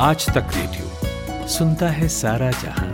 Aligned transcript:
आज 0.00 0.24
तक 0.34 0.48
रेडियो 0.54 1.46
सुनता 1.52 1.88
है 1.90 2.06
सारा 2.16 2.50
जहां 2.50 2.88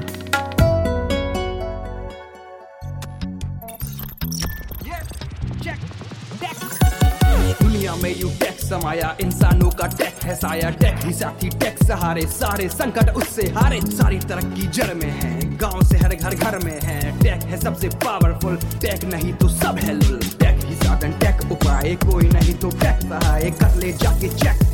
दुनिया 7.63 7.95
में 8.03 8.11
यू 8.21 8.29
टेक 8.41 8.61
समाया 8.69 9.15
इंसानों 9.25 9.71
का 9.81 9.87
टेक 9.97 10.25
है 10.29 10.35
साया 10.37 10.71
टेक 10.83 11.05
ही 11.07 11.13
साथी 11.19 11.49
टेक 11.63 11.83
सहारे 11.87 12.21
सारे 12.39 12.69
संकट 12.79 13.11
उससे 13.23 13.49
हारे 13.57 13.81
सारी 14.01 14.19
तरक्की 14.31 14.67
जड़ 14.79 14.93
में 15.03 15.11
है 15.11 15.35
गांव 15.65 15.81
से 15.89 15.99
हर 16.05 16.15
घर 16.15 16.35
घर 16.35 16.59
में 16.65 16.79
है 16.85 17.01
टेक 17.23 17.43
है 17.51 17.61
सबसे 17.65 17.89
पावरफुल 18.05 18.57
टेक 18.87 19.05
नहीं 19.13 19.35
तो 19.45 19.49
सब 19.59 19.79
है 19.83 19.99
टेक 20.39 20.65
ही 20.69 20.77
साधन 20.87 21.13
टेक 21.25 21.53
उपाय 21.53 21.95
कोई 22.09 22.29
नहीं 22.29 22.55
तो 22.65 22.71
टेक 22.85 23.07
सहाय 23.11 23.51
कर 23.63 23.77
ले 23.85 23.93
जाके 24.05 24.29
चेक 24.37 24.65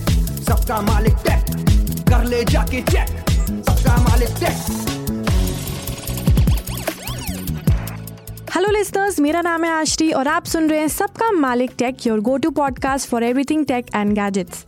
सबका 0.50 0.80
मालिक 0.92 1.16
टेक 1.28 1.58
कर 2.12 2.24
ले 2.26 2.42
जाके 2.44 2.80
चेक 2.86 3.08
सबका 3.66 3.96
मालिक 4.04 4.30
टेक 4.38 4.80
हेलो 8.54 8.70
लिस्नर्स 8.76 9.20
मेरा 9.26 9.40
नाम 9.46 9.64
है 9.64 9.70
आश्री 9.72 10.10
और 10.18 10.28
आप 10.28 10.44
सुन 10.54 10.68
रहे 10.70 10.80
हैं 10.80 10.88
सबका 10.96 11.30
मालिक 11.46 11.72
tech 11.78 12.06
your 12.06 12.20
go 12.30 12.36
to 12.46 12.50
podcast 12.58 13.08
for 13.08 13.24
everything 13.24 13.64
tech 13.66 13.94
and 13.94 14.12
gadgets 14.18 14.64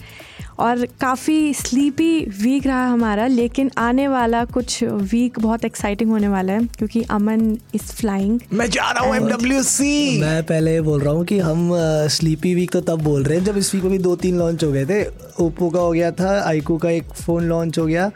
और 0.62 0.84
काफ़ी 1.00 1.36
स्लीपी 1.58 2.08
वीक 2.40 2.66
रहा 2.66 2.84
हमारा 2.88 3.26
लेकिन 3.26 3.70
आने 3.84 4.06
वाला 4.08 4.44
कुछ 4.56 4.82
वीक 5.12 5.38
बहुत 5.40 5.64
एक्साइटिंग 5.64 6.10
होने 6.10 6.28
वाला 6.34 6.52
है 6.52 6.66
क्योंकि 6.78 7.02
अमन 7.16 7.40
इज 7.74 7.82
फ्लाइंग 8.00 8.38
मैं 8.58 8.68
जा 8.76 8.90
रहा 8.90 9.04
हूँ 9.04 9.62
सी 9.70 10.20
मैं 10.20 10.42
पहले 10.52 10.80
बोल 10.90 11.00
रहा 11.02 11.14
हूँ 11.14 11.24
कि 11.32 11.38
हम 11.48 11.68
स्लीपी 12.16 12.54
वीक 12.54 12.70
तो 12.72 12.80
तब 12.92 13.02
बोल 13.08 13.22
रहे 13.24 13.38
हैं 13.38 13.44
जब 13.44 13.56
इस 13.58 13.74
वीक 13.74 13.84
में 13.84 13.92
भी 13.92 13.98
दो 14.06 14.14
तीन 14.26 14.38
लॉन्च 14.38 14.64
हो 14.64 14.70
गए 14.72 14.84
थे 14.92 15.02
ओप्पो 15.46 15.70
का 15.70 15.80
हो 15.80 15.90
गया 15.90 16.10
था 16.22 16.40
आईको 16.48 16.76
का 16.86 16.90
एक 16.90 17.12
फ़ोन 17.24 17.48
लॉन्च 17.54 17.78
हो 17.78 17.86
गया 17.86 18.10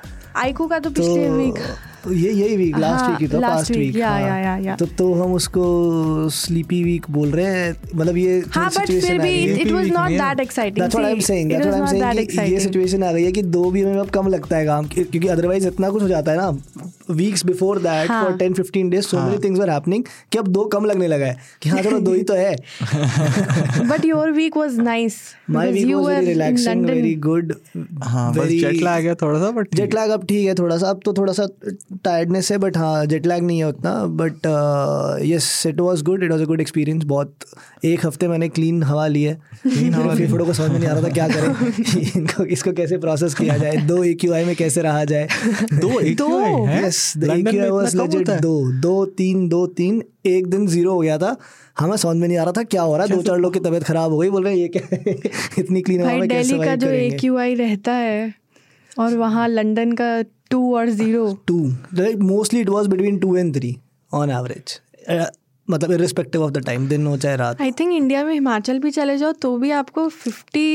आईको 0.44 0.66
का 0.68 0.78
तो, 0.78 0.90
तो... 0.90 1.00
पिछले 1.00 1.28
वीक 1.30 1.62
तो 2.06 2.12
ये 2.12 2.30
यही 2.32 2.56
वीक 2.56 2.76
लास्ट 2.78 3.04
वीक 3.10 3.18
ही 3.20 3.28
था 3.34 3.38
लास्ट 3.40 3.70
वीक 3.76 3.96
या 3.96 4.08
हाँ। 4.08 4.20
या 4.20 4.36
या 4.38 4.56
या 4.64 4.74
तो 4.80 4.86
तो 4.98 5.12
हम 5.22 5.32
उसको 5.34 5.64
स्लीपी 6.32 6.82
वीक 6.84 7.06
बोल 7.16 7.30
रहे 7.36 7.46
हैं 7.54 7.72
मतलब 7.94 8.16
ये 8.16 8.38
हां 8.56 8.68
बट 8.78 8.90
फिर 9.06 9.18
भी 9.22 9.30
it 9.62 9.70
was 9.72 9.88
not 9.96 10.08
that 10.10 10.40
exciting 10.40 10.84
that's 10.84 10.96
what 10.96 11.06
I 11.08 11.14
am 11.14 11.20
saying 11.30 11.50
that's 11.52 11.66
what 11.66 11.74
I 11.92 12.12
am 12.20 12.26
saying 12.36 12.52
ये 12.52 12.60
सिचुएशन 12.68 13.02
आ 13.04 13.10
गई 13.12 13.24
है 13.24 13.32
कि 13.32 13.42
दो 13.58 13.70
भी 13.70 13.82
हमें 13.82 13.98
अब 14.00 14.10
कम 14.20 14.28
लगता 14.36 14.56
है 14.56 14.66
काम 14.66 14.86
क्योंकि 14.94 15.26
अदरवाइज 15.34 15.66
इतना 15.66 15.90
कुछ 15.98 16.02
हो 16.02 16.08
जाता 16.08 16.32
है 16.32 16.38
ना 16.38 16.85
weeks 17.10 17.44
before 17.46 17.78
that 17.82 18.08
for 18.08 18.36
ten 18.36 18.54
fifteen 18.54 18.88
days 18.90 19.04
so 19.04 19.18
many 19.20 19.38
things 19.44 19.60
are 19.60 19.70
happening 19.70 20.04
कि 20.32 20.38
अब 20.38 20.48
दो 20.56 20.64
कम 20.72 20.84
लगने 20.84 21.06
लगा 21.08 21.26
है 21.26 21.36
कि 21.62 21.68
हाँ 21.70 21.82
चलो 21.82 21.98
दो 22.00 22.12
ही 22.14 22.22
तो 22.30 22.34
है 22.34 22.54
but 23.88 24.04
your 24.04 24.30
week 24.32 24.56
was 24.56 24.78
nice 24.78 25.18
my 25.50 25.70
week 25.72 25.94
was 25.94 26.14
very 26.14 26.26
relaxing 26.26 26.84
very 26.86 27.14
good 27.26 27.54
हां 28.04 28.32
बस 28.36 28.48
जेट 28.48 28.80
लैग 28.82 29.06
है 29.06 29.14
थोड़ा 29.22 29.38
सा 29.40 29.50
बट 29.58 29.74
जेट 29.76 29.94
लैग 29.94 30.10
अब 30.10 30.26
ठीक 30.26 30.46
है 30.46 30.54
थोड़ा 30.58 30.76
सा 30.76 30.88
अब 30.90 31.00
तो 31.04 31.12
थोड़ा 31.18 31.32
सा 31.32 31.48
टायर्डनेस 32.04 32.50
है 32.52 32.58
बट 32.64 32.76
हाँ 32.76 33.04
जेट 33.14 33.26
लैग 33.26 33.42
नहीं 33.46 33.58
है 33.58 33.68
उतना 33.68 33.94
but 34.22 34.46
yes 35.26 35.50
it 35.66 35.80
was 35.80 36.02
good 36.10 36.24
it 36.24 36.30
was 36.32 36.40
a 36.42 36.46
good 36.52 36.60
experience 36.60 37.04
बहुत 37.14 37.34
एक 37.84 38.06
हफ्ते 38.06 38.28
मैंने 38.28 38.48
क्लीन 38.48 38.82
हवा 38.82 39.06
ली 39.06 39.22
है 39.22 39.34
क्लीन 39.66 39.94
हवा 39.94 40.14
फेफड़ों 40.14 40.46
को 40.46 40.52
समझ 40.54 40.70
में 40.70 40.78
नहीं 40.78 40.88
आ 40.88 40.92
रहा 40.92 41.02
था 41.02 41.08
क्या 41.14 41.28
करें 41.28 42.02
इनको 42.16 42.44
इसको 42.56 42.72
कैसे 42.72 42.98
प्रोसेस 42.98 43.34
किया 43.34 43.56
जाए 43.58 43.76
दो 43.86 44.02
ए 44.04 44.16
में 44.46 44.54
कैसे 44.56 44.82
रहा 44.82 45.04
जाए 45.04 45.28
दो 45.82 45.98
ए 46.00 46.14
यस 46.96 47.94
दो 48.46 48.56
दो 48.86 48.94
तीन 49.20 49.48
दो 49.48 49.66
तीन 49.80 50.02
एक 50.32 50.46
दिन 50.54 50.66
जीरो 50.74 50.92
हो 50.92 50.98
गया 51.00 51.18
था 51.18 51.36
हमें 51.78 51.96
समझ 52.02 52.16
में 52.16 52.26
नहीं 52.26 52.38
आ 52.38 52.42
रहा 52.44 52.52
था 52.56 52.62
क्या 52.74 52.82
हो 52.90 52.96
रहा 52.96 53.06
है 53.06 53.14
दो 53.16 53.22
चार 53.22 53.38
लोग 53.38 53.52
की 53.54 53.60
तबीयत 53.66 53.84
खराब 53.90 54.12
हो 54.12 54.18
गई 54.18 54.30
बोल 54.36 54.44
रहे 54.44 54.52
हैं 54.52 54.60
ये 54.60 54.68
क्या 54.76 55.44
इतनी 55.62 55.80
क्लीन 55.88 56.02
हवा 56.04 56.26
दिल्ली 56.26 56.58
का 56.64 56.74
जो 56.84 56.90
एक 57.04 57.24
यू 57.24 57.36
आई 57.46 57.54
रहता 57.62 57.92
है 58.04 58.32
और 59.04 59.16
वहाँ 59.24 59.48
लंदन 59.48 59.92
का 60.00 60.10
टू 60.50 60.74
और 60.76 60.90
zero 61.02 61.24
two 61.46 61.54
mostly 62.32 62.60
it 62.60 62.68
was 62.76 62.86
between 62.94 63.18
two 63.24 63.36
and 63.36 63.54
three 63.56 63.76
on 64.20 64.30
average 64.38 64.78
मतलब 65.70 65.92
इरिस्पेक्टिव 65.92 66.42
ऑफ 66.42 66.50
द 66.52 66.64
टाइम 66.66 66.88
दिन 66.88 67.06
हो 67.06 67.16
चाहे 67.24 67.36
रात 67.36 67.60
आई 67.62 67.70
थिंक 67.80 67.92
इंडिया 67.92 68.24
में 68.24 68.32
हिमाचल 68.32 68.78
भी 68.84 68.90
चले 68.98 69.16
जाओ 69.18 69.32
तो 69.42 69.56
भी 69.58 69.70
आपको 69.80 70.08
फिफ्टी 70.24 70.66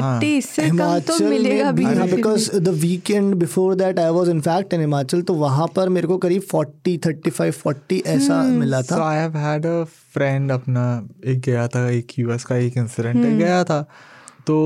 हाँ। 0.00 0.14
थर्टी 0.14 0.36
इससे 0.36 0.68
कम 0.70 0.98
तो 1.08 1.18
मिलेगा 1.28 1.70
भी 1.72 1.86
because 2.14 2.50
the 2.62 2.68
weekend 2.82 3.34
before 3.42 3.74
that 3.82 3.98
I 3.98 4.10
was 4.18 4.28
in 4.28 4.40
fact 4.40 4.74
in 4.74 4.80
Himachal 4.80 5.16
हाँ, 5.18 5.24
तो 5.26 5.34
वहां 5.34 5.66
पर 5.76 5.88
मेरे 5.96 6.06
को 6.06 6.18
करीब 6.24 6.42
फोर्टी 6.50 6.96
थर्टी 7.06 7.30
फाइव 7.30 7.52
फोर्टी 7.60 8.02
ऐसा 8.06 8.40
hmm. 8.42 8.56
मिला 8.60 8.82
था 8.82 9.02
I 9.08 9.16
have 9.20 9.36
had 9.36 9.66
a 9.66 9.82
friend 10.14 10.52
अपना 10.52 10.86
एक 11.32 11.40
गया 11.46 11.66
था 11.74 11.88
एक 11.90 12.18
यूएस 12.18 12.44
का 12.44 12.56
एक 12.56 12.76
इंसिडेंट 12.78 13.16
hmm. 13.24 13.38
गया 13.38 13.62
था 13.64 13.82
तो 14.46 14.56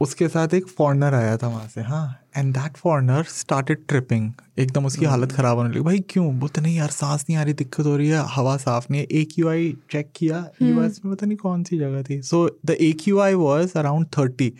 उसके 0.00 0.28
साथ 0.28 0.54
एक 0.54 0.66
फॉरनर 0.78 1.14
आया 1.14 1.36
था 1.36 1.46
वहाँ 1.48 1.68
से 1.74 1.80
हाँ 1.82 2.06
and 2.38 2.52
that 2.54 2.76
foreigner 2.76 3.22
started 3.30 3.78
tripping 3.88 4.30
एकदम 4.64 4.84
उसकी 4.86 5.00
hmm. 5.00 5.10
हालत 5.10 5.32
ख़राब 5.36 5.56
होने 5.58 5.70
लगी 5.70 5.80
भाई 5.88 5.98
क्यों 6.10 6.26
बोलते 6.38 6.60
नहीं 6.60 6.76
यार 6.76 6.90
सांस 6.96 7.24
नहीं 7.28 7.36
आ 7.38 7.42
रही 7.42 7.52
दिक्कत 7.62 7.86
हो 7.86 7.96
रही 7.96 8.08
है 8.08 8.22
हवा 8.34 8.56
साफ 8.66 8.90
नहीं 8.90 9.00
है 9.00 9.06
ए 9.20 9.24
क्यू 9.34 9.48
आई 9.48 9.72
चेक 9.92 10.10
किया 10.16 10.44
यूएस 10.62 10.92
hmm. 10.96 11.04
में 11.04 11.14
पता 11.14 11.26
नहीं 11.26 11.36
कौन 11.42 11.62
सी 11.70 11.78
जगह 11.78 12.02
थी 12.10 12.20
so 12.30 12.48
the 12.66 12.76
A 12.80 12.92
Q 13.04 13.18
I 13.26 13.34
was 13.44 13.72
around 13.84 14.06
thirty 14.18 14.52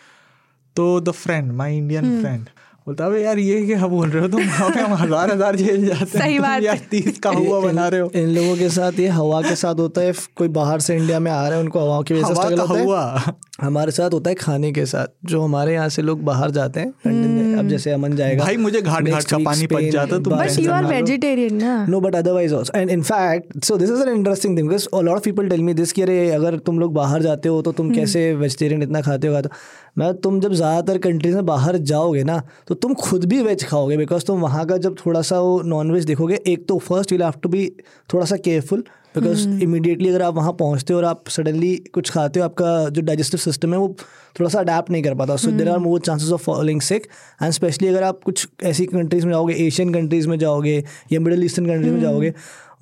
तो 0.75 0.87
the 1.01 1.11
friend 1.25 1.51
my 1.63 1.77
Indian 1.77 2.21
friend 2.21 2.47
बोलता 2.85 3.05
है 3.13 3.21
यार 3.21 3.39
ये 3.39 3.65
क्या 3.65 3.87
बोल 3.87 4.09
रहे 4.09 4.21
हो 4.21 4.27
तुम 4.35 4.41
वहाँ 4.41 4.69
पे 4.75 4.81
हम 4.81 4.93
हजार 5.01 5.31
हजार 5.31 5.55
जेल 5.55 5.85
जाते 5.87 6.19
हैं 6.19 6.39
बात 6.41 6.63
यार 6.63 6.79
तीस 6.91 7.19
का 7.23 7.29
हुआ 7.41 7.59
बना 7.65 7.87
रहे 7.95 8.01
हो 8.01 8.11
इन 8.21 8.27
लोगों 8.37 8.55
के 8.57 8.69
साथ 8.77 8.99
ये 8.99 9.07
हवा 9.17 9.41
के 9.49 9.55
साथ 9.65 9.85
होता 9.85 10.01
है 10.07 10.13
कोई 10.41 10.47
बाहर 10.61 10.79
से 10.89 10.95
इंडिया 10.97 11.19
में 11.27 11.31
आ 11.31 11.41
रहे 11.47 11.57
हैं 11.57 11.63
उनको 11.65 11.85
हवा 11.85 12.01
की 12.09 12.13
वजह 12.13 12.33
से 12.33 12.47
स्ट्रगल 12.47 13.45
हमारे 13.61 13.91
साथ 13.91 14.09
होता 14.13 14.29
है 14.29 14.35
खाने 14.41 14.71
के 14.71 14.85
साथ 14.91 15.07
जो 15.29 15.41
हमारे 15.41 15.73
यहाँ 15.73 15.87
से 15.95 16.01
लोग 16.01 16.23
बाहर 16.23 16.51
जाते 16.57 16.79
हैं 16.79 16.89
hmm. 16.91 17.07
अब 17.07 17.57
हम्म। 17.59 17.67
जैसे 17.69 17.91
अमन 17.91 18.15
जाएगा 18.15 18.43
भाई 18.43 18.57
मुझे 18.57 18.81
घाट 18.81 19.07
घाट 19.07 19.23
का 19.29 19.37
पानी 19.45 19.67
पच 19.71 19.83
जाता 19.93 20.17
तो 20.17 20.29
बट 20.31 20.59
यू 20.59 20.71
आर 20.71 20.85
वेजिटेरियन 20.85 21.55
ना 21.63 21.75
no 21.89 21.99
but 22.01 22.15
otherwise 22.15 22.53
also 22.53 22.77
and 22.79 22.89
in 22.91 23.01
fact 23.09 23.63
so 23.65 23.77
this 23.77 23.89
is 23.91 24.01
an 24.01 24.09
interesting 24.15 24.57
thing 24.57 24.67
because 24.69 24.87
a 24.93 25.01
lot 25.01 25.15
of 25.17 25.23
people 25.23 25.49
tell 25.49 25.61
me 25.63 25.73
this 25.79 25.91
कि 25.97 26.01
अरे 26.01 26.19
अगर 26.31 26.57
तुम 26.69 26.79
लोग 26.79 26.93
बाहर 26.93 27.21
जाते 27.21 27.49
हो 27.49 27.61
तो 27.61 27.71
तुम 27.71 27.87
hmm. 27.87 27.95
कैसे 27.97 28.33
वेजिटेरियन 28.43 28.83
इतना 28.83 29.01
खाते 29.09 29.27
हो 29.27 29.41
तो 29.41 29.49
मैं 29.97 30.13
तुम 30.21 30.39
जब 30.39 30.53
ज़्यादातर 30.53 30.97
कंट्रीज 31.07 31.33
में 31.35 31.45
बाहर 31.45 31.77
जाओगे 31.91 32.23
ना 32.23 32.41
तो 32.67 32.75
तुम 32.83 32.93
खुद 33.07 33.25
भी 33.29 33.41
वेज 33.43 33.63
खाओगे 33.67 33.97
बिकॉज 33.97 34.25
तुम 34.25 34.39
वहाँ 34.41 34.65
का 34.67 34.77
जब 34.87 34.95
थोड़ा 35.05 35.21
सा 35.29 35.39
वो 35.39 35.61
नॉन 35.73 35.91
वेज 35.91 36.05
देखोगे 36.05 36.39
एक 36.47 36.65
तो 36.67 36.77
first 36.89 37.11
you 37.13 37.19
have 37.23 37.33
to 37.43 37.49
be 37.57 37.65
थोड़ा 38.13 38.25
सा 38.25 38.35
केयरफुल 38.49 38.83
बिकॉज 39.17 39.61
इमीडिएटली 39.63 40.05
hmm. 40.07 40.15
अगर 40.15 40.25
आप 40.25 40.33
वहाँ 40.33 40.51
पहुँचते 40.59 40.93
हो 40.93 40.99
और 40.99 41.05
आप 41.05 41.29
सडनली 41.35 41.75
कुछ 41.93 42.09
खाते 42.11 42.39
हो 42.39 42.45
आपका 42.45 42.89
जो 42.97 43.01
डाइजेस्टिव 43.01 43.39
सिस्टम 43.39 43.73
है 43.73 43.79
वो 43.79 43.95
थोड़ा 44.39 44.49
सा 44.49 44.59
अडेप्ट 44.59 44.89
नहीं 44.91 45.03
कर 45.03 45.15
पाता 45.21 45.35
so 45.43 45.51
there 45.51 45.69
are 45.69 45.77
more 45.85 45.99
chances 46.07 46.31
of 46.31 46.43
following 46.43 46.81
sick 46.87 47.07
and 47.43 47.51
specially 47.53 47.87
अगर 47.87 48.03
आप 48.03 48.19
कुछ 48.25 48.47
ऐसी 48.73 48.85
कंट्रीज 48.93 49.25
में 49.25 49.31
जाओगे 49.31 49.53
एशियन 49.67 49.93
कंट्रीज 49.93 50.27
में 50.27 50.37
जाओगे 50.39 50.83
या 51.11 51.19
मिडल 51.19 51.43
ईस्टर्न 51.45 51.65
कंट्रीज 51.67 51.91
में 51.93 51.99
hmm. 51.99 52.05
जाओगे 52.09 52.33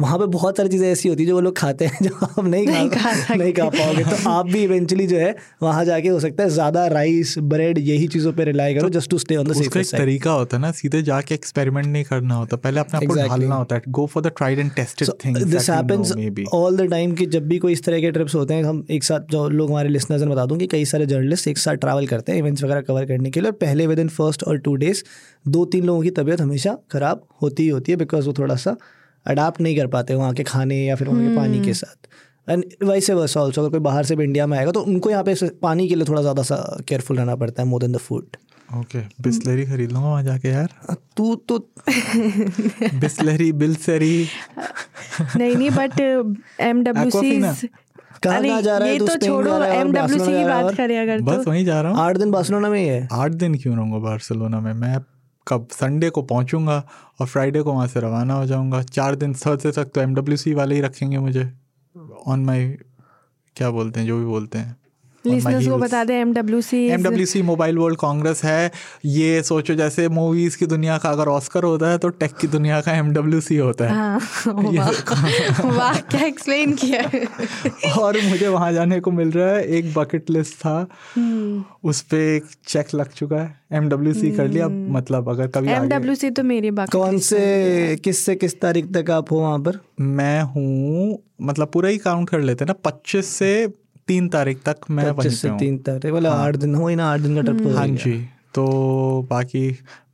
वहाँ 0.02 0.18
पे 0.20 0.26
बहुत 0.34 0.58
सारी 0.58 0.70
चीज़ें 0.70 0.92
ऐसी 0.92 1.10
होती 1.10 1.24
है 1.24 1.28
जो 1.28 1.36
वो 1.36 1.42
लोग 1.42 1.56
खाते 1.58 1.86
हैं 1.86 2.04
जो 2.06 2.16
आप 2.26 2.44
नहीं 2.48 2.66
खा 2.68 2.72
नहीं 2.72 2.90
खा, 2.90 3.36
नहीं 3.36 3.54
खा 3.60 3.66
पाओगे 3.76 4.04
तो 4.10 4.30
आप 4.30 4.46
भी 4.46 4.64
इवेंचुअली 4.64 5.06
जो 5.08 5.18
है 5.18 5.36
वहाँ 5.62 5.86
जाके 5.86 6.08
हो 6.08 6.20
सकता 6.20 6.44
है 6.44 6.50
ज़्यादा 6.50 6.86
राइस 6.88 7.34
ब्रेड 7.54 7.78
यही 7.88 8.08
चीज़ों 8.16 8.34
पर 8.34 8.46
रिलाई 8.46 8.76
करो 8.76 8.90
just 8.98 9.10
to 9.12 9.18
stay 9.18 9.36
on 9.36 9.48
the 9.48 9.56
तरीका 9.96 10.32
होता 10.32 10.58
है 10.58 10.62
ना 10.62 10.72
सीधे 10.80 11.02
जाके 11.08 11.36
एक्सपेरिमेंट 11.36 11.86
नहीं 11.86 12.04
करना 12.10 12.36
होता 12.36 12.58
पहले 12.68 12.80
अपने 12.80 12.98
आपको 13.00 13.16
ढालना 13.16 13.56
होता 13.56 13.76
है 13.76 13.82
go 14.00 14.06
for 14.14 14.24
the 14.24 14.32
tried 14.38 14.60
and 14.60 14.72
tested 14.76 15.10
thing 15.26 15.38
this 15.38 15.70
happens 15.70 16.14
all 16.60 16.78
the 16.78 16.90
time 16.92 17.14
कि 17.22 17.26
जब 17.38 17.48
भी 17.48 17.58
कोई 17.66 17.74
इस 17.74 17.84
तरह 17.86 18.00
के 18.02 18.12
ट्रिप्स 18.18 18.36
होते 18.36 18.54
हैं 18.54 18.64
हम 18.64 18.84
एक 19.00 19.04
साथ 19.04 19.26
जो 19.32 19.48
लोग 19.50 19.70
हमारे 19.70 19.90
लिसनर्स 19.96 20.22
में 20.22 20.30
बता 20.34 20.46
दूँ 20.54 20.58
कि 20.58 20.68
कई 20.76 20.86
सारे 20.94 21.06
जर्नलिस्ट 21.16 21.48
एक 21.48 21.58
साथ 21.64 21.76
ट्रैवल 21.88 22.06
करते 22.14 22.32
हैं 22.32 22.40
इवेंट्स 22.40 22.64
वगैरह 22.64 22.82
कवर 22.92 23.06
करने 23.14 23.32
के 23.32 23.42
लिए 23.42 23.50
और 23.52 23.56
पहले 23.66 23.88
विद 23.88 24.00
इन 24.00 24.10
फर्स्ट 24.22 24.44
और 24.48 24.58
टू 24.68 24.76
डेज 24.86 25.04
दो 25.58 25.66
तीन 25.78 25.86
लोगों 25.86 26.02
की 26.04 26.10
तबीयत 26.22 26.42
हमेशा 26.42 26.78
ख़राब 26.92 27.26
होती 27.42 27.64
ही 27.64 27.70
होती 27.70 27.92
है 27.92 27.98
बिकॉज 27.98 28.28
वो 28.28 28.34
थोड़ा 28.40 28.56
सा 28.66 28.76
अडाप्ट 29.30 29.62
नहीं 29.62 29.76
कर 29.78 29.88
पाते 29.96 30.16
वहाँ 30.16 30.34
के 30.34 30.44
खाने 30.54 30.76
या 30.86 30.96
फिर 30.96 31.08
वहाँ 31.08 31.22
के 31.30 31.36
पानी 31.36 31.58
के 31.60 31.64
हम्म। 31.64 31.74
साथ 31.74 32.10
एंड 32.50 32.66
वैसे 32.90 33.14
वर्स 33.14 33.36
ऑल्सो 33.38 33.62
अगर 33.62 33.70
कोई 33.72 33.80
बाहर 33.88 34.06
से 34.10 34.16
भी 34.16 34.24
इंडिया 34.24 34.46
में 34.48 34.58
आएगा 34.58 34.72
तो 34.78 34.82
उनको 34.92 35.10
यहाँ 35.10 35.24
पे 35.30 35.36
पानी 35.68 35.88
के 35.88 35.96
लिए 35.96 36.06
थोड़ा 36.10 36.22
ज़्यादा 36.22 36.44
सा 36.52 36.58
केयरफुल 36.90 37.18
रहना 37.18 37.36
पड़ता 37.44 37.62
है 37.64 37.68
more 37.70 37.82
than 37.82 37.92
the 37.94 37.98
food 38.10 38.38
okay 38.80 39.00
Bisleri 39.26 39.66
खरीद 39.66 39.92
लूंगा 39.92 40.08
वहाँ 40.08 40.24
जाके 40.24 40.50
यार 40.50 40.96
तू 41.18 41.34
तो 41.50 41.58
बिस्लरी 43.00 43.52
बिल्सरी 43.64 44.16
नहीं 44.62 45.56
नहीं 45.56 45.70
बट 45.78 46.00
एम 46.70 46.84
डब्ल्यू 46.84 47.22
सी 47.62 47.68
कहाँ 48.24 48.62
जा 48.62 48.78
रहा 48.78 48.88
है 48.88 48.98
तो 49.00 49.16
छोड़ो 49.26 49.62
एमडब्ल्यूसी 49.64 50.32
की 50.38 50.44
बात 50.46 50.74
करें 50.76 50.98
अगर 51.02 51.22
बस 51.32 51.44
तो। 51.44 51.52
वहीं 51.52 51.66
जा 51.66 51.82
रहा 51.82 51.92
हूँ 51.92 52.00
आठ 52.06 52.18
दिन 52.18 52.32
बार्सिलोना 52.32 52.70
में 52.70 52.80
ही 52.80 52.88
है 52.88 53.08
आठ 53.26 53.32
दिन 53.44 53.56
क्यों 53.64 53.76
रहूंगा 53.76 53.98
बार्सिलोना 54.10 54.60
में 54.68 54.74
मैं 54.84 54.96
कब 55.48 55.68
संडे 55.72 56.10
को 56.16 56.22
पहुंचूंगा 56.32 56.78
और 57.22 57.28
फ्राइडे 57.28 57.62
को 57.64 57.74
वहाँ 57.74 57.88
से 57.88 58.00
रवाना 58.02 58.34
हो 58.34 58.46
जाऊँगा 58.46 58.82
चार 58.84 59.16
दिन 59.24 59.34
थर्सडे 59.46 59.72
तक 59.84 59.92
तो 59.96 60.02
एम 60.02 60.16
वाले 60.58 60.76
ही 60.76 60.82
रखेंगे 60.82 61.18
मुझे 61.18 61.44
ऑन 61.44 62.10
हम्म। 62.28 62.44
माई 62.46 62.68
क्या 63.56 63.70
बोलते 63.78 64.00
हैं 64.00 64.08
जो 64.08 64.18
भी 64.20 64.26
बोलते 64.26 64.58
हैं 64.58 64.76
मोबाइल 65.36 67.78
वर्ल्ड 67.78 67.98
कांग्रेस 68.00 68.42
है 68.44 68.72
ये 69.06 69.42
सोचो 69.44 69.74
जैसे 69.76 70.08
मूवीज 70.18 70.56
की 70.56 70.66
दुनिया 70.74 70.98
का 71.06 71.10
अगर 71.10 71.28
ऑस्कर 71.34 71.64
होता 71.64 71.90
है 71.92 71.98
तो 72.06 72.10
टेक 72.24 72.34
की 72.42 72.48
दुनिया 72.56 72.80
का 72.88 72.96
एमडब्ल्यू 72.98 73.40
सी 73.48 73.58
होता 73.58 73.86
है 73.88 73.94
हाँ, 73.98 74.20
वाह 75.78 76.00
क्या 76.16 76.22
एक्सप्लेन 76.26 76.74
किया 76.84 77.94
और 78.02 78.20
मुझे 78.30 78.48
वहां 78.48 78.74
जाने 78.74 79.00
को 79.08 79.12
मिल 79.20 79.32
रहा 79.32 79.50
है 79.56 79.64
एक 79.78 79.94
बकेट 79.94 80.30
लिस्ट 80.30 80.54
था 80.60 80.78
हम्म। 81.16 81.64
उस 81.90 82.02
पर 82.14 82.18
एक 82.18 82.44
चेक 82.68 82.88
लग 82.96 83.12
चुका 83.22 83.36
है 83.42 83.56
एम 83.78 83.88
डब्ल्यू 83.90 84.14
सी 84.14 84.32
कर 84.36 84.48
लिया 84.48 84.66
हम्म। 84.66 84.94
मतलब 84.98 85.30
अगर 85.30 85.48
कभी 85.56 85.72
एम 85.72 85.88
डब्ल्यू 85.90 86.16
सी 86.16 86.30
तो 86.40 86.44
मेरी 86.52 86.72
बात 86.80 86.90
कौन 86.92 87.18
से 87.30 87.40
किस 88.04 88.20
से 88.26 88.36
किस 88.46 88.60
तारीख 88.62 88.86
तक 88.98 89.10
आप 89.12 89.32
हो 89.32 89.38
वहाँ 89.42 89.60
पर 89.68 89.80
मैं 90.20 90.42
हूँ 90.54 91.18
मतलब 91.50 91.68
पूरा 91.74 91.90
ही 91.90 91.98
काउंट 92.08 92.30
कर 92.30 92.42
लेते 92.42 92.64
हैं 92.64 92.68
ना 92.68 92.74
पच्चीस 92.90 93.26
से 93.40 93.50
तीन 94.08 94.28
तारीख 94.34 94.62
तक 94.66 94.90
मैं 94.98 95.10
वहीं 95.12 95.30
से 95.38 95.50
तीन 95.60 95.78
तारीख 95.88 96.14
मतलब 96.14 96.32
आठ 96.32 96.56
दिन 96.66 96.76
हो 96.76 96.88
ही 96.88 96.96
ना 96.96 97.12
आठ 97.12 97.20
दिन 97.22 97.36
का 97.36 97.42
ट्रिप 97.52 97.68
हाँ 97.78 97.88
जी 98.04 98.18
तो 98.56 98.68
बाकी 99.30 99.64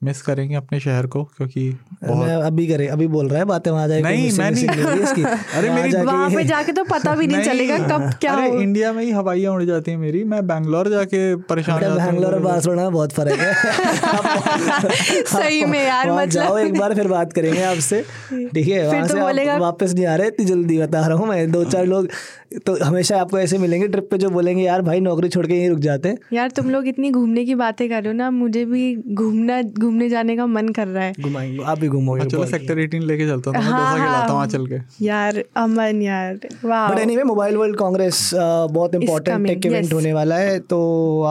मिस 0.04 0.22
करेंगे 0.22 0.56
अपने 0.56 0.80
शहर 0.86 1.06
को 1.16 1.24
क्योंकि 1.38 1.64
मैं 2.04 2.36
अभी 2.48 2.66
करे 2.68 2.88
अभी 2.96 3.08
बोल 3.16 3.28
रहा 3.30 3.40
है 3.40 3.46
बातें 3.52 3.70
वहां 3.72 3.88
जाएगी 3.90 4.04
नहीं 4.08 4.32
मैं 4.38 4.50
नहीं 4.52 5.02
इसकी 5.08 5.24
अरे 5.60 5.70
मेरी 5.76 5.94
वहां 6.10 6.30
पे 6.36 6.44
जाके 6.52 6.72
तो 6.80 6.84
पता 6.92 7.16
भी 7.20 7.28
नहीं, 7.28 7.38
नहीं 7.38 7.48
चलेगा 7.50 7.78
कब 7.92 8.10
क्या 8.22 8.34
अरे 8.36 8.62
इंडिया 8.64 8.92
में 8.98 9.04
ही 9.04 9.12
हवाइयां 9.20 9.54
उड़ 9.56 9.64
जाती 9.72 9.92
है 9.92 9.98
मेरी 10.04 10.24
मैं 10.34 10.46
बैंगलोर 10.48 10.90
जाके 10.96 11.22
परेशान 11.54 11.84
हो 11.86 11.96
बैंगलोर 12.04 12.34
और 12.36 12.42
बार्सिलोना 12.50 12.90
बहुत 12.98 13.14
फर्क 13.20 13.40
है 13.48 15.24
सही 15.34 15.66
में 15.74 15.82
यार 15.86 16.12
मतलब 16.20 16.58
एक 16.66 16.78
बार 16.80 16.96
फिर 17.02 17.08
बात 17.16 17.34
करेंगे 17.40 17.64
आपसे 17.72 18.02
ठीक 18.32 18.68
है 18.68 18.84
फिर 18.92 19.08
तो 19.14 19.20
बोलेगा 19.22 19.58
वापस 19.68 19.94
नहीं 20.00 20.06
आ 20.06 20.16
रहे 20.16 20.28
इतनी 20.36 20.46
जल्दी 20.54 20.78
बता 20.86 21.06
रहा 21.08 21.18
हूँ 21.24 21.28
मैं 21.36 21.42
दो 21.52 21.64
चार 21.76 21.86
लोग 21.96 22.10
तो 22.66 22.74
हमेशा 22.86 23.20
आपको 23.26 23.38
ऐसे 23.40 23.58
मिलेंगे 23.62 23.88
ट्रिप 23.94 24.08
पे 24.10 24.18
जो 24.24 24.30
बोलेंगे 24.34 24.64
यार 24.64 24.82
भाई 24.88 25.00
नौकरी 25.06 25.30
छोड़ 25.36 25.46
के 25.48 25.54
यहीं 25.60 25.70
रुक 25.70 25.80
जाते 25.86 26.14
यार 26.34 26.50
तुम 26.58 26.70
लोग 26.74 26.88
इतनी 26.88 27.10
घूमने 27.22 27.44
की 27.46 27.56
बातें 27.64 27.88
कर 27.90 27.96
रहे 28.04 28.08
हो 28.08 28.18
ना 28.18 28.30
मुझे 28.32 28.64
भी 28.74 28.84
घूमना 29.22 29.60
घूमने 29.94 30.08
जाने 30.10 30.36
का 30.38 30.46
मन 30.46 30.70
कर 30.78 30.88
रहा 30.88 31.04
है 31.04 31.14
घुमाएंगे 31.24 31.64
आप 31.72 31.80
भी 31.80 31.88
घूमोगे 31.96 32.26
चलो 32.26 32.46
सेक्टर 32.52 32.80
18 32.88 33.02
लेके 33.08 33.28
चलता 33.28 33.52
हूं 33.52 33.56
तो 33.56 33.72
हाँ, 33.72 33.82
डोसा 33.84 34.06
खिलाता 34.06 34.34
हूं 34.34 34.46
चल 34.54 34.66
के 34.68 35.06
यार 35.06 35.42
अमन 35.64 36.02
यार 36.02 36.40
वाह 36.66 36.88
but 36.92 37.00
anyway 37.00 37.24
mobile 37.32 37.56
world 37.58 37.78
congress 37.80 38.30
बहुत 38.36 38.96
इंपॉर्टेंट 38.96 39.48
टेक 39.48 39.66
इवेंट 39.66 39.94
होने 39.94 40.14
वाला 40.14 40.38
है 40.46 40.60
तो 40.74 40.80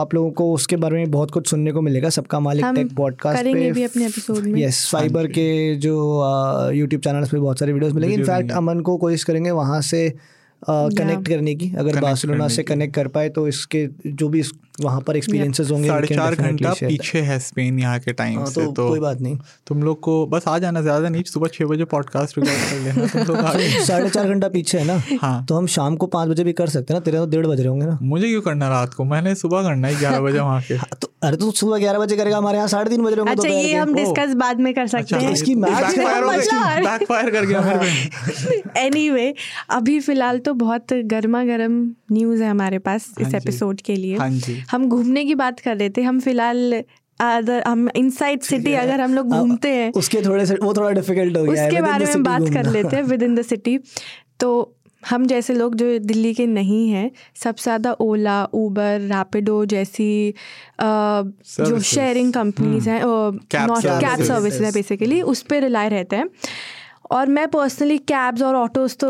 आप 0.01 0.13
लोगों 0.13 0.31
को 0.39 0.51
उसके 0.53 0.75
बारे 0.85 0.97
में 0.99 1.11
बहुत 1.11 1.31
कुछ 1.37 1.49
सुनने 1.49 1.71
को 1.77 1.81
मिलेगा 1.89 2.09
सबका 2.19 2.39
मालिक 2.49 2.65
टेक 2.75 2.93
पॉडकास्ट 2.97 3.43
पे 3.59 3.71
भी 3.79 3.83
अपने 3.91 4.05
एपिसोड 4.05 4.45
में 4.45 4.59
यस 4.61 4.85
फाइबर 4.91 5.27
के 5.39 5.47
जो 5.87 5.97
uh, 6.29 6.75
YouTube 6.81 7.03
चैनल्स 7.03 7.29
पे 7.31 7.39
बहुत 7.47 7.59
सारे 7.59 7.73
वीडियोस 7.73 7.93
मिलेंगे 7.99 8.15
इनफैक्ट 8.17 8.51
अमन 8.61 8.79
को 8.89 8.97
कोशिश 9.05 9.23
करेंगे 9.31 9.51
वहां 9.63 9.81
से 9.93 10.01
कनेक्ट 10.69 11.21
uh, 11.21 11.29
करने 11.29 11.55
की 11.61 11.73
अगर 11.79 11.99
बार्सिलोना 12.01 12.47
से 12.57 12.63
कनेक्ट 12.73 12.95
कर 12.95 13.07
पाए 13.17 13.29
तो 13.37 13.47
इसके 13.47 13.87
जो 14.23 14.29
भी 14.35 14.43
वहाँ 14.81 15.01
पर 15.07 15.15
एक्सपीरियंसेस 15.17 15.69
होंगे 15.71 15.87
साढ़े 15.87 16.07
चार 16.15 16.35
घंटा 16.35 16.73
पीछे 16.83 17.19
है 17.21 17.37
स्पेन 17.39 17.79
यहाँ 17.79 17.99
के 17.99 18.13
टाइम 18.13 18.37
हाँ, 18.39 18.45
से 18.45 18.65
तो, 18.65 18.71
तो 18.71 18.87
कोई 18.89 18.99
बात 18.99 19.19
नहीं 19.21 19.37
तुम 19.67 19.83
लोग 19.83 19.99
को 20.03 20.25
बस 20.27 20.47
आ 20.47 20.57
जाना 20.59 20.81
ज़्यादा 20.81 21.09
नहीं 21.09 21.23
सुबह 21.23 21.47
छः 21.53 21.65
बजे 21.69 21.85
पॉडकास्ट 21.93 22.37
रिकॉर्ड 22.37 22.69
कर 22.69 22.79
लेना 22.83 23.83
साढ़े 23.83 24.09
चार 24.09 24.27
घंटा 24.27 24.47
पीछे 24.55 24.77
है 24.79 24.85
ना 24.85 25.01
हाँ 25.21 25.45
तो 25.49 25.55
हम 25.57 25.67
शाम 25.75 25.95
को 26.03 26.07
पाँच 26.15 26.29
बजे 26.29 26.43
भी 26.43 26.53
कर 26.61 26.69
सकते 26.75 26.93
हैं 26.93 26.99
ना 26.99 27.03
तेरे 27.05 27.17
तो 27.17 27.25
डेढ़ 27.31 27.45
बज 27.47 27.59
रहे 27.59 27.67
होंगे 27.67 27.85
ना 27.85 27.97
मुझे 28.01 28.27
क्यों 28.29 28.41
करना 28.41 28.69
रात 28.69 28.93
को 28.93 29.03
मैंने 29.13 29.35
सुबह 29.43 29.63
करना 29.67 29.87
है 29.87 29.99
ग्यारह 29.99 30.19
बजे 30.21 30.39
वहाँ 30.39 30.61
के 30.67 30.75
हाँ, 30.75 30.87
तो 31.01 31.11
अरे 31.23 31.37
तो 31.37 31.51
सुबह 31.61 31.77
ग्यारह 31.79 31.99
बजे 31.99 32.15
करेगा 32.17 32.37
हमारे 32.37 32.57
यहाँ 32.57 32.67
साढ़े 32.67 32.89
तीन 32.89 33.03
बजे 33.03 33.15
होंगे 33.19 33.31
अच्छा 33.31 33.47
ये 33.49 33.73
हम 33.75 33.93
डिस्कस 33.95 34.33
बाद 34.41 34.59
में 34.61 34.73
कर 34.73 34.81
अच्छा, 34.81 34.97
सकते 35.01 35.15
हैं 35.15 35.25
तो 35.25 35.33
इसकी 35.33 35.55
बैक 35.55 37.07
फायर 37.09 37.29
कर 37.37 37.45
गया 37.45 38.79
एनीवे 38.85 39.33
अभी 39.79 39.99
फिलहाल 40.09 40.39
तो 40.49 40.53
बहुत 40.65 40.93
गर्मा 41.13 41.43
गर्म 41.53 41.81
न्यूज़ 42.13 42.43
है 42.43 42.49
हमारे 42.49 42.79
पास 42.89 43.07
इस 43.27 43.33
एपिसोड 43.41 43.75
हाँ 43.81 43.85
के 43.85 43.95
लिए 44.01 44.17
हाँ 44.17 44.29
हम 44.71 44.87
घूमने 44.97 45.23
की 45.25 45.35
बात 45.45 45.59
कर 45.69 45.77
रहे 45.77 45.89
थे 45.97 46.01
हम 46.11 46.19
फिलहाल 46.27 46.81
अदर 47.23 47.63
हम 47.67 47.87
इनसाइड 48.03 48.43
सिटी 48.51 48.73
अगर 48.83 49.01
हम 49.01 49.13
लोग 49.15 49.29
घूमते 49.39 49.69
हैं 49.73 49.91
उसके 50.03 50.21
थोड़े 50.25 50.45
से 50.45 50.55
वो 50.63 50.73
थोड़ा 50.77 50.89
डिफिकल्ट 51.01 51.37
हो 51.37 51.43
गया 51.49 51.65
उसके 51.65 51.81
बारे 51.89 52.05
में 52.13 52.23
बात 52.29 52.47
कर 52.53 52.69
लेते 52.77 52.95
हैं 52.95 53.03
विद 53.11 53.23
इन 53.29 53.35
द 53.35 53.41
सिटी 53.49 53.77
तो 54.43 54.53
हम 55.09 55.25
जैसे 55.29 55.53
लोग 55.53 55.73
जो 55.79 55.85
दिल्ली 56.09 56.33
के 56.33 56.45
नहीं 56.57 56.81
हैं 56.89 57.09
सबसे 57.43 57.63
ज़्यादा 57.63 57.91
ओला 58.05 58.35
ऊबर 58.59 58.99
रैपिडो 59.11 59.55
जैसी 59.73 60.07
आ, 60.29 60.87
जो 61.59 61.79
शेयरिंग 61.89 62.31
कंपनीज 62.33 62.87
हम्म। 62.89 63.67
हैं 63.73 63.97
कैब 64.05 64.23
सर्विस 64.31 64.59
है 64.61 64.71
बेसिकली 64.79 65.21
उस 65.33 65.41
पर 65.49 65.61
रिलाय 65.67 65.89
रहते 65.97 66.15
हैं 66.21 66.27
और 67.13 67.27
मैं 67.29 67.47
पर्सनली 67.51 67.97
कैब्स 68.11 68.41
और 68.41 68.55
ऑटोज 68.55 68.95
तो 68.99 69.07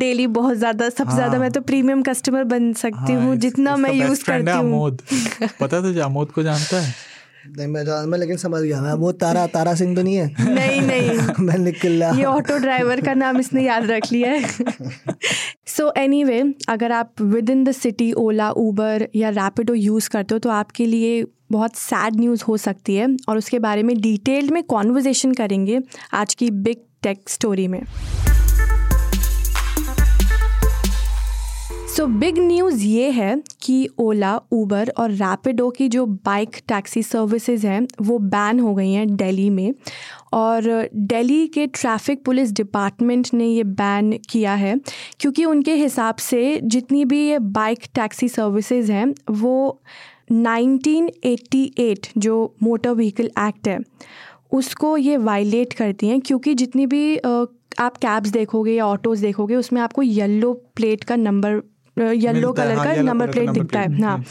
डेली 0.00 0.26
बहुत 0.36 0.56
ज़्यादा 0.56 0.88
सबसे 0.88 1.02
हाँ। 1.04 1.14
ज़्यादा 1.14 1.38
मैं 1.38 1.50
तो 1.52 1.60
प्रीमियम 1.70 2.02
कस्टमर 2.02 2.44
बन 2.52 2.72
सकती 2.82 3.12
हाँ, 3.12 3.22
हूँ 3.24 3.34
जितना 3.44 3.76
मैं 3.76 3.92
यूज़ 3.94 4.24
करती 4.24 4.56
हूँ 4.66 5.56
पता 5.60 5.80
तुझे 5.80 6.00
अमोद 6.00 6.30
को 6.36 6.42
जानता 6.42 6.80
है 6.80 6.94
नहीं 7.56 7.66
मैं 7.68 7.84
जान 7.86 8.08
मैं 8.08 8.18
लेकिन 8.18 8.36
समझ 8.40 8.60
गया 8.62 8.80
मैं 8.80 8.92
वो 9.02 9.10
तारा 9.22 9.46
तारा 9.54 9.74
सिंह 9.74 9.94
तो 9.96 10.02
नहीं 10.02 10.16
है 10.16 10.52
नहीं 10.54 10.80
नहीं 10.86 11.44
मैं 11.46 11.56
निकल 11.58 11.98
रहा 12.02 12.10
ये 12.18 12.24
ऑटो 12.24 12.58
ड्राइवर 12.64 13.00
का 13.04 13.14
नाम 13.14 13.38
इसने 13.40 13.62
याद 13.64 13.86
रख 13.90 14.10
लिया 14.12 14.30
है 14.30 14.90
सो 15.76 15.90
एनी 16.04 16.22
वे 16.24 16.42
अगर 16.76 16.92
आप 17.00 17.20
within 17.50 17.64
the 17.64 17.72
city 17.80 18.12
Ola 18.26 18.50
Uber 18.66 19.06
या 19.22 19.28
रैपिडो 19.40 19.74
यूज़ 19.74 20.08
करते 20.10 20.34
हो 20.34 20.38
तो 20.46 20.50
आपके 20.60 20.86
लिए 20.94 21.24
बहुत 21.56 21.76
सैड 21.76 22.16
न्यूज़ 22.20 22.44
हो 22.48 22.56
सकती 22.68 22.96
है 22.96 23.08
और 23.28 23.38
उसके 23.38 23.58
बारे 23.68 23.82
में 23.90 23.96
डिटेल्ड 24.00 24.50
में 24.52 24.62
कॉन्वर्जेसन 24.76 25.32
करेंगे 25.42 25.80
आज 26.22 26.34
की 26.42 26.50
बिग 26.70 26.84
टेक 27.02 27.28
स्टोरी 27.28 27.66
में 27.68 27.82
सो 31.96 32.06
बिग 32.20 32.38
न्यूज़ 32.38 32.82
ये 32.86 33.10
है 33.12 33.42
कि 33.62 33.76
ओला 34.00 34.34
ऊबर 34.52 34.92
और 34.98 35.10
रैपिडो 35.10 35.68
की 35.78 35.88
जो 35.94 36.04
बाइक 36.28 36.56
टैक्सी 36.68 37.02
सर्विसेज 37.02 37.66
हैं 37.66 37.80
वो 38.02 38.18
बैन 38.34 38.60
हो 38.60 38.74
गई 38.74 38.92
हैं 38.92 39.06
दिल्ली 39.16 39.48
में 39.58 39.74
और 40.34 40.68
दिल्ली 41.12 41.46
के 41.54 41.66
ट्रैफिक 41.80 42.24
पुलिस 42.24 42.52
डिपार्टमेंट 42.62 43.30
ने 43.34 43.46
ये 43.46 43.64
बैन 43.82 44.12
किया 44.30 44.54
है 44.64 44.74
क्योंकि 45.20 45.44
उनके 45.44 45.74
हिसाब 45.82 46.16
से 46.30 46.58
जितनी 46.74 47.04
भी 47.14 47.20
ये 47.28 47.38
बाइक 47.60 47.84
टैक्सी 47.94 48.28
सर्विसेज 48.38 48.90
हैं 48.90 49.06
वो 49.42 49.54
1988 50.32 52.08
जो 52.24 52.36
मोटर 52.62 52.92
व्हीकल 53.00 53.30
एक्ट 53.48 53.68
है 53.68 53.78
उसको 54.52 54.96
ये 54.96 55.16
वायलेट 55.16 55.72
करती 55.72 56.08
हैं 56.08 56.20
क्योंकि 56.26 56.54
जितनी 56.62 56.86
भी 56.86 57.06
आप 57.26 57.96
कैब्स 58.04 58.30
देखोगे 58.30 58.72
या 58.72 58.86
ऑटोज 58.86 59.20
देखोगे 59.20 59.54
उसमें 59.56 59.80
आपको 59.80 60.02
येलो 60.02 60.52
प्लेट 60.76 61.04
का 61.10 61.16
नंबर 61.16 61.60
येलो 62.14 62.52
कलर 62.58 62.76
का 62.76 62.94
नंबर 63.02 63.30
प्लेट 63.32 63.48
दिखता 63.50 63.80
है 63.80 64.02
हाँ 64.02 64.22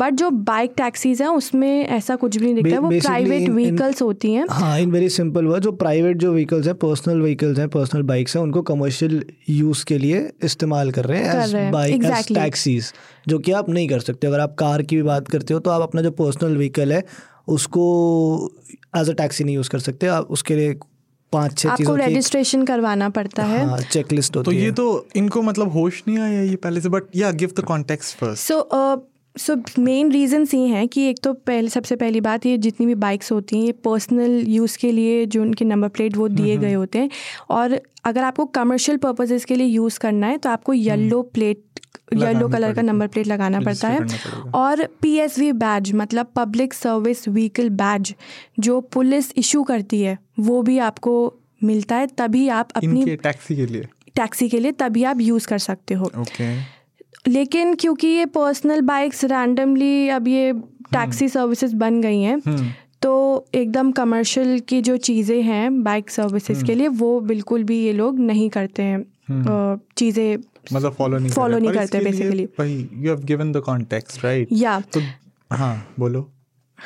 बट 0.00 0.14
जो 0.20 0.28
बाइक 0.50 0.72
टैक्सीज 0.76 1.20
हैं 1.22 1.28
उसमें 1.28 1.68
ऐसा 1.86 2.16
कुछ 2.16 2.36
भी 2.36 2.44
नहीं 2.52 2.54
दिखता 2.54 2.72
है 2.74 2.78
वो 2.80 2.90
प्राइवेट 2.90 3.48
व्हीकल्स 3.50 4.02
होती 4.02 4.32
हैं 4.32 4.44
हाँ 4.50 4.78
इन 4.80 4.90
वेरी 4.90 5.08
सिंपल 5.14 5.44
वर्ड 5.46 5.62
जो 5.62 5.72
प्राइवेट 5.84 6.16
जो 6.24 6.32
व्हीकल्स 6.32 6.66
हैं 6.66 6.74
पर्सनल 6.84 7.20
व्हीकल्स 7.22 7.58
हैं 7.58 7.68
पर्सनल 7.68 8.02
बाइक्स 8.12 8.36
हैं 8.36 8.42
उनको 8.42 8.62
कमर्शियल 8.70 9.22
यूज़ 9.50 9.84
के 9.86 9.98
लिए 9.98 10.28
इस्तेमाल 10.44 10.90
कर 10.98 11.04
रहे 11.12 11.22
हैं 11.24 11.70
बाइक 11.72 12.06
टैक्सीज 12.34 12.92
जो 13.28 13.38
कि 13.48 13.52
आप 13.62 13.68
नहीं 13.70 13.88
कर 13.88 14.00
सकते 14.10 14.26
अगर 14.26 14.40
आप 14.40 14.54
कार 14.58 14.82
की 14.92 14.96
भी 14.96 15.02
बात 15.12 15.28
करते 15.30 15.54
हो 15.54 15.60
तो 15.60 15.70
आप 15.70 15.82
अपना 15.88 16.02
जो 16.02 16.10
पर्सनल 16.24 16.56
व्हीकल 16.56 16.92
है 16.92 17.02
उसको 17.54 17.82
एज 18.96 19.10
अ 19.10 19.12
टैक्सी 19.22 19.44
नहीं 19.44 19.54
यूज़ 19.56 19.70
कर 19.70 19.78
सकते 19.90 20.06
आप 20.20 20.30
उसके 20.38 20.56
लिए 20.56 20.72
पांच 21.32 21.56
छह 21.58 21.68
आपको 21.72 21.94
रजिस्ट्रेशन 21.96 22.64
करवाना 22.70 23.08
पड़ता 23.16 23.44
हाँ, 23.50 23.58
है 23.78 23.84
चेक 23.90 24.12
लिस्ट 24.12 24.36
होती 24.36 24.50
तो 24.50 24.52
ये 24.52 24.64
है। 24.64 24.72
तो 24.80 24.86
इनको 25.16 25.42
मतलब 25.48 25.72
होश 25.72 26.02
नहीं 26.08 26.18
आया 26.18 26.42
ये 26.42 26.56
पहले 26.64 26.80
से 26.80 26.88
बट 26.96 27.16
या 27.16 27.30
give 27.42 27.52
the 27.58 27.64
context 27.72 28.16
first 28.22 28.42
so 28.52 28.60
so 29.38 29.54
main 29.82 30.10
reasons 30.12 30.52
ये 30.54 30.66
हैं 30.66 30.86
कि 30.94 31.02
एक 31.08 31.18
तो 31.24 31.32
पहले 31.32 31.68
सबसे 31.70 31.96
पहली 31.96 32.20
बात 32.20 32.46
ये 32.46 32.56
जितनी 32.66 32.86
भी 32.86 32.94
बाइक्स 33.02 33.30
होती 33.32 33.56
हैं 33.58 33.64
ये 33.66 33.72
पर्सनल 33.86 34.30
यूज़ 34.48 34.76
के 34.78 34.90
लिए 34.92 35.24
जो 35.34 35.42
उनके 35.42 35.64
नंबर 35.64 35.88
प्लेट 35.88 36.16
वो 36.16 36.26
दिए 36.28 36.56
गए 36.58 36.72
होते 36.72 36.98
हैं 36.98 37.10
और 37.56 37.78
अगर 38.06 38.24
आपको 38.24 38.44
कमर्शियल 38.58 38.96
पर्पजेज़ 39.04 39.46
के 39.46 39.54
लिए 39.56 39.66
यूज़ 39.66 39.98
करना 40.00 40.26
है 40.26 40.38
तो 40.46 40.50
आपको 40.50 40.72
येल्लो 40.72 41.20
प्लेट 41.34 41.80
येलो 42.22 42.48
कलर 42.48 42.74
का 42.74 42.82
नंबर 42.82 43.06
प्लेट 43.08 43.26
लगाना 43.26 43.60
पड़ता 43.68 43.88
है 43.88 44.00
और 44.62 44.84
पी 45.02 45.14
एस 45.18 45.38
वी 45.38 45.52
बैज 45.62 45.92
मतलब 46.00 46.32
पब्लिक 46.36 46.74
सर्विस 46.74 47.26
व्हीकल 47.28 47.68
बैज 47.82 48.14
जो 48.68 48.80
पुलिस 48.94 49.32
इशू 49.38 49.62
करती 49.70 50.00
है 50.02 50.16
वो 50.40 50.60
भी 50.62 50.78
आपको 50.90 51.12
मिलता 51.64 51.96
है 51.96 52.06
तभी 52.18 52.46
आप 52.58 52.68
अपनी 52.76 53.16
टैक्सी 53.22 53.56
के 53.56 53.66
लिए 53.72 53.84
टैक्सी 54.16 54.48
के 54.48 54.60
लिए 54.60 54.72
तभी 54.82 55.04
आप 55.04 55.20
यूज़ 55.20 55.46
कर 55.48 55.58
सकते 55.58 55.94
हो 55.94 56.10
okay. 56.20 56.52
लेकिन 57.28 57.74
क्योंकि 57.80 58.08
ये 58.08 58.26
पर्सनल 58.34 58.80
बाइक्स 58.80 59.24
रैंडमली 59.24 60.08
अब 60.10 60.28
ये 60.28 60.52
टैक्सी 60.92 61.24
हम्म। 61.24 61.32
सर्विसेज 61.32 61.72
बन 61.80 62.00
गई 62.00 62.20
हैं 62.20 62.36
हम्म। 62.46 62.70
तो 63.02 63.12
एकदम 63.54 63.90
कमर्शियल 63.98 64.58
की 64.68 64.80
जो 64.82 64.96
चीज़ें 64.96 65.40
हैं 65.42 65.82
बाइक 65.84 66.10
सर्विसेज 66.10 66.56
हम्म। 66.56 66.66
के 66.66 66.74
लिए 66.74 66.88
वो 66.88 67.18
बिल्कुल 67.30 67.64
भी 67.64 67.78
ये 67.84 67.92
लोग 67.92 68.18
नहीं 68.20 68.48
करते 68.56 68.82
हैं 68.82 69.04
चीज़ें 69.96 70.36
मतलब 70.72 70.92
फॉलो 70.92 71.18
नहीं 71.18 71.30
फॉलो 71.30 71.58
नहीं 71.58 71.72
करते 71.72 72.00
basically 72.04 72.42
you 72.42 73.12
have 73.12 73.22
given 73.24 73.52
the 73.52 73.60
context 73.66 74.24
right 74.24 74.48
या 74.52 74.80
तो 74.94 75.00
हाँ 75.58 75.74
बोलो 75.98 76.30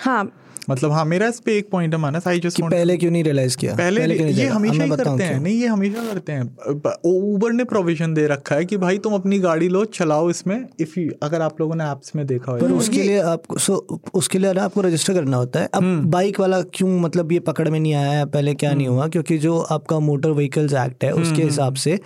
हाँ 0.02 0.24
मतलब 0.70 0.92
हाँ 0.92 1.04
मेरा 1.04 1.26
इस 1.28 1.40
पे 1.46 1.56
एक 1.58 1.68
पॉइंट 1.70 1.94
है 1.94 2.00
मानस 2.00 2.26
आई 2.28 2.40
जस्ट 2.40 2.60
पहले 2.62 2.96
क्यों 2.96 3.10
नहीं 3.10 3.22
रियलाइज 3.24 3.54
किया 3.60 3.74
पहले, 3.76 4.00
पहले 4.00 4.16
क्यों 4.16 4.26
नहीं 4.26 4.36
ये 4.36 4.46
हमेशा 4.48 4.82
ही 4.84 4.90
करते 4.90 5.22
हैं 5.24 5.38
नहीं 5.40 5.54
ये 5.60 5.66
हमेशा 5.66 6.04
करते 6.12 6.32
हैं 6.32 6.94
ऊबर 7.12 7.52
ने 7.52 7.64
प्रोविजन 7.72 8.14
दे 8.14 8.26
रखा 8.28 8.54
है 8.56 8.64
कि 8.64 8.76
भाई 8.84 8.98
तुम 9.04 9.14
अपनी 9.14 9.38
गाड़ी 9.38 9.68
लो 9.68 9.84
चलाओ 9.98 10.30
इसमें 10.30 10.56
इफ 10.80 10.94
अगर 11.22 11.42
आप 11.42 11.60
लोगों 11.60 11.74
ने 11.76 11.84
ऐप्स 11.84 12.14
में 12.16 12.26
देखा 12.26 12.52
हो 12.52 12.58
पर 12.58 12.72
उसके 12.72 13.02
लिए 13.02 13.20
आपको 13.32 13.58
सो 13.66 13.76
उसके 14.22 14.38
लिए 14.38 14.52
आपको 14.64 14.80
रजिस्टर 14.86 15.14
करना 15.14 15.36
होता 15.36 15.60
है 15.60 15.68
अब 15.74 15.84
बाइक 16.10 16.40
हम्म। 16.40 16.42
वाला 16.50 16.60
क्यों 16.74 16.88
मतलब 17.00 17.32
ये 17.32 17.38
पकड़ 17.48 17.68
में 17.68 17.78
नहीं 17.78 17.92
आया 17.94 18.10
है 18.18 18.24
पहले 18.36 18.54
क्या 18.54 18.72
नहीं 18.74 18.86
हम्म। 18.86 18.96
हुआ 18.96 19.08
क्योंकि 19.08 19.38
जो 19.38 19.58
आपका 19.76 19.98
मोटर 20.08 20.30
व्हीकल्स 20.40 20.72
एक्ट 20.84 21.04
है 21.04 21.10
उसके 21.12 21.34
हम्म, 21.34 21.44
हिसाब 21.44 21.74
से 21.84 21.98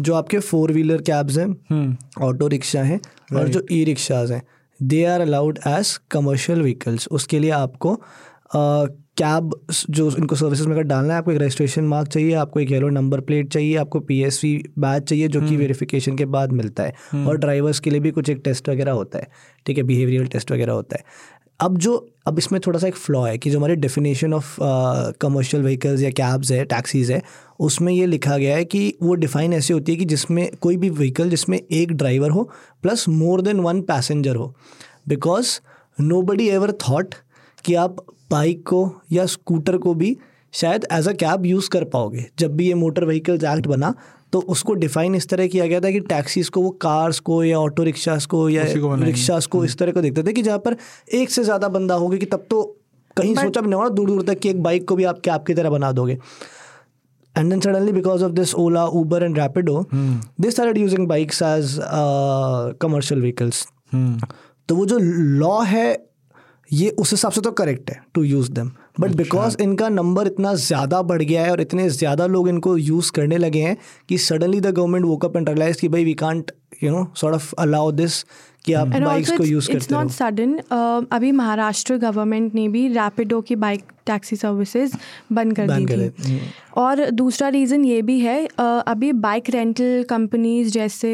जो 0.00 0.14
आपके 0.14 0.38
फोर 0.38 0.72
व्हीलर 0.72 1.00
कैब्स 1.10 1.38
हैं 1.38 2.26
ऑटो 2.26 2.46
रिक्शा 2.56 2.82
हैं 2.82 3.00
और 3.38 3.48
जो 3.48 3.62
ई 3.72 3.82
रिक्शाज 3.84 4.32
हैं 4.32 4.42
they 4.82 5.04
are 5.06 5.20
allowed 5.20 5.58
as 5.68 5.96
commercial 6.10 6.62
vehicles 6.62 7.06
उसके 7.18 7.38
लिए 7.38 7.50
आपको 7.58 7.94
कैब 9.18 9.50
जो 9.96 10.10
इनको 10.18 10.36
सर्विसेज 10.36 10.66
में 10.66 10.72
अगर 10.74 10.82
डालना 10.88 11.12
है 11.12 11.18
आपको 11.18 11.32
एक 11.32 11.38
रजिस्ट्रेशन 11.40 11.84
मार्क 11.88 12.08
चाहिए 12.08 12.32
आपको 12.44 12.60
एक 12.60 12.70
येलो 12.70 12.88
नंबर 12.96 13.20
प्लेट 13.28 13.48
चाहिए 13.52 13.76
आपको 13.78 14.00
पी 14.08 14.20
एस 14.24 14.40
वी 14.44 14.52
बैच 14.78 15.08
चाहिए 15.08 15.28
जो 15.28 15.40
कि 15.48 15.56
वेरिफिकेशन 15.56 16.10
हम्म। 16.10 16.18
के 16.18 16.24
बाद 16.34 16.52
मिलता 16.58 16.82
है 16.82 16.92
हम्म। 17.12 17.28
और 17.28 17.36
ड्राइवर्स 17.38 17.80
के 17.80 17.90
लिए 17.90 18.00
भी 18.00 18.10
कुछ 18.18 18.28
एक 18.30 18.40
टेस्ट 18.44 18.68
वगैरह 18.68 18.92
होता 19.00 19.18
है 19.18 19.28
ठीक 19.66 19.76
है 19.78 19.82
बिहेवियरल 19.84 20.26
टेस्ट 20.34 20.52
वगैरह 20.52 20.72
होता 20.72 20.96
है 20.96 21.04
अब 21.62 21.76
जो 21.78 21.94
अब 22.28 22.38
इसमें 22.38 22.60
थोड़ा 22.66 22.78
सा 22.80 22.86
एक 22.86 22.96
फ्लॉ 22.96 23.22
है 23.26 23.36
कि 23.38 23.50
जो 23.50 23.58
हमारे 23.58 23.76
डेफिनेशन 23.76 24.32
ऑफ 24.34 24.56
कमर्शियल 25.20 25.62
व्हीकल्स 25.62 26.02
या 26.02 26.10
कैब्स 26.20 26.50
है 26.52 26.64
टैक्सीज 26.72 27.10
है 27.10 27.20
उसमें 27.68 27.92
ये 27.92 28.06
लिखा 28.06 28.36
गया 28.38 28.56
है 28.56 28.64
कि 28.74 28.82
वो 29.02 29.14
डिफाइन 29.22 29.52
ऐसे 29.54 29.74
होती 29.74 29.92
है 29.92 29.98
कि 29.98 30.04
जिसमें 30.04 30.46
कोई 30.62 30.76
भी 30.76 30.90
व्हीकल 30.98 31.30
जिसमें 31.30 31.58
एक 31.58 31.92
ड्राइवर 31.92 32.30
हो 32.30 32.42
plus 32.82 33.08
more 33.08 33.42
than 33.42 33.60
one 33.66 33.80
passenger 33.92 34.36
हो 34.36 34.54
because 35.08 35.60
no 36.00 36.20
buddy 36.32 36.48
ever 36.56 36.72
thought 36.82 37.14
कि 37.64 37.74
आप 37.86 38.04
बाइक 38.30 38.62
को 38.68 38.90
या 39.12 39.26
स्कूटर 39.36 39.76
को 39.86 39.94
भी 39.94 40.16
शायद 40.60 40.86
एज 40.92 41.08
अ 41.08 41.12
कैब 41.20 41.46
यूज़ 41.46 41.68
कर 41.70 41.84
पाओगे 41.94 42.24
जब 42.38 42.56
भी 42.56 42.66
ये 42.68 42.74
मोटर 42.74 43.04
व्हीकल्स 43.04 43.44
एक्ट 43.54 43.66
बना 43.66 43.94
तो 44.32 44.40
उसको 44.54 44.74
डिफाइन 44.74 45.14
इस 45.14 45.28
तरह 45.28 45.46
किया 45.48 45.66
गया 45.66 45.80
था 45.80 45.90
कि 45.90 46.00
टैक्सीज 46.12 46.48
को 46.56 46.60
वो 46.62 46.70
कार्स 46.84 47.18
को 47.28 47.42
या 47.44 47.58
ऑटो 47.58 47.82
रिक्शाज 47.82 48.26
को 48.34 48.48
या 48.50 48.64
रिक्शास 48.74 49.46
को 49.46 49.64
इस 49.64 49.70
हम्म। 49.70 49.78
तरह 49.80 49.92
को 49.92 50.00
देखते 50.02 50.22
थे 50.22 50.32
कि 50.32 50.42
जहाँ 50.42 50.58
पर 50.66 50.76
एक 51.18 51.30
से 51.30 51.44
ज़्यादा 51.44 51.68
बंदा 51.76 51.94
होगा 52.04 52.16
कि 52.18 52.26
तब 52.32 52.46
तो 52.50 52.62
कहीं 53.16 53.34
सोचा 53.34 53.60
भी 53.60 53.68
नहीं 53.68 53.78
होगा 53.80 53.88
दूर 53.94 54.06
दूर 54.10 54.22
तक 54.26 54.38
कि 54.38 54.48
एक 54.50 54.62
बाइक 54.62 54.88
को 54.88 54.96
भी 54.96 55.04
आप 55.10 55.20
कैब 55.24 55.44
की 55.46 55.54
तरह 55.54 55.70
बना 55.70 55.92
दोगे 55.98 56.14
and 57.38 57.50
then 57.50 57.60
suddenly 57.60 57.92
because 57.92 58.22
of 58.22 58.30
this 58.40 58.54
Ola 58.64 58.84
Uber 59.00 59.22
and 59.24 59.38
Rapido 59.38 59.84
this 59.94 60.60
are 60.60 60.66
started 60.72 60.78
using 60.86 61.06
bikes 61.12 61.42
as 61.52 61.74
uh, 61.80 63.62
hmm. 63.92 64.20
तो 64.68 64.74
वो 64.76 64.84
जो 64.86 64.98
लॉ 64.98 65.60
है 65.64 65.86
ये 66.72 66.88
उस 66.98 67.10
हिसाब 67.12 67.32
से 67.32 67.40
तो 67.40 67.50
करेक्ट 67.58 67.90
है 67.90 68.00
to 68.14 68.22
use 68.24 68.50
them 68.52 68.70
but 69.00 69.14
because 69.16 69.52
अच्छा। 69.52 69.64
इनका 69.64 69.88
नंबर 69.98 70.26
इतना 70.26 70.52
ज़्यादा 70.70 71.00
बढ़ 71.12 71.22
गया 71.22 71.42
है 71.44 71.50
और 71.50 71.60
इतने 71.60 71.88
ज़्यादा 71.90 72.26
लोग 72.34 72.48
इनको 72.48 72.76
यूज़ 72.76 73.10
करने 73.16 73.38
लगे 73.38 73.60
हैं 73.62 73.76
कि 74.08 74.18
suddenly 74.26 74.60
the 74.60 74.66
government 74.76 75.04
woke up 75.04 75.36
and 75.36 75.48
realise 75.48 75.80
कि 75.80 75.88
भाई 75.88 76.04
we 76.04 76.14
can't 76.24 76.50
you 76.82 76.90
know 76.92 77.06
sort 77.20 77.34
of 77.34 77.52
allow 77.58 77.90
this 77.98 78.24
कि 78.64 78.72
आप 78.74 78.88
बाइक्स 78.88 79.28
mm-hmm. 79.30 79.38
को 79.38 79.44
यूज़ 79.50 79.68
करते 79.72 79.94
नॉट 79.94 80.08
सडन 80.10 80.58
अभी 81.16 81.30
महाराष्ट्र 81.40 81.96
गवर्नमेंट 81.96 82.54
ने 82.54 82.66
भी 82.68 82.86
रैपिडो 82.94 83.40
की 83.50 83.56
बाइक 83.66 83.82
टैक्सी 84.06 84.36
सर्विसेज 84.36 84.92
बंद 85.32 85.54
कर 85.56 85.66
दी 85.70 85.86
थी 85.86 86.08
mm-hmm. 86.08 86.76
और 86.76 87.08
दूसरा 87.20 87.48
रीज़न 87.58 87.84
ये 87.84 88.00
भी 88.10 88.18
है 88.20 88.44
अभी 88.58 89.12
बाइक 89.28 89.50
रेंटल 89.54 90.04
कंपनीज 90.10 90.72
जैसे 90.72 91.10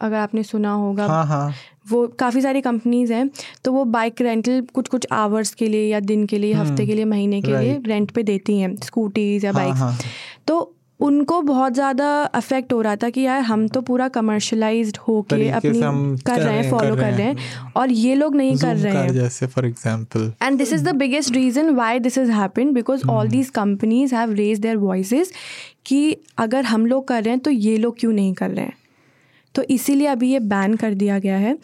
अगर 0.00 0.16
आपने 0.16 0.42
सुना 0.42 0.72
होगा 0.84 1.06
हाँ 1.06 1.24
हाँ 1.26 1.52
वो 1.90 2.06
काफ़ी 2.18 2.40
सारी 2.42 2.60
कंपनीज 2.60 3.10
हैं 3.12 3.28
तो 3.64 3.72
वो 3.72 3.84
बाइक 3.96 4.20
रेंटल 4.20 4.62
कुछ 4.74 4.88
कुछ 4.88 5.06
आवर्स 5.12 5.54
के 5.54 5.66
लिए 5.68 5.88
या 5.92 6.00
दिन 6.10 6.24
के 6.26 6.38
लिए 6.38 6.52
हम्म। 6.52 6.66
हफ्ते 6.70 6.86
के 6.86 6.94
लिए 6.94 7.04
महीने 7.14 7.40
के 7.42 7.56
लिए 7.58 7.80
रेंट 7.86 8.10
पे 8.14 8.22
देती 8.30 8.58
हैं 8.60 8.74
स्कूटीज 8.84 9.44
या 9.44 9.52
बाइक 9.52 9.74
हाँ, 9.74 9.90
हाँ. 9.90 9.98
तो 10.46 10.70
उनको 11.04 11.40
बहुत 11.42 11.72
ज़्यादा 11.74 12.08
अफेक्ट 12.40 12.72
हो 12.72 12.80
रहा 12.82 12.96
था 13.02 13.08
कि 13.14 13.20
यार 13.20 13.40
हम 13.44 13.66
तो 13.68 13.80
पूरा 13.88 14.06
कमर्शलाइज 14.16 14.92
होके 15.08 15.48
अपनी 15.58 15.78
कर 16.26 16.40
रहे 16.40 16.54
हैं 16.56 16.70
फॉलो 16.70 16.94
कर 16.96 17.02
रहे 17.14 17.22
हैं 17.26 17.72
और 17.76 17.90
ये 17.92 18.14
लोग 18.14 18.36
नहीं 18.36 18.56
कर 18.58 18.76
रहे 18.76 18.92
हैं 18.96 19.12
जैसे 19.14 19.46
for 19.54 19.66
example 19.66 20.32
and 20.42 20.56
this 20.58 20.72
is 20.72 20.84
the 20.88 20.94
biggest 21.02 21.32
reason 21.34 21.70
why 21.74 21.98
this 22.06 22.18
is 22.18 22.30
happen 22.30 22.72
because 22.74 23.02
all 23.18 23.28
these 23.28 23.50
companies 23.60 24.14
have 24.14 24.32
raise 24.42 24.58
their 24.60 24.76
voice 24.86 25.32
कि 25.86 26.16
अगर 26.46 26.64
हम 26.72 26.86
लोग 26.86 27.06
कर 27.08 27.22
रहे 27.22 27.34
हैं 27.34 27.40
तो 27.42 27.50
ये 27.50 27.76
लोग 27.76 27.98
क्यों 28.00 28.12
नहीं 28.12 28.32
कर 28.34 28.50
रहे 28.50 28.64
हैं 28.64 28.72
तो 29.54 29.62
इसीलिए 29.70 30.06
अभी 30.08 30.30
ये 30.32 30.38
बैन 30.52 30.74
कर 30.76 30.94
दिया 31.02 31.18
गया 31.26 31.36
है 31.38 31.56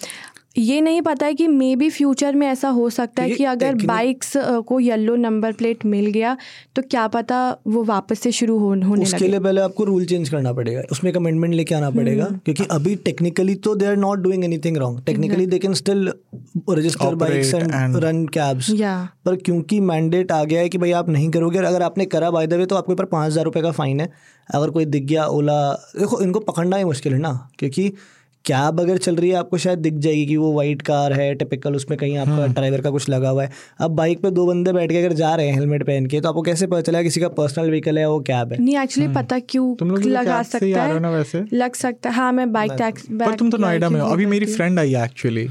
ये 0.59 0.80
नहीं 0.80 1.00
पता 1.02 1.26
है 1.26 1.35
कि 1.35 1.47
मे 1.49 1.75
बी 1.76 1.88
फ्यूचर 1.90 2.35
में 2.37 2.47
ऐसा 2.47 2.69
हो 2.78 2.88
सकता 2.90 3.23
है 3.23 3.30
कि 3.30 3.45
अगर 3.47 3.75
बाइक्स 3.87 4.33
को 4.69 4.78
येलो 4.80 5.14
नंबर 5.16 5.52
प्लेट 5.61 5.85
मिल 5.87 6.07
गया 6.12 6.37
तो 6.76 6.83
क्या 6.83 7.07
पता 7.09 7.37
वो 7.66 7.83
वापस 7.85 8.21
से 8.21 8.33
शुरू 8.33 8.57
हो, 8.59 8.69
होने 8.88 9.02
उसके 9.02 9.28
लिए 9.28 9.40
पहले 9.40 9.61
आपको 9.61 9.85
रूल 9.85 10.04
चेंज 10.07 10.28
करना 10.28 10.52
पड़ेगा 10.52 10.83
उसमें 10.92 11.12
कमेंटमेंट 11.14 11.54
लेके 11.54 11.75
आना 11.75 11.90
पड़ेगा 11.90 12.25
हम्म। 12.25 12.38
क्योंकि 12.45 12.64
अभी 12.75 12.97
टेक्निकली 13.04 13.54
तो 13.69 13.75
they 13.76 13.87
are 13.87 13.97
not 13.97 14.19
doing 14.23 14.45
anything 14.45 14.76
wrong 14.85 15.00
technically 15.07 15.47
they 15.54 15.59
can 15.59 15.75
still 15.85 16.12
register 16.71 17.14
bikes 17.25 17.54
and 17.54 17.97
run 18.04 18.25
cabs 18.38 18.71
पर 19.26 19.37
क्योंकि 19.45 19.80
मैंडेट 19.92 20.33
आ 20.33 20.42
गया 20.45 20.61
है 20.61 20.69
कि 20.69 20.78
भाई 20.78 20.92
आप 21.02 21.09
नहीं 21.09 21.30
करोगे 21.38 21.59
और 21.59 21.64
अगर 21.64 21.83
आपने 21.83 22.07
करा 22.16 22.30
बाय 22.30 22.47
द 22.47 22.52
वे 22.61 22.66
तो 22.66 22.76
आपके 22.76 22.92
ऊपर 22.92 23.04
पाँच 23.19 23.30
हज़ार 23.30 23.45
रुपये 23.45 23.62
का 23.62 23.71
फाइन 23.83 24.00
है 24.00 24.09
अगर 24.54 24.71
कोई 24.71 24.85
दिख 24.85 25.04
गया 25.04 25.25
ओला 25.38 25.66
देखो 25.99 26.21
इनको 26.23 26.40
पकड़ना 26.50 26.76
ही 26.76 26.85
मुश्किल 26.85 27.12
है 27.12 27.19
ना 27.19 27.33
क्योंकि 27.59 27.92
कैब 28.47 28.78
अगर 28.80 28.99
चल 29.04 29.16
रही 29.16 29.30
है 29.30 29.37
आपको 29.37 29.59
शायद 29.64 29.78
दिख 29.78 29.94
जाएगी 30.04 30.25
कि 30.26 30.37
वो 30.37 30.52
वाइट 30.52 30.82
कार 30.82 31.12
है 31.12 31.35
टिपिकल 31.40 31.75
उसमें 31.76 31.97
कहीं 31.99 32.16
आपका 32.18 32.47
ड्राइवर 32.52 32.76
हाँ। 32.76 32.82
का 32.82 32.90
कुछ 32.90 33.09
लगा 33.09 33.30
हुआ 33.30 33.42
है 33.44 33.50
अब 33.85 33.90
बाइक 33.97 34.23
पे 34.23 34.30
दो 34.38 34.47
बंदे 34.47 34.73
बैठ 34.73 34.90
के 34.92 34.99
अगर 34.99 35.12
जा 35.18 35.35
रहे 35.35 35.47
हैं 35.47 35.54
हेलमेट 35.54 35.82
पहन 35.87 36.06
के 36.14 36.20
तो 36.20 36.28
आपको 36.28 36.42
कैसे 36.42 36.66
पता 36.66 36.80
चला 36.90 37.02
किसी 37.09 37.20
का 37.20 37.28
पर्सनल 37.40 37.68
व्हीकल 37.70 37.99
है 37.99 38.09
वो 38.11 38.18
कैब 38.30 38.52
है 38.52 38.61
नहीं 38.62 38.76
एक्चुअली 38.82 39.09
हाँ। 39.12 39.23
पता 39.23 39.38
क्यों 39.49 39.75
तुम 39.82 39.90
लोग 39.90 40.02
तो 40.02 40.09
लगा 40.09 40.42
सकता 40.54 40.82
है 40.85 41.44
लग 41.64 41.75
सकता 41.85 42.11
है 42.11 42.16
हाँ 42.16 42.30
मैं 42.40 42.50
बाइक 42.52 42.73
टैक्स 42.78 43.09
तुम 43.38 43.50
तो 43.50 43.59
नोएडा 43.66 43.88
में 43.90 44.00
हो 44.00 44.09
अभी 44.12 44.26
मेरी 44.37 44.47
फ्रेंड 44.54 44.78
आई 44.80 44.92
है 44.92 45.04
एक्चुअली 45.04 45.49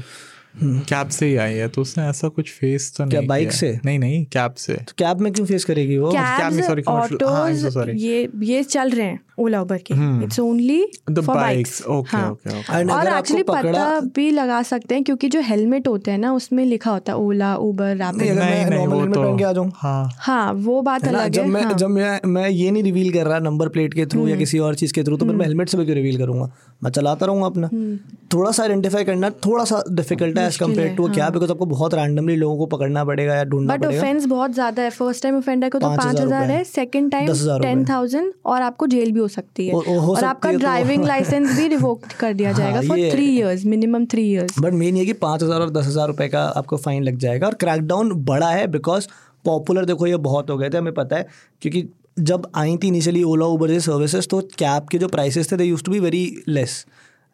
कैब 0.62 1.08
से 1.14 1.26
ही 1.26 1.36
आई 1.42 1.54
है 1.54 1.66
तो 1.74 1.82
उसने 1.82 2.04
ऐसा 2.08 2.28
कुछ 2.28 2.50
फेस 2.52 2.92
तो 2.96 3.04
नहीं 3.04 3.10
क्या 3.10 3.20
बाइक 3.28 3.52
से 3.52 3.70
नहीं 3.84 3.98
नहीं 3.98 4.24
कैब 4.32 4.54
से 4.58 4.74
तो 4.88 4.92
कैब 4.98 5.20
में 5.20 5.32
क्यों 5.32 5.44
फेस 5.46 5.64
करेगी 5.64 5.98
वो 5.98 6.10
कैब 6.14 6.52
में 6.52 6.62
सॉरी 6.66 6.82
ऑटोज 6.88 7.88
ये 8.02 8.26
ये 8.46 8.62
चल 8.62 8.90
रहे 8.90 9.06
हैं 9.06 9.18
ओला 9.40 9.60
उबर 9.62 9.78
के 9.90 9.94
it's 10.24 10.40
only 10.40 10.84
the 11.10 11.18
bikes 11.26 11.80
okay 11.96 12.24
okay 12.30 12.82
और 12.94 13.08
एक्चुअली 13.18 13.42
पता 13.50 13.88
भी 14.16 14.30
लगा 14.30 14.62
सकते 14.72 14.94
हैं 14.94 15.04
क्योंकि 15.04 15.28
जो 15.36 15.40
हेलमेट 15.50 15.86
होते 15.88 16.10
हैं 16.10 16.18
ना 16.18 16.32
उसमें 16.34 16.64
लिखा 16.64 16.90
होता 16.90 17.12
है 17.12 17.18
ओला 17.18 17.54
उबर 17.68 17.96
रैपिड 18.02 19.70
हाँ 20.18 20.52
वो 20.66 20.80
बात 20.82 21.06
अलग 21.08 21.20
है 21.20 21.30
जब 21.30 21.46
मैं 21.54 21.76
जब 21.76 22.20
मैं 22.28 22.48
ये 22.48 22.70
नहीं 22.70 22.82
रिवील 22.82 23.12
कर 23.12 23.26
रहा 23.26 23.38
नंबर 23.48 23.68
प्लेट 23.78 23.94
के 23.94 24.06
थ्रू 24.06 24.26
या 24.28 24.36
किसी 24.36 24.58
और 24.68 24.74
चीज 24.82 24.92
के 24.98 25.04
थ्रू 25.04 25.16
तो 25.16 25.26
मैं 25.26 25.44
हेलमेट 25.46 25.68
से 25.68 25.84
क्यों 25.84 25.96
रिवील 25.96 26.18
करूंगा 26.18 26.52
मैं 26.84 26.90
चलाता 26.96 27.26
रहूँगा 27.26 27.46
अपना 27.46 27.66
हम्म। 27.72 27.96
थोड़ा 28.32 28.50
सा 28.56 28.62
आइडेंटिफाई 28.62 29.04
करना 29.04 29.30
थोड़ा 29.46 29.64
सा 29.70 29.82
डिफिकल्ट 29.98 30.38
है 30.38 30.46
एज 30.48 30.56
कम्पेयर 30.58 30.94
टू 30.96 31.08
क्या 31.12 31.28
बिकॉज 31.30 31.48
हाँ। 31.48 31.54
आपको 31.54 31.66
बहुत 31.72 31.94
रैंडमली 31.94 32.36
लोगों 32.42 32.56
को 32.58 32.66
पकड़ना 32.76 33.04
पड़ेगा 33.10 33.34
या 33.34 33.44
ढूंढना 33.54 33.76
बट 33.76 33.84
ऑफेंस 33.86 34.26
बहुत 34.26 34.54
ज्यादा 34.54 34.82
है 34.82 34.90
फर्स्ट 35.00 35.22
टाइम 35.22 35.36
ऑफेंडर 35.36 35.68
को 35.70 35.78
तो 35.78 35.86
हजार 35.90 36.50
है 36.50 36.62
सेकंड 36.70 37.10
टाइम 37.12 37.28
टेन 37.62 37.84
थाउजेंड 37.90 38.32
और 38.54 38.62
आपको 38.70 38.86
जेल 38.96 39.12
भी 39.12 39.20
हो 39.20 39.28
सकती 39.36 39.68
है 39.68 39.74
और 39.82 40.24
आपका 40.24 40.52
ड्राइविंग 40.52 41.04
लाइसेंस 41.06 41.48
तो- 41.50 41.56
भी 41.58 41.68
रिवोक 41.76 42.04
कर 42.20 42.32
दिया 42.40 42.50
हाँ, 42.54 42.58
जाएगा 42.60 42.80
for 42.88 42.98
three 43.12 43.26
years 43.36 43.64
minimum 43.76 44.06
three 44.14 44.22
years 44.32 44.58
but 44.60 44.72
main 44.84 44.96
ये 44.96 45.04
कि 45.12 45.14
हजार 45.26 45.60
और 45.60 45.70
दस 45.70 45.86
हजार 45.86 46.08
रुपए 46.08 46.28
का 46.28 46.44
आपको 46.62 46.76
फाइन 46.86 47.02
लग 47.04 47.16
जाएगा 47.26 47.46
और 47.46 47.54
क्रैकडाउन 47.64 48.12
बड़ा 48.32 48.50
है 48.50 48.66
बिकॉज 48.78 49.08
पॉपुलर 49.44 49.84
देखो 49.86 50.06
ये 50.06 50.16
बहुत 50.30 50.50
हो 50.50 50.56
गए 50.58 50.68
थे 50.70 50.78
हमें 50.78 50.92
पता 50.94 51.16
है 51.16 51.26
क्योंकि 51.60 51.88
जब 52.18 52.50
आई 52.56 52.76
थी 52.82 52.88
इनिशियली 52.88 53.22
ओला 53.22 53.46
उबर 53.46 53.68
से 53.68 53.78
सर्विसेज 53.80 54.28
तो 54.28 54.40
कैब 54.58 54.88
के 54.92 54.98
जो 54.98 55.08
प्राइसेस 55.08 55.50
थे 55.52 55.56
they 55.56 55.64
use 55.64 55.82
to 55.84 55.92
be 55.92 55.98
very 56.00 56.24
less 56.48 56.84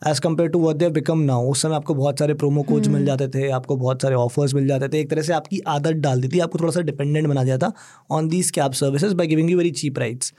as 0.08 0.20
compare 0.20 0.48
to 0.50 0.58
what 0.60 0.76
they've 0.76 0.90
become 0.92 1.18
now 1.28 1.46
उस 1.50 1.62
समय 1.62 1.74
आपको 1.74 1.94
बहुत 1.94 2.18
सारे 2.18 2.34
प्रोमो 2.40 2.62
hmm. 2.64 2.86
मिल 2.88 3.04
जाते 3.06 3.28
थे 3.34 3.48
आपको 3.50 3.76
बहुत 3.76 4.02
सारे 4.02 4.14
ऑफर्स 4.14 4.54
मिल 4.54 4.66
जाते 4.68 4.88
थे 4.88 5.00
एक 5.00 5.10
तरह 5.10 5.22
से 5.22 5.32
आपकी 5.32 5.60
आदत 5.76 5.92
डाल 6.06 6.20
दी 6.20 6.28
थी 6.34 6.40
आपको 6.46 6.58
थोड़ा 6.58 6.70
सा 6.72 6.80
डिपेंडेंट 6.90 7.26
बना 7.28 7.44
दिया 7.44 7.58
था 7.58 7.72
on 8.16 8.28
these 8.28 8.50
cab 8.58 8.72
services 8.82 9.12
by 9.22 9.26
giving 9.26 9.50
you 9.50 9.56
very 9.58 9.70
cheap 9.80 9.98
rides 9.98 10.32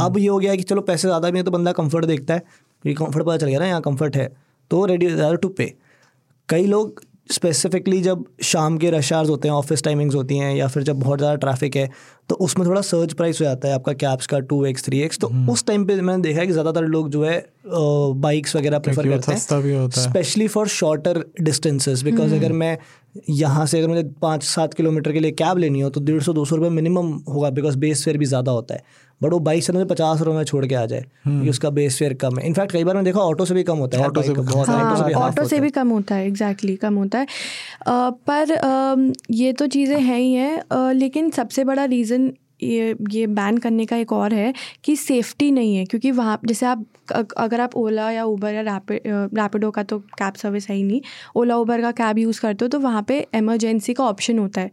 अब 0.00 0.18
ये 0.18 0.28
हो 0.28 0.38
गया 0.38 0.54
कि 0.56 0.62
चलो 0.62 0.80
पैसे 0.92 1.08
ज़्यादा 1.08 1.30
भी 1.30 1.38
हैं 1.38 1.44
तो 1.44 1.50
बंदा 1.50 1.72
कम्फर्ट 1.82 2.04
देखता 2.14 2.34
है 2.34 2.40
क्योंकि 2.40 2.94
कम्फर्ट 3.04 3.26
पता 3.26 3.36
चल 3.36 3.46
गया 3.46 3.58
ना 3.58 3.66
यहाँ 3.66 3.80
कम्फर्ट 3.82 4.16
है 4.16 4.32
तो 4.70 4.84
रेडी 4.86 5.08
टू 5.42 5.48
पे 5.58 5.72
कई 6.48 6.66
लोग 6.66 7.02
स्पेसिफिकली 7.32 8.00
जब 8.02 8.24
शाम 8.42 8.76
के 8.78 8.90
रश 8.90 9.12
आवर्स 9.12 9.28
होते 9.30 9.48
हैं 9.48 9.54
ऑफिस 9.54 9.82
टाइमिंग्स 9.84 10.14
होती 10.14 10.36
हैं 10.38 10.54
या 10.54 10.66
फिर 10.68 10.82
जब 10.82 10.98
बहुत 11.00 11.18
ज़्यादा 11.18 11.34
ट्रैफिक 11.42 11.76
है 11.76 11.88
तो 12.30 12.34
उसमें 12.44 12.66
थोड़ा 12.66 12.80
सर्च 12.88 13.12
प्राइस 13.20 13.40
हो 13.40 13.44
जाता 13.44 13.68
है 13.68 13.74
आपका 13.74 13.92
कैप्स 14.00 14.26
का 14.32 14.38
टू 14.50 14.64
एक्स 14.66 14.84
थ्री 14.86 14.98
एक्स 15.02 15.18
तो 15.20 15.26
हम्म। 15.28 15.50
उस 15.52 15.64
टाइम 15.66 15.84
पे 15.86 15.94
मैंने 16.00 16.22
देखा 16.22 16.40
है 16.40 16.46
कि 16.46 16.52
ज़्यादातर 16.52 16.84
लोग 16.92 17.08
जो 17.10 17.24
है 17.24 17.34
बाइक्स 18.26 18.54
वगैरह 18.56 18.78
प्रेफर 18.84 19.08
करते 19.10 19.32
हैं 19.32 19.88
specially 20.02 20.46
for 20.56 20.68
shorter 20.76 21.24
distances 21.48 22.02
because 22.10 22.34
अगर 22.34 22.52
मैं 22.62 22.76
यहाँ 23.42 23.66
से 23.72 23.78
अगर 23.78 23.88
मुझे 23.88 24.02
पाँच 24.22 24.42
सात 24.52 24.74
किलोमीटर 24.80 25.12
के 25.12 25.20
लिए 25.20 25.30
कैब 25.42 25.58
लेनी 25.66 25.80
हो 25.80 25.90
तो 25.96 26.00
डेढ़ 26.10 26.22
सौ 26.28 26.32
दो 26.32 26.44
सौ 26.52 26.56
रुपये 26.56 26.70
मिनिमम 26.80 27.12
होगा 27.34 27.50
बिकॉज 27.60 27.76
बेस 27.86 28.04
फेयर 28.04 28.18
भी 28.18 28.24
ज़्यादा 28.36 28.52
होता 28.60 28.74
है 28.74 28.82
बट 29.22 29.30
वो 29.32 29.38
बाइक 29.46 29.62
से 29.62 29.84
पचास 29.84 30.20
रुपए 30.20 30.36
में 30.36 30.44
छोड़ 30.44 30.64
के 30.66 30.74
आ 30.74 30.84
जाए 30.92 31.00
हम्म। 31.24 31.34
क्योंकि 31.36 31.50
उसका 31.50 31.70
बेस 31.78 31.98
फेयर 31.98 32.14
कम 32.20 32.38
है 32.38 32.46
इनफैक्ट 32.46 32.72
कई 32.72 32.84
बार 32.84 32.94
मैंने 32.94 33.10
देखा 33.10 33.20
ऑटो 33.20 33.44
से 33.44 33.54
भी 33.54 33.62
कम 33.70 33.78
होता 33.78 33.98
है 33.98 34.06
ऑटो 34.08 34.22
से 34.22 34.32
भी 34.32 34.40
ऑटो 34.42 34.62
हाँ, 35.18 35.44
से 35.44 35.60
भी 35.60 35.70
कम 35.80 35.90
होता 35.90 36.14
है 36.14 36.26
एग्जैक्टली 36.26 36.76
कम 36.86 36.94
होता 36.96 37.18
है 37.18 37.26
पर 38.30 39.12
ये 39.40 39.52
तो 39.62 39.66
चीज़ें 39.78 39.98
हैं 40.00 40.18
ही 40.18 40.32
हैं 40.34 40.92
लेकिन 40.94 41.30
सबसे 41.40 41.64
बड़ा 41.64 41.84
रीज़न 41.96 42.32
ये 42.62 42.94
ये 43.12 43.26
बैन 43.26 43.58
करने 43.64 43.84
का 43.90 43.96
एक 43.96 44.12
और 44.12 44.34
है 44.34 44.52
कि 44.84 44.94
सेफ़्टी 45.02 45.50
नहीं 45.50 45.76
है 45.76 45.84
क्योंकि 45.84 46.10
वहाँ 46.18 46.38
जैसे 46.46 46.66
आप 46.66 46.84
अगर 47.36 47.60
आप 47.60 47.76
ओला 47.76 48.10
या 48.10 48.24
उबर 48.24 48.54
या 48.54 48.60
रैपिड 48.68 49.00
रैपिडो 49.38 49.70
का 49.76 49.82
तो 49.92 49.98
कैब 50.18 50.34
सर्विस 50.42 50.68
है 50.70 50.76
ही 50.76 50.82
नहीं 50.82 51.00
ओला 51.36 51.56
उबर 51.62 51.80
का 51.82 51.92
कैब 52.02 52.18
यूज़ 52.18 52.40
करते 52.40 52.64
हो 52.64 52.68
तो 52.76 52.80
वहाँ 52.80 53.02
पे 53.08 53.26
इमरजेंसी 53.34 53.94
का 54.00 54.04
ऑप्शन 54.04 54.38
होता 54.38 54.60
है 54.60 54.70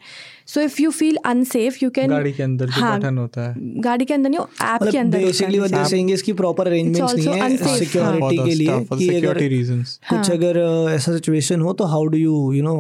so 0.54 0.62
if 0.62 0.80
you 0.82 0.90
feel 0.98 1.18
unsafe 1.26 1.78
you 1.82 1.90
can 1.96 2.10
गाड़ी 2.10 2.32
के 2.34 2.44
अंदर 2.44 2.70
हाँ, 2.72 2.98
बटन 3.00 3.18
होता 3.18 3.42
है 3.50 3.80
गाड़ी 3.84 4.06
के 4.06 4.14
अंदर 4.14 4.30
नहीं 4.30 4.40
ऐप 4.40 4.74
मतलब 4.76 4.92
के 4.92 4.98
अंदर 4.98 5.18
बेसिकली 5.26 5.60
वो 5.60 5.68
दे 5.68 5.84
सेइंग 5.90 6.12
इज 6.12 6.22
कि 6.28 6.34
प्रॉपर 6.42 6.68
अरेंजमेंट्स 6.68 7.16
नहीं 7.16 7.42
है 7.42 7.78
सिक्योरिटी 7.80 8.38
हाँ। 8.38 8.46
के 8.48 8.54
लिए 8.54 8.80
कि 8.94 9.06
सिक्योरिटी 9.08 9.48
रीजंस 9.56 9.98
कुछ 10.10 10.18
हाँ। 10.30 10.38
अगर 10.38 10.60
ऐसा 10.94 11.14
सिचुएशन 11.14 11.62
हो 11.62 11.74
तो 11.82 11.84
how 11.96 12.06
do 12.14 12.18
you 12.18 12.52
you 12.54 12.64
know 12.64 12.76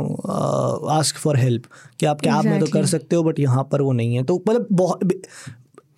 ask 0.99 1.17
for 1.25 1.39
help 1.39 1.63
कि 1.99 2.05
आप 2.13 2.21
क्या 2.21 2.35
आप 2.35 2.45
में 2.45 2.59
तो 2.59 2.71
कर 2.73 2.85
सकते 2.95 3.15
हो 3.15 3.23
बट 3.23 3.39
यहाँ 3.39 3.67
पर 3.71 3.81
वो 3.81 3.91
नहीं 4.01 4.15
है 4.15 4.23
तो 4.31 4.41
मतलब 4.47 4.67
बहुत 4.83 5.23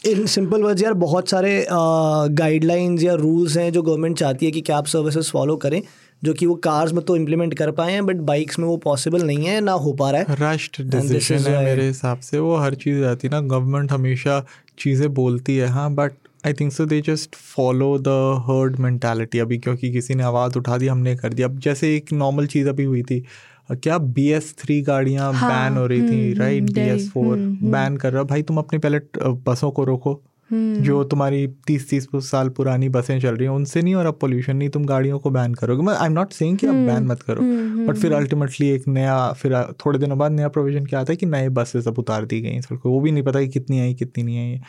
इन 0.07 0.25
सिंपल 0.33 0.61
वर्ड्स 0.63 0.81
यार 0.83 0.93
बहुत 1.07 1.29
सारे 1.29 1.65
गाइडलाइंस 1.71 3.01
या 3.03 3.13
रूल्स 3.21 3.55
हैं 3.57 3.71
जो 3.77 3.81
गवर्नमेंट 3.83 4.17
चाहती 4.17 4.45
है 4.45 4.51
कि 4.51 4.61
क्या 4.69 4.77
आप 4.77 4.85
सर्विसेज 4.87 5.31
फॉलो 5.31 5.55
करें 5.65 5.81
जो 6.23 6.33
कि 6.39 6.45
वो 6.45 6.55
कार्स 6.63 6.93
में 6.93 7.03
तो 7.05 7.15
इम्प्लीमेंट 7.15 7.53
कर 7.57 7.71
पाए 7.71 7.91
हैं 7.93 8.05
बट 8.05 8.17
बाइक्स 8.29 8.57
में 8.59 8.65
वो 8.67 8.77
पॉसिबल 8.85 9.21
नहीं 9.27 9.45
है 9.45 9.59
ना 9.61 9.71
हो 9.83 9.93
पा 9.99 10.09
रहा 10.11 10.21
है 10.29 10.35
राष्ट्र 10.39 10.83
डिसीजन 10.95 11.49
है 11.51 11.63
मेरे 11.65 11.85
हिसाब 11.87 12.19
से 12.29 12.39
वो 12.39 12.55
हर 12.57 12.75
चीज़ 12.83 12.99
रहती 13.03 13.27
है 13.27 13.31
ना 13.33 13.41
गवर्नमेंट 13.55 13.91
हमेशा 13.91 14.43
चीज़ें 14.79 15.13
बोलती 15.13 15.57
है 15.57 15.67
हाँ 15.77 15.93
but 15.95 16.13
I 16.45 16.53
think 16.59 16.71
so 16.73 16.85
they 16.85 16.99
just 17.05 17.35
follow 17.35 17.97
the 18.07 18.43
herd 18.49 18.75
mentality 18.87 19.39
अभी 19.39 19.57
क्योंकि 19.57 19.91
किसी 19.91 20.15
ने 20.15 20.23
आवाज़ 20.23 20.57
उठा 20.57 20.77
दी 20.83 20.87
हमने 20.87 21.15
कर 21.17 21.33
दिया 21.33 21.47
अब 21.47 21.57
जैसे 21.67 21.95
एक 21.95 22.13
नॉर्मल 22.23 22.47
चीज़ 22.55 22.69
अभी 22.69 22.83
हुई 22.83 23.01
थी 23.11 23.23
क्या 23.71 23.97
बी 24.17 24.27
एस 24.33 24.55
थ्री 24.59 24.81
गाड़ियाँ 24.81 25.31
हाँ, 25.33 25.49
बैन 25.51 25.77
हो 25.77 25.85
रही 25.87 26.01
थी 26.01 26.33
right 26.37 26.69
B 26.73 26.81
S 26.81 27.09
four 27.13 27.37
ban 27.63 27.97
कर 27.97 28.13
रहा 28.13 28.23
भाई 28.31 28.41
तुम 28.43 28.57
अपने 28.57 28.79
पहले 28.85 28.99
बसों 29.47 29.71
को 29.79 29.83
रोको 29.91 30.19
Hmm. 30.51 30.61
जो 30.85 31.03
तुम्हारी 31.13 31.45
तीस 31.67 31.89
तीस 31.89 32.07
साल 32.29 32.49
पुरानी 32.59 32.87
बसें 32.93 33.19
चल 33.21 33.35
रही 33.37 33.47
हैं 33.47 33.53
उनसे 33.55 33.81
नहीं 33.81 33.93
और 33.95 34.05
अब 34.05 34.17
पोल्यूशन 34.21 34.55
नहीं 34.57 34.69
तुम 34.77 34.85
गाड़ियों 34.91 35.17
को 35.25 35.29
बैन 35.31 35.53
करोगे 35.55 35.83
मैं 35.89 35.93
आई 35.93 36.05
एम 36.07 36.13
नॉट 36.13 36.31
सेइंग 36.33 36.57
कि 36.57 36.67
आप 36.67 36.73
बैन 36.75 36.97
hmm. 37.01 37.11
मत 37.11 37.21
करो 37.27 37.41
बट 37.41 37.89
hmm, 37.89 37.99
फिर 38.01 38.13
अल्टीमेटली 38.19 38.69
एक 38.75 38.87
नया 38.87 39.17
फिर 39.41 39.55
थोड़े 39.85 39.99
दिनों 39.99 40.17
बाद 40.17 40.31
नया 40.37 40.47
प्रोविजन 40.55 40.85
क्या 40.85 40.99
आता 40.99 41.13
है 41.13 41.17
कि 41.17 41.25
नए 41.25 41.49
बसेस 41.59 41.87
अब 41.87 41.99
उतार 41.99 42.25
दी 42.31 42.39
गई 42.41 42.61
सड़कों 42.61 42.91
वो 42.91 42.99
भी 43.01 43.11
नहीं 43.11 43.23
पता 43.23 43.41
कि 43.41 43.47
कितनी 43.57 43.79
आई 43.81 43.93
कितनी 43.99 44.23
नहीं 44.23 44.37
आई 44.53 44.59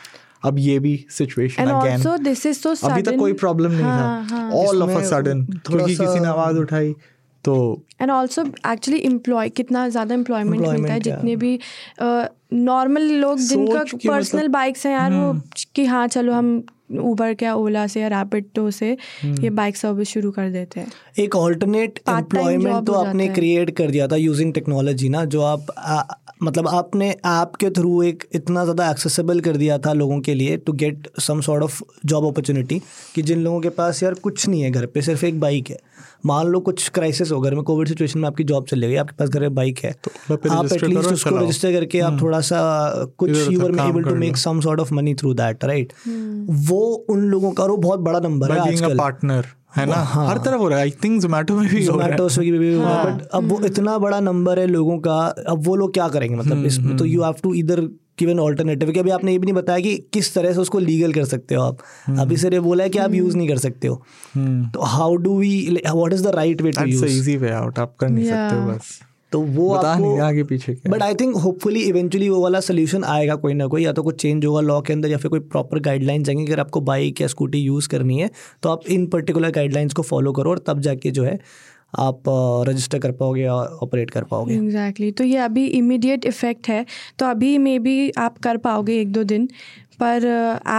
अब 0.47 0.59
ये 0.59 0.77
भी 0.85 0.93
सिचुएशन 1.17 1.69
अगेन 1.77 2.75
अभी 2.91 3.01
तक 3.09 3.17
कोई 3.19 3.33
प्रॉब्लम 3.45 3.71
नहीं 3.71 4.27
था 4.37 4.49
ऑल 4.59 4.83
ऑफ 4.83 4.95
अ 4.97 5.03
सडन 5.09 5.43
क्योंकि 5.67 5.95
किसी 5.95 6.19
ने 6.19 6.27
आवाज 6.27 6.57
उठाई 6.67 6.93
तो 7.45 7.53
एंड 8.01 8.11
ऑल्सो 8.11 8.43
एक्चुअली 8.71 8.99
एम्प्लॉय 9.05 9.49
कितना 9.59 9.87
ज़्यादा 9.89 10.13
एम्प्लॉयमेंट 10.15 10.65
मिलता 10.67 10.93
है 10.93 10.99
जितने 10.99 11.35
भी 11.43 11.57
नॉर्मल 12.01 13.05
uh, 13.07 13.11
लोग 13.21 13.37
जिनका 13.39 13.83
पर्सनल 13.83 14.39
मतलब 14.39 14.51
बाइक्स 14.51 14.85
हैं 14.85 14.93
यार 14.93 15.11
वो 15.13 15.25
हम्म। 15.29 15.63
कि 15.75 15.85
हाँ 15.93 16.07
चलो 16.15 16.33
हम 16.33 16.61
ऊबर 16.99 17.33
क्या 17.41 17.53
ओला 17.55 17.85
से 17.87 18.01
या 18.01 18.07
रैपिडो 18.13 18.69
से 18.79 18.95
हम्म। 19.23 19.43
ये 19.43 19.49
बाइक 19.59 19.77
सर्विस 19.77 20.09
शुरू 20.13 20.31
कर 20.31 20.49
देते 20.51 20.79
हैं 20.79 20.87
एक 21.23 21.35
ऑल्टरनेट 21.35 21.99
एम्प्लॉयमेंट 22.09 22.85
तो 22.87 22.93
आपने 23.03 23.27
क्रिएट 23.39 23.75
कर 23.77 23.91
दिया 23.91 24.07
था 24.07 24.15
यूजिंग 24.25 24.53
टेक्नोलॉजी 24.53 25.09
ना 25.15 25.23
जो 25.35 25.41
आप 25.53 25.67
मतलब 26.43 26.67
आपने 26.67 27.09
ऐप 27.11 27.55
के 27.59 27.69
थ्रू 27.77 28.01
एक 28.03 28.23
इतना 28.35 28.63
ज़्यादा 28.63 28.89
एक्सेसिबल 28.91 29.39
कर 29.47 29.57
दिया 29.57 29.77
था 29.85 29.91
लोगों 29.93 30.19
के 30.27 30.33
लिए 30.33 30.55
to 30.67 30.73
get 30.83 31.07
some 31.27 31.41
sort 31.47 31.63
of 31.63 31.79
job 32.11 32.25
opportunity 32.27 32.81
कि 33.15 33.21
जिन 33.29 33.39
लोगों 33.43 33.59
के 33.61 33.69
पास 33.81 34.01
यार 34.03 34.13
कुछ 34.23 34.47
नहीं 34.47 34.61
है 34.61 34.71
घर 34.71 34.85
पे 34.95 35.01
सिर्फ 35.07 35.23
एक 35.23 35.39
बाइक 35.39 35.69
है 35.69 35.77
मान 36.25 36.47
लो 36.47 36.59
कुछ 36.69 36.87
क्राइसिस 36.95 37.31
हो 37.31 37.39
घर 37.39 37.55
में 37.55 37.63
कोविड 37.63 37.87
सिचुएशन 37.87 38.19
में 38.19 38.27
आपकी 38.27 38.43
जॉब 38.51 38.65
चली 38.71 38.87
गई 38.87 38.95
आपके 39.03 39.15
पास 39.19 39.29
घर 39.29 39.39
में 39.41 39.53
बाइक 39.55 39.79
है 39.83 39.93
तो 40.07 40.11
आप 40.53 40.73
एटलीस्ट 40.73 41.11
उसको 41.11 41.35
रजिस्टर 41.37 41.73
करके 41.79 41.99
आप 41.99 42.11
हम्म। 42.11 42.21
थोड़ा 42.21 42.39
सा 42.49 42.61
कुछ 43.23 43.29
you 43.51 43.61
are 43.67 43.87
able 43.87 44.03
to 44.09 44.15
make 44.25 44.37
some 44.47 44.59
sort 44.67 44.79
of 44.79 44.91
money 45.01 45.13
through 45.21 45.33
that 45.43 45.63
right 45.73 45.93
वो 46.71 46.81
उन 47.09 47.23
लोगों 47.31 47.51
का 47.61 47.65
वो 47.73 47.77
बहुत 47.87 47.99
बड़ा 48.09 48.19
नंबर 48.27 48.57
है 48.57 48.95
पार्टनर 48.97 49.47
है 49.77 49.85
ना 49.85 49.95
हाँ। 49.95 50.27
हर 50.27 50.37
तरफ 50.45 50.59
हो 50.59 50.67
रहा 50.69 50.77
है 50.79 50.85
आई 50.85 50.91
थिंक 51.03 51.21
जोमेटो 51.21 51.55
में 51.57 51.67
भी 51.73 51.81
जोमेटो 51.83 52.27
स्विगी 52.29 52.51
में 52.51 52.59
भी 52.59 52.73
हाँ। 52.79 53.03
बट 53.05 53.21
अब 53.35 53.47
वो 53.51 53.59
इतना 53.65 53.97
बड़ा 53.99 54.19
नंबर 54.19 54.59
है 54.59 54.65
लोगों 54.67 54.97
का 55.05 55.17
अब 55.49 55.63
वो 55.65 55.75
लोग 55.81 55.93
क्या 55.93 56.07
करेंगे 56.15 56.35
मतलब 56.35 56.53
हम्म, 56.53 56.65
इसमें 56.65 56.95
तो 56.97 57.05
यू 57.05 57.23
हैव 57.23 57.35
टू 57.43 57.53
इधर 57.53 57.81
गिवन 58.19 58.39
ऑल्टरनेटिव 58.39 58.91
कि 58.93 58.99
अभी 58.99 59.09
आपने 59.17 59.31
ये 59.31 59.37
भी 59.39 59.45
नहीं 59.45 59.55
बताया 59.55 59.79
कि 59.81 59.95
किस 60.13 60.33
तरह 60.33 60.53
से 60.53 60.59
उसको 60.61 60.79
लीगल 60.79 61.13
कर 61.13 61.25
सकते 61.25 61.55
हो 61.55 61.61
आप 61.63 61.77
हम्म। 62.07 62.21
अभी 62.21 62.37
सर 62.37 62.53
ये 62.53 62.59
बोला 62.67 62.83
है 62.83 62.89
कि 62.89 62.99
आप 62.99 63.13
यूज़ 63.13 63.27
हम्म। 63.27 63.37
नहीं 63.37 63.47
कर 63.49 63.57
सकते 63.67 63.87
हो 63.87 64.01
तो 64.73 64.81
how 64.95 65.15
do 65.27 65.37
we 65.39 65.55
what 65.85 66.13
is 66.13 66.23
the 66.27 66.35
right 66.35 66.61
way 66.61 66.71
to 66.79 66.85
use 66.91 67.05
easy 67.05 67.37
way 67.45 67.51
out 67.61 67.79
आप 67.79 67.95
कर 67.99 68.09
नहीं 68.09 68.25
सकते 68.29 68.55
हो 68.59 68.67
बस 68.71 68.99
तो 69.31 69.39
वो 69.41 69.67
बता 69.75 69.93
नहीं 69.97 70.19
आगे 70.21 70.43
पीछे 70.43 70.73
क्या 70.73 70.91
but 70.91 71.01
I 71.03 71.15
think 71.19 71.35
hopefully 71.43 71.81
eventually 71.89 72.27
वो 72.29 72.41
वाला 72.43 72.59
सोल्यूशन 72.67 73.03
आएगा 73.13 73.35
कोई 73.43 73.53
ना 73.53 73.67
कोई 73.73 73.83
या 73.83 73.91
तो 73.99 74.03
कुछ 74.03 74.21
चेंज 74.21 74.45
होगा 74.45 74.61
लॉ 74.61 74.79
के 74.87 74.93
अंदर 74.93 75.09
या 75.09 75.17
फिर 75.17 75.29
कोई 75.31 75.39
प्रॉपर 75.53 75.79
गाइडलाइंस 75.87 76.29
आएंगे 76.29 76.45
अगर 76.45 76.59
आपको 76.59 76.81
बाइक 76.91 77.21
या 77.21 77.27
स्कूटी 77.33 77.59
यूज़ 77.59 77.87
करनी 77.89 78.17
है 78.21 78.29
तो 78.63 78.69
आप 78.69 78.87
इन 78.95 79.05
पर्टिकुलर 79.13 79.51
गाइडलाइंस 79.57 79.93
को 79.93 80.01
फॉलो 80.09 80.33
करो 80.39 80.49
और 80.51 80.59
तब 80.67 80.81
जाके 80.89 81.11
जो 81.19 81.23
है 81.23 81.37
आप 81.99 82.23
रजिस्टर 82.67 82.99
कर 83.05 83.11
पाओगे 83.21 83.45
और 83.55 83.77
ऑपरेट 83.83 84.11
कर 84.11 84.23
पाओगे 84.23 84.55
एग्जैक्टली 84.55 85.05
exactly. 85.07 85.17
तो 85.17 85.23
ये 85.33 85.37
अभी 85.45 85.65
इमीडिएट 85.79 86.25
इफेक्ट 86.25 86.69
है 86.69 86.85
तो 87.19 87.25
अभी 87.25 87.57
मे 87.65 87.77
बी 87.87 88.09
आप 88.25 88.37
कर 88.43 88.57
पाओगे 88.67 88.99
एक 89.01 89.11
दो 89.13 89.23
दिन 89.33 89.47
पर 89.99 90.25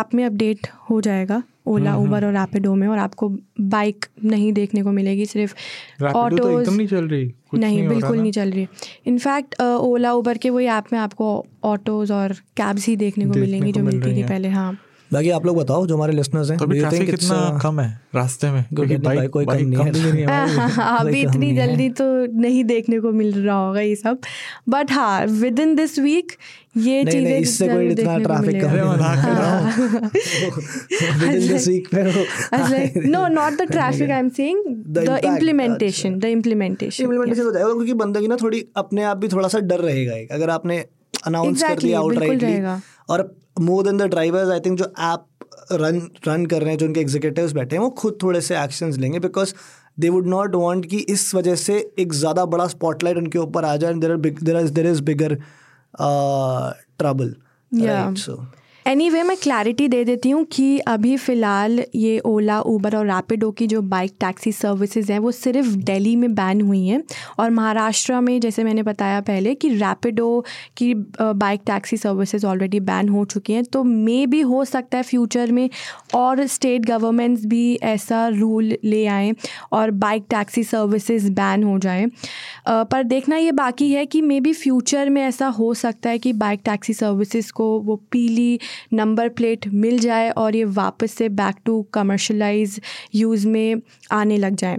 ऐप 0.00 0.14
में 0.14 0.24
अपडेट 0.24 0.68
हो 0.90 1.00
जाएगा 1.08 1.42
ओला 1.66 1.94
उबर 1.96 2.06
हम्म, 2.06 2.14
हम्म। 2.16 2.26
और 2.26 2.32
रैपिडो 2.36 2.74
में 2.74 2.86
और 2.88 2.98
आपको 2.98 3.28
बाइक 3.74 4.04
नहीं 4.24 4.52
देखने 4.52 4.82
को 4.82 4.92
मिलेगी 4.92 5.26
सिर्फ 5.26 5.54
ऑटो 6.14 6.36
तो 6.36 6.70
नहीं 6.76 6.86
चल 6.86 7.04
रही 7.08 7.26
कुछ 7.50 7.60
नहीं, 7.60 7.78
नहीं 7.78 7.88
बिल्कुल 7.88 8.18
नहीं 8.20 8.32
चल 8.32 8.50
रही 8.52 8.66
इनफैक्ट 9.06 9.60
ओला 9.62 10.12
उबर 10.22 10.38
के 10.46 10.50
वही 10.50 10.66
ऐप 10.78 10.92
में 10.92 10.98
आपको 11.00 11.34
ऑटोज 11.72 12.10
और 12.20 12.32
कैब्स 12.56 12.86
ही 12.88 12.96
देखने 13.06 13.26
को 13.26 13.38
मिलेंगी 13.38 13.72
जो 13.72 13.82
मिलती 13.82 14.16
थी 14.16 14.22
पहले 14.28 14.48
हाँ 14.56 14.72
बाकी 15.12 15.30
आप 15.36 15.46
लोग 15.46 15.56
बताओ 15.56 15.86
जो 15.86 15.96
हमारे 15.96 16.12
लिसनर्स 16.12 16.50
हैं 16.50 16.58
तो 16.58 16.66
ट्रैफिक 16.66 17.10
कितना 17.10 17.38
कम 17.62 17.80
है 17.80 17.88
रास्ते 18.14 18.50
में 18.50 18.62
क्योंकि 18.74 18.96
बाइक 19.06 19.30
कोई 19.30 19.44
बाइक 19.46 19.66
कम 19.76 19.90
नहीं 19.96 20.22
है 20.22 20.26
हाँ, 20.68 20.98
अभी 21.00 21.20
इतनी 21.22 21.54
जल्दी 21.56 21.88
तो 22.00 22.04
नहीं 22.40 22.62
देखने 22.72 23.00
को 23.00 23.12
मिल 23.18 23.32
रहा 23.42 23.56
होगा 23.66 23.80
ये 23.80 23.94
सब 24.04 24.18
बट 24.76 24.92
हाँ 24.92 25.24
विद 25.40 25.58
इन 25.60 25.74
दिस 25.76 25.98
वीक 25.98 26.32
ये 26.80 27.02
नहीं 27.04 27.20
नहीं 27.22 27.34
इससे 27.40 27.66
कोई 27.68 27.88
इतना 27.92 28.16
ट्रैफिक 28.18 28.60
कर 31.94 33.06
no 33.10 33.26
not 33.34 33.58
the 33.60 33.64
traffic 33.72 34.10
I 34.10 34.18
am 34.18 34.28
saying 34.38 34.62
the 34.98 35.18
implementation 35.24 36.18
the 36.18 36.24
implementation 36.38 37.04
implementation 37.04 37.42
हो 37.44 37.52
जाएगा 37.52 37.68
क्योंकि 37.72 37.94
बंदे 38.04 38.20
की 38.20 38.28
ना 38.28 38.36
थोड़ी 38.42 38.64
अपने 38.84 39.04
आप 39.10 39.16
भी 39.18 39.28
थोड़ा 39.32 39.48
सा 39.48 39.58
डर 39.58 39.80
रहेगा 39.90 40.14
एक 40.16 40.32
अगर 40.38 40.50
आपने 40.56 40.84
अनाउंस 41.26 41.62
कर 41.62 41.82
लिया 41.82 41.98
आउटराइटली 41.98 42.56
और 43.14 43.30
more 43.60 43.84
than 43.88 43.96
the 43.98 44.08
drivers 44.16 44.50
I 44.50 44.60
think 44.66 44.78
जो 44.78 44.92
ऐप 45.12 45.26
रन 45.80 46.00
रन 46.28 46.46
कर 46.46 46.60
रहे 46.62 46.70
हैं 46.70 46.78
जो 46.78 46.86
उनके 46.86 47.00
एग्जीक्यूटिव 47.00 47.52
बैठे 47.54 47.76
हैं 47.76 47.82
वो 47.82 47.90
खुद 48.04 48.18
थोड़े 48.22 48.40
से 48.48 48.58
एक्शंस 48.62 48.96
लेंगे 48.98 49.18
because 49.30 49.54
they 50.00 50.08
would 50.08 50.26
not 50.40 50.54
want 50.54 50.86
कि 50.90 50.98
इस 51.14 51.34
वजह 51.34 51.54
से 51.62 51.74
एक 52.00 52.12
ज़्यादा 52.22 52.44
बड़ा 52.54 52.66
स्पॉटलाइट 52.74 53.16
उनके 53.18 53.38
ऊपर 53.38 53.64
आ 53.64 53.76
जाए 53.82 53.94
there 54.06 54.16
there 54.16 54.86
is 54.88 55.00
bigger 55.10 55.38
uh, 55.98 56.72
trouble. 56.98 57.32
Yeah. 57.70 58.06
Right? 58.08 58.18
So 58.18 58.46
any 58.86 59.04
anyway, 59.08 59.22
मैं 59.28 59.36
क्लैरिटी 59.42 59.86
दे 59.88 60.02
देती 60.04 60.30
हूँ 60.30 60.44
कि 60.52 60.78
अभी 60.92 61.16
फ़िलहाल 61.16 61.82
ये 61.94 62.18
ओला 62.26 62.58
ऊबर 62.66 62.94
और 62.96 63.04
रैपिडो 63.06 63.50
की 63.58 63.66
जो 63.66 63.80
बाइक 63.90 64.14
टैक्सी 64.20 64.52
सर्विसेज 64.52 65.10
हैं 65.10 65.18
वो 65.18 65.30
सिर्फ 65.32 65.66
दिल्ली 65.86 66.14
में 66.16 66.34
बैन 66.34 66.60
हुई 66.60 66.86
हैं 66.86 67.02
और 67.40 67.50
महाराष्ट्र 67.58 68.20
में 68.20 68.40
जैसे 68.40 68.64
मैंने 68.64 68.82
बताया 68.82 69.20
पहले 69.28 69.54
कि 69.54 69.68
रैपिडो 69.74 70.44
की 70.76 70.92
bike 71.20 71.60
taxi 71.66 71.96
services 71.96 72.44
already 72.44 72.80
ban 72.88 73.08
हो 73.08 73.24
चुकी 73.34 73.52
हैं 73.52 73.62
तो 73.72 73.82
मे 73.84 74.24
भी 74.34 74.40
हो 74.40 74.64
सकता 74.64 74.96
है 74.98 75.02
फ्यूचर 75.12 75.52
में 75.58 75.68
और 76.14 76.44
स्टेट 76.56 76.84
गवर्नमेंट्स 76.86 77.44
भी 77.54 77.74
ऐसा 77.94 78.26
रूल 78.38 78.74
ले 78.84 79.04
आएँ 79.18 79.32
और 79.78 79.90
बाइक 80.06 80.26
टैक्सी 80.30 80.64
सर्विसेज 80.72 81.30
बैन 81.38 81.64
हो 81.64 81.78
जाएँ 81.86 82.06
पर 82.68 83.02
देखना 83.14 83.36
ये 83.36 83.52
बाकी 83.62 83.92
है 83.92 84.04
कि 84.06 84.22
मे 84.22 84.40
बी 84.40 84.52
फ्यूचर 84.52 85.10
में 85.10 85.22
ऐसा 85.22 85.46
हो 85.60 85.72
सकता 85.84 86.10
है 86.10 86.18
कि 86.26 86.32
बाइक 86.44 86.60
टैक्सी 86.64 86.92
सर्विसेज 86.94 87.50
को 87.50 87.70
वो 87.86 87.96
पीली 88.12 88.58
नंबर 88.92 89.28
प्लेट 89.40 89.66
मिल 89.72 89.98
जाए 89.98 90.30
और 90.30 90.56
ये 90.56 90.64
वापस 90.78 91.12
से 91.14 91.28
बैक 91.40 91.56
टू 91.66 91.80
कमर्शलाइज 91.94 92.80
यूज़ 93.14 93.46
में 93.48 93.80
आने 94.12 94.36
लग 94.38 94.54
जाए 94.64 94.78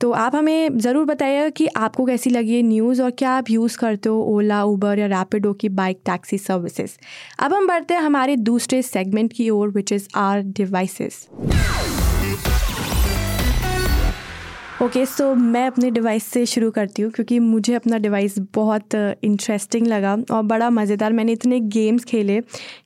तो 0.00 0.10
आप 0.10 0.34
हमें 0.34 0.76
ज़रूर 0.78 1.04
बताइए 1.06 1.50
कि 1.56 1.66
आपको 1.76 2.04
कैसी 2.06 2.30
लगी 2.30 2.52
ये 2.54 2.62
न्यूज़ 2.62 3.02
और 3.02 3.10
क्या 3.18 3.30
आप 3.30 3.50
यूज़ 3.50 3.76
करते 3.78 4.08
हो 4.08 4.22
ओला 4.34 4.62
उबर 4.74 4.98
या 4.98 5.06
रैपिडो 5.18 5.52
की 5.60 5.68
बाइक 5.80 6.00
टैक्सी 6.06 6.38
सर्विसेज 6.48 6.98
अब 7.44 7.54
हम 7.54 7.66
बढ़ते 7.68 7.94
हैं 7.94 8.00
हमारे 8.02 8.36
दूसरे 8.50 8.82
सेगमेंट 8.92 9.32
की 9.32 9.48
ओर 9.50 9.68
which 9.76 9.92
is 9.92 10.08
our 10.26 10.40
devices 10.60 11.26
okay 14.82 14.90
okay, 15.00 15.12
so 15.12 15.24
so 15.24 15.36
मैं 15.40 15.66
अपने 15.66 15.90
डिवाइस 15.96 16.24
से 16.32 16.44
शुरू 16.52 16.70
करती 16.76 17.02
हूँ 17.02 17.10
क्योंकि 17.16 17.38
मुझे 17.38 17.74
अपना 17.74 17.98
डिवाइस 18.04 18.38
बहुत 18.54 18.94
इंटरेस्टिंग 18.94 19.82
uh, 19.86 19.90
लगा 19.90 20.14
और 20.36 20.42
बड़ा 20.42 20.70
मज़ेदार 20.78 21.12
मैंने 21.12 21.32
इतने 21.32 21.60
गेम्स 21.76 22.04
खेले 22.04 22.40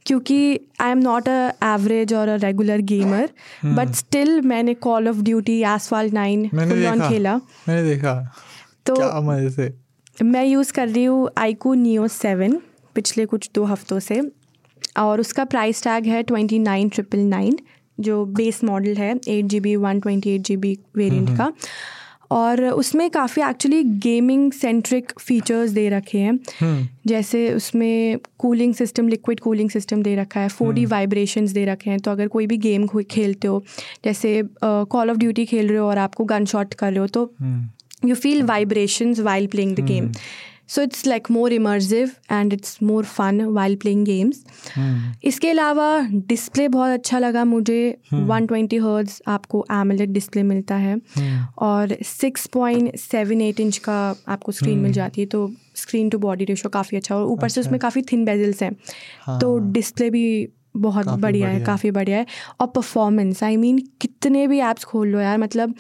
क्योंकि 0.07 0.39
I 0.81 0.91
am 0.91 0.99
not 1.03 1.29
a 1.29 1.39
average 1.73 2.13
और 2.15 2.29
a 2.29 2.35
regular 2.45 2.81
gamer 2.91 3.31
but 3.77 3.93
still 4.03 4.41
मैंने 4.51 4.75
कॉल 4.89 5.09
ऑफ 5.09 5.23
ड्यूटी 5.31 5.63
आसवाल 5.73 6.11
नाइन 6.15 6.47
खेला 7.09 7.37
मैंने 7.69 7.83
देखा 7.89 8.15
तो 8.87 8.97
क्या 8.97 9.21
मजे 9.31 9.51
से 9.51 10.25
मैं 10.33 10.45
यूज़ 10.47 10.73
कर 10.73 10.89
रही 10.89 11.05
हूँ 11.05 11.29
आईकू 11.47 11.75
नियो 11.87 12.09
सेवन 12.21 12.61
पिछले 12.95 13.27
कुछ 13.35 13.51
दो 13.55 13.65
हफ्तों 13.73 13.99
से 14.11 14.21
और 15.01 15.21
उसका 15.21 15.45
प्राइस 15.53 15.83
टैग 15.85 16.07
है 16.07 16.23
ट्वेंटी 16.23 16.59
नाइन 16.59 16.89
ट्रिपल 16.89 17.19
नाइन 17.35 17.59
जो 18.05 18.25
बेस 18.37 18.63
मॉडल 18.65 18.95
है 18.97 19.15
eight 19.29 19.45
G 19.49 19.61
B 19.61 19.75
one 19.77 20.01
twenty 20.01 20.35
eight 20.35 20.41
G 20.47 20.57
B 20.65 20.79
variant 20.97 21.37
का 21.39 21.53
और 22.35 22.63
उसमें 22.67 23.09
काफ़ी 23.11 23.43
एक्चुअली 23.49 23.83
गेमिंग 24.07 24.53
सेंट्रिक 24.53 25.13
फीचर्स 25.21 25.71
दे 25.71 25.89
रखे 25.89 26.19
हैं 26.19 26.33
हम्म। 26.61 26.87
जैसे 27.09 27.53
उसमें 27.55 28.19
cooling 28.41 28.75
system 28.75 29.09
liquid 29.09 29.41
cooling 29.41 29.71
system 29.71 30.03
दे 30.03 30.15
रखा 30.17 30.41
है 30.41 30.49
फोर 30.49 30.73
डी 30.75 30.85
वाइब्रेशन 30.95 31.47
दे 31.53 31.65
रखे 31.65 31.91
हैं 31.91 31.99
तो 32.01 32.11
अगर 32.11 32.29
कोई 32.35 32.47
भी 32.47 32.57
गेम 32.67 32.87
खेलते 33.11 33.49
हो 33.49 33.63
जैसे 34.05 34.41
कॉल 34.65 35.11
ऑफ 35.11 35.17
ड्यूटी 35.17 35.45
खेल 35.55 35.69
रहे 35.69 35.79
हो 35.79 35.87
और 35.89 35.99
आपको 35.99 36.25
गन 36.35 36.45
शॉट 36.53 36.75
कर 36.75 36.91
रहे 36.91 36.99
हो 37.01 37.07
तो 37.19 37.31
you 38.05 38.15
feel 38.15 38.43
vibration 38.53 39.15
while 39.23 39.47
playing 39.53 39.75
the 39.77 39.81
game 39.87 40.11
so 40.74 40.83
it's 40.83 41.05
like 41.07 41.31
more 41.31 41.52
immersive 41.52 42.11
and 42.31 42.52
it's 42.52 42.79
more 42.83 43.05
fun 43.05 43.40
while 43.57 43.74
playing 43.83 44.05
games 44.07 44.44
इसके 45.31 45.50
अलावा 45.50 45.88
डिस्प्ले 46.12 46.66
बहुत 46.68 46.90
अच्छा 46.98 47.18
लगा 47.18 47.44
मुझे 47.44 47.79
वन 48.12 48.46
ट्वेंटी 48.46 48.76
हर्ड्स 48.87 49.20
आपको 49.35 49.64
एमलेट 49.72 50.09
डिस्प्ले 50.09 50.42
मिलता 50.42 50.76
है 50.85 50.96
hmm. 50.96 51.37
और 51.59 51.96
six 52.07 52.46
point 52.55 52.96
seven 52.98 53.40
eight 53.40 53.61
inch 53.61 53.79
का 53.85 53.98
आपको 54.29 54.52
स्क्रीन 54.52 54.79
मिल 54.79 54.87
hmm. 54.90 54.96
जाती 54.96 55.20
है 55.20 55.26
तो 55.37 55.50
स्क्रीन 55.85 56.09
टू 56.11 56.18
बॉडी 56.18 56.44
रेशो 56.44 56.68
काफ़ी 56.68 56.96
अच्छा 56.96 57.16
और 57.16 57.24
ऊपर 57.26 57.48
से 57.48 57.61
अच्छा। 57.61 57.68
उसमें 57.68 57.81
काफ़ी 57.81 58.02
थिन 58.12 58.24
बेजल्स 58.24 58.62
हैं 58.62 58.70
हाँ। 59.26 59.38
तो 59.40 59.57
डिस्प्ले 59.72 60.09
भी 60.11 60.26
बहुत 60.76 61.09
बढ़िया 61.20 61.48
है 61.48 61.62
काफ़ी 61.64 61.90
बढ़िया 61.90 62.18
है 62.18 62.26
और 62.61 62.66
परफॉर्मेंस 62.74 63.42
आई 63.42 63.57
मीन 63.57 63.79
कितने 64.02 64.46
भी 64.46 64.59
ऐप्स 64.70 64.85
खोल 64.85 65.09
लो 65.12 65.20
यार 65.20 65.38
मतलब 65.38 65.74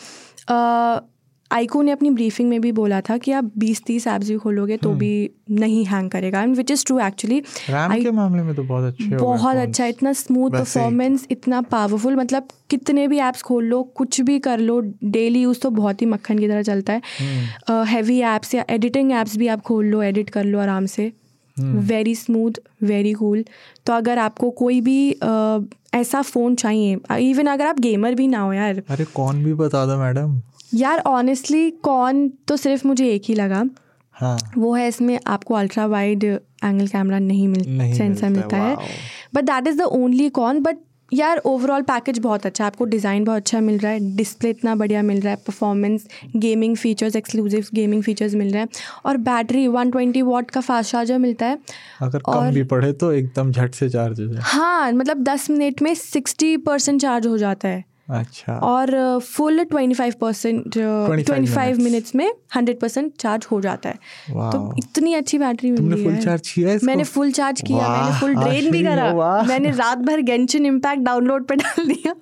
आइको 1.52 1.80
ने 1.82 1.90
अपनी 1.92 2.10
ब्रीफिंग 2.10 2.48
में 2.48 2.60
भी 2.60 2.70
बोला 2.72 3.00
था 3.08 3.16
कि 3.24 3.32
आप 3.38 3.50
20-30 3.58 4.06
ऐप्स 4.10 4.28
भी 4.28 4.36
खोलोगे 4.36 4.76
तो 4.76 4.88
हम्म। 4.88 4.98
भी 5.00 5.30
नहीं 5.60 5.84
हैंग 5.86 6.10
करेगा 6.10 6.40
and 6.42 6.56
which 6.56 6.70
is 6.70 6.84
true 6.86 6.98
actually 7.00 7.40
के 7.70 8.10
मामले 8.10 8.42
में 8.42 8.54
तो 8.54 8.62
बहुत 8.62 8.84
अच्छे 8.92 9.16
बहुत 9.16 9.56
अच्छा 9.56 9.86
इतना 9.86 10.12
स्मूथ 10.22 10.50
परफॉर्मेंस 10.50 11.26
इतना 11.30 11.60
पावरफुल 11.76 12.16
मतलब 12.16 12.48
कितने 12.70 13.06
भी 13.08 13.18
ऐप्स 13.28 13.42
खोल 13.42 13.64
लो 13.68 13.82
कुछ 13.96 14.20
भी 14.30 14.38
कर 14.48 14.58
लो 14.58 14.80
डेली 15.02 15.42
यूज़ 15.42 15.60
तो 15.62 15.70
बहुत 15.78 16.02
ही 16.02 16.06
मक्खन 16.06 16.38
की 16.38 16.48
तरह 16.48 16.62
चलता 16.72 16.92
है 16.92 17.02
हैवी 17.92 18.20
हम्म। 18.20 18.34
ऐप्स 18.34 18.54
या 18.54 18.64
एडिटिंग 18.76 19.12
ऐप्स 19.20 19.36
भी 19.38 19.48
आप 19.56 19.60
खोल 19.68 19.84
लो 19.90 20.02
एडिट 20.02 20.30
कर 20.38 20.44
लो 20.44 20.58
आराम 20.60 20.86
से 20.96 21.12
वेरी 21.60 22.14
स्मूथ 22.14 22.58
वेरी 22.82 23.12
कूल 23.20 23.44
तो 23.86 23.92
अगर 23.92 24.18
आपको 24.18 24.50
कोई 24.64 24.80
भी 24.88 25.10
ऐसा 26.00 26.20
फ़ोन 26.32 26.54
चाहिए 26.64 26.98
इवन 27.30 27.46
अगर 27.50 27.66
आप 27.66 27.78
गेमर 27.80 28.14
भी 28.14 28.26
ना 28.28 28.40
हो 28.40 28.52
यार 28.52 28.82
अरे 28.90 29.04
कौन 29.14 29.42
भी 29.44 29.54
बता 29.64 29.84
दो 29.86 29.96
मैडम 30.00 30.34
यार 30.76 30.98
ऑनेस्टली 31.06 31.70
कौन 31.82 32.28
तो 32.48 32.56
सिर्फ 32.56 32.84
मुझे 32.86 33.06
एक 33.10 33.22
ही 33.28 33.34
लगा 33.34 33.62
हाँ. 34.20 34.36
वो 34.56 34.74
है 34.74 34.86
इसमें 34.88 35.18
आपको 35.34 35.54
अल्ट्रा 35.54 35.84
वाइड 35.92 36.24
एंगल 36.24 36.86
कैमरा 36.94 37.18
नहीं 37.18 37.46
मिल 37.48 37.62
सेंसर 37.96 38.28
मिलता 38.30 38.56
है 38.56 38.74
but 39.34 39.44
that 39.50 39.66
is 39.68 39.78
the 39.78 39.82
only 40.00 40.28
con 40.38 40.60
but 40.62 40.78
यार 41.14 41.38
ओवरऑल 41.46 41.82
पैकेज 41.90 42.18
बहुत 42.18 42.46
अच्छा 42.46 42.64
है 42.64 42.66
आपको 42.70 42.84
डिज़ाइन 42.92 43.24
बहुत 43.24 43.36
अच्छा 43.36 43.60
मिल 43.68 43.78
रहा 43.78 43.92
है 43.92 44.16
डिस्प्ले 44.16 44.50
इतना 44.50 44.74
बढ़िया 44.82 45.02
मिल 45.10 45.20
रहा 45.20 45.30
है 45.32 45.36
performance 45.46 46.06
gaming 46.46 46.76
features 46.76 47.16
exclusive 47.16 47.66
gaming 47.74 48.02
features 48.02 48.34
मिल 48.42 48.52
रहे 48.52 48.62
हैं 48.62 48.68
और 49.10 49.16
बैटरी 49.30 49.66
120 49.68 49.90
ट्वेंटी 49.92 50.22
वॉट 50.30 50.50
का 50.50 50.60
फास्ट 50.70 50.92
चार्जर 50.92 51.18
मिलता 51.26 51.46
है 51.46 51.58
अगर 52.02 52.18
और 52.26 52.48
कम 52.48 52.54
भी 52.54 52.62
पड़े 52.74 52.92
तो 53.04 53.12
एकदम 53.22 53.52
झट 53.52 53.74
से 53.74 53.88
चार्ज 53.88 54.20
हो 54.20 54.26
जाए 54.32 54.42
हाँ 54.52 54.92
मतलब 54.92 55.22
दस 55.30 55.50
मिनट 55.50 55.82
में 55.82 55.94
सिक्सटी 56.04 56.56
परसेंट 56.70 57.00
चार्ज 57.02 57.26
हो 57.26 57.38
जाता 57.46 57.68
है 57.68 57.84
अच्छा 58.14 58.56
और 58.62 58.90
full 59.24 59.62
twenty 59.70 59.94
five 59.94 60.14
percent 60.20 60.64
twenty 60.74 61.46
five 61.52 61.78
minutes 61.82 62.14
में 62.14 62.30
हंड्रेड 62.56 62.78
परसेंट 62.80 63.12
चार्ज 63.20 63.46
हो 63.50 63.60
जाता 63.60 63.88
है 63.88 64.30
तो 64.52 64.72
इतनी 64.78 65.14
अच्छी 65.14 65.38
बैटरी 65.38 65.70
मिली 65.70 66.02
फुल 66.04 66.16
चार्ज 66.24 66.50
किया 66.50 66.68
है 66.70 66.78
मैंने 66.84 67.04
फुल 67.16 67.32
चार्ज 67.40 67.60
किया 67.66 67.88
मैंने 67.90 68.18
फुल 68.20 68.34
ड्रेन 68.44 68.70
भी 68.72 68.82
करा 68.84 69.10
मैंने 69.48 69.70
रात 69.82 69.98
भर 70.10 70.22
गेंशन 70.32 70.66
इम्पैक्ट 70.66 71.02
डाउनलोड 71.04 71.46
पे 71.48 71.56
डाल 71.64 71.86
दिया 71.88 72.14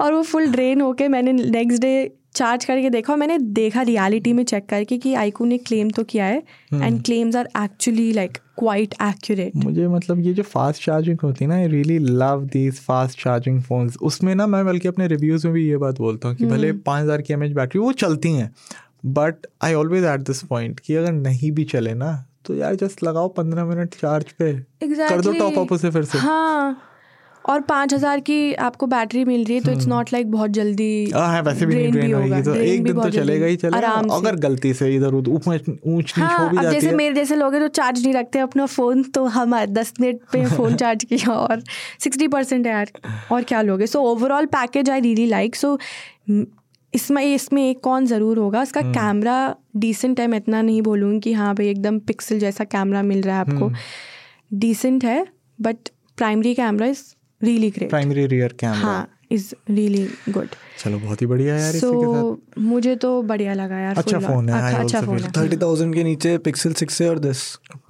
और 0.00 0.12
वो 0.12 0.22
फुल 0.22 0.50
ड्रेन 0.52 0.80
होके 0.80 1.08
मैंने 1.08 1.32
नेक्स्ट 1.32 1.80
डे 1.82 1.94
चार्ज 2.34 2.64
करके 2.64 2.90
देखा 2.90 3.14
मैंने 3.16 3.38
देखा 3.58 3.82
रियलिटी 3.88 4.32
में 4.32 4.42
चेक 4.44 4.66
करके 4.68 4.96
कि 4.98 5.12
आईकू 5.22 5.44
ने 5.44 5.56
क्लेम 5.58 5.90
तो 5.96 6.02
किया 6.12 6.24
है 6.26 6.42
and 6.74 7.02
claims 7.04 7.36
are 7.36 7.48
actually 7.62 8.10
like 8.12 8.38
quite 8.58 8.94
accurate 9.02 9.56
मुझे 9.64 9.88
मतलब 9.88 10.20
ये 10.26 10.32
जो 10.34 10.42
फास्ट 10.52 10.84
चार्जिंग 10.84 11.18
होती 11.22 11.44
है 11.44 11.48
ना 11.50 11.56
I 11.56 11.66
really 11.68 11.98
love 12.22 12.44
these 12.52 12.80
fast 12.84 13.22
charging 13.24 13.60
phones 13.62 13.96
उसमें 14.10 14.34
ना 14.34 14.46
मैं 14.54 14.64
बल्कि 14.66 14.88
अपने 14.88 15.06
रिव्यूज़ 15.08 15.46
में 15.46 15.54
भी 15.54 15.68
ये 15.68 15.76
बात 15.84 15.98
बोलता 15.98 16.28
हूँ 16.28 16.36
कि 16.36 16.46
भले 16.46 16.68
हम्म। 16.70 16.78
पाँच 16.86 17.02
हज़ार 17.02 17.22
की 17.22 17.32
एम 17.34 17.40
बैटरी 17.54 17.80
वो 17.80 17.92
चलती 18.04 18.32
हैं 18.36 18.50
but 19.18 19.46
I 19.64 19.74
always 19.74 20.04
at 20.14 20.20
this 20.30 20.42
point 20.52 20.80
कि 20.80 20.94
अगर 20.94 21.12
नहीं 21.12 21.50
भी 21.52 21.64
चले 21.74 21.94
ना 22.04 22.14
तो 22.44 22.54
यार 22.54 22.74
जस्ट 22.74 23.02
लगाओ 23.04 23.28
पंद्रह 23.36 23.64
मिनट 23.64 23.94
चार्ज 23.94 24.32
पे 24.38 24.52
exactly. 24.84 25.08
कर 25.08 25.20
दो 25.22 25.32
टॉप 25.38 25.58
अप 25.58 25.72
उसे 25.72 25.90
फिर 25.90 26.04
से 26.12 26.18
हाँ 26.18 26.80
और 27.48 27.60
पाँच 27.68 27.92
हजार 27.94 28.20
की 28.20 28.52
आपको 28.62 28.86
बैटरी 28.86 29.24
मिल 29.24 29.44
रही 29.44 29.54
है 29.54 29.62
तो 29.64 29.70
इट्स 29.72 29.86
नॉट 29.88 30.12
लाइक 30.12 30.30
बहुत 30.30 30.50
जल्दी 30.50 30.88
आ, 31.10 31.18
हाँ, 31.18 31.28
हाँ, 31.32 31.42
वैसे 31.42 31.66
भी 31.66 31.74
ड्रेन 31.74 32.00
भी 32.06 32.10
होगी 32.10 32.42
तो 32.42 32.54
एक 32.54 32.82
दिन 32.84 33.00
तो 33.00 33.08
चलेगा 33.10 33.46
ही 33.46 33.56
चलेगा 33.56 33.88
अगर 34.16 34.36
गलती 34.46 34.72
से 34.80 34.90
इधर 34.96 35.14
उधर 35.14 35.30
ऊंच 35.32 36.14
नीच 36.18 36.18
हो 36.18 36.24
हाँ, 36.24 36.48
भी 36.50 36.56
जाती 36.56 36.74
जैसे 36.74 36.86
है। 36.86 36.94
मेरे 36.96 37.14
जैसे 37.14 37.36
लोग 37.36 37.54
हैं 37.54 37.60
जो 37.60 37.68
तो 37.68 37.72
चार्ज 37.82 38.04
नहीं 38.04 38.14
रखते 38.14 38.38
अपना 38.38 38.66
फ़ोन 38.66 39.02
तो 39.18 39.24
हम 39.36 39.58
दस 39.66 39.92
मिनट 40.00 40.20
पे 40.32 40.44
फ़ोन 40.56 40.76
चार्ज 40.82 41.04
किया 41.12 41.32
और 41.36 41.60
सिक्सटी 42.02 42.28
परसेंट 42.36 42.66
है 42.66 42.72
यार 42.72 42.90
और 43.32 43.42
क्या 43.52 43.62
लोगे 43.62 43.86
so 43.86 44.02
overall 44.10 44.46
package 44.54 44.90
I 44.90 45.00
really 45.00 45.26
like 45.26 45.56
so 45.56 45.78
इसमें 46.94 47.22
इसमें 47.24 47.62
एक 47.68 47.80
कौन 47.84 48.06
ज़रूर 48.06 48.38
होगा 48.38 48.62
इसका 48.62 48.80
कैमरा 48.82 49.34
हम्म। 49.42 49.80
डिसेंट 49.80 50.20
है 50.20 50.26
मैं 50.28 50.38
इतना 50.38 50.60
नहीं 50.62 50.82
बोलूँगी 50.88 51.20
कि 51.20 51.32
हाँ 51.32 51.54
भाई 51.56 51.68
एकदम 51.68 51.98
पिक्सल 52.10 52.38
जैसा 52.38 52.64
कैमरा 52.74 53.02
मिल 53.10 53.22
रहा 53.22 53.34
है 53.36 53.40
आपको 53.46 53.70
डिसेंट 54.64 55.04
हम्म। 55.04 55.14
है 55.14 55.24
but 55.66 55.88
primary 56.16 56.54
camera 56.54 56.86
is 56.86 57.02
really 57.42 57.70
great. 57.70 57.90
Primary 57.90 58.26
rear 58.26 58.50
camera 58.50 59.08
is 59.28 59.54
really 59.66 60.08
good. 60.30 60.56
चलो 60.82 60.98
बहुत 60.98 61.20
ही 61.22 61.26
बढ़िया 61.30 61.56
यार 61.56 61.72
so, 61.72 61.76
इसके 61.76 62.06
साथ 62.12 62.62
मुझे 62.68 62.94
तो 63.02 63.10
बढ़िया 63.30 63.52
लगा 63.54 63.78
यार 63.78 63.98
अच्छा 63.98 64.18
फोन 64.20 64.48
है 64.48 64.62
अच्छा, 64.62 64.78
अच्छा 64.78 65.00
फोन 65.02 65.18
थर्टी 65.36 65.56
थाउजेंड 65.56 65.94
के 65.94 66.04
नीचे 66.04 66.36
पिक्सल 66.46 66.72
सिक्स 66.80 67.00
है 67.02 67.08
और 67.10 67.18
दिस 67.26 67.42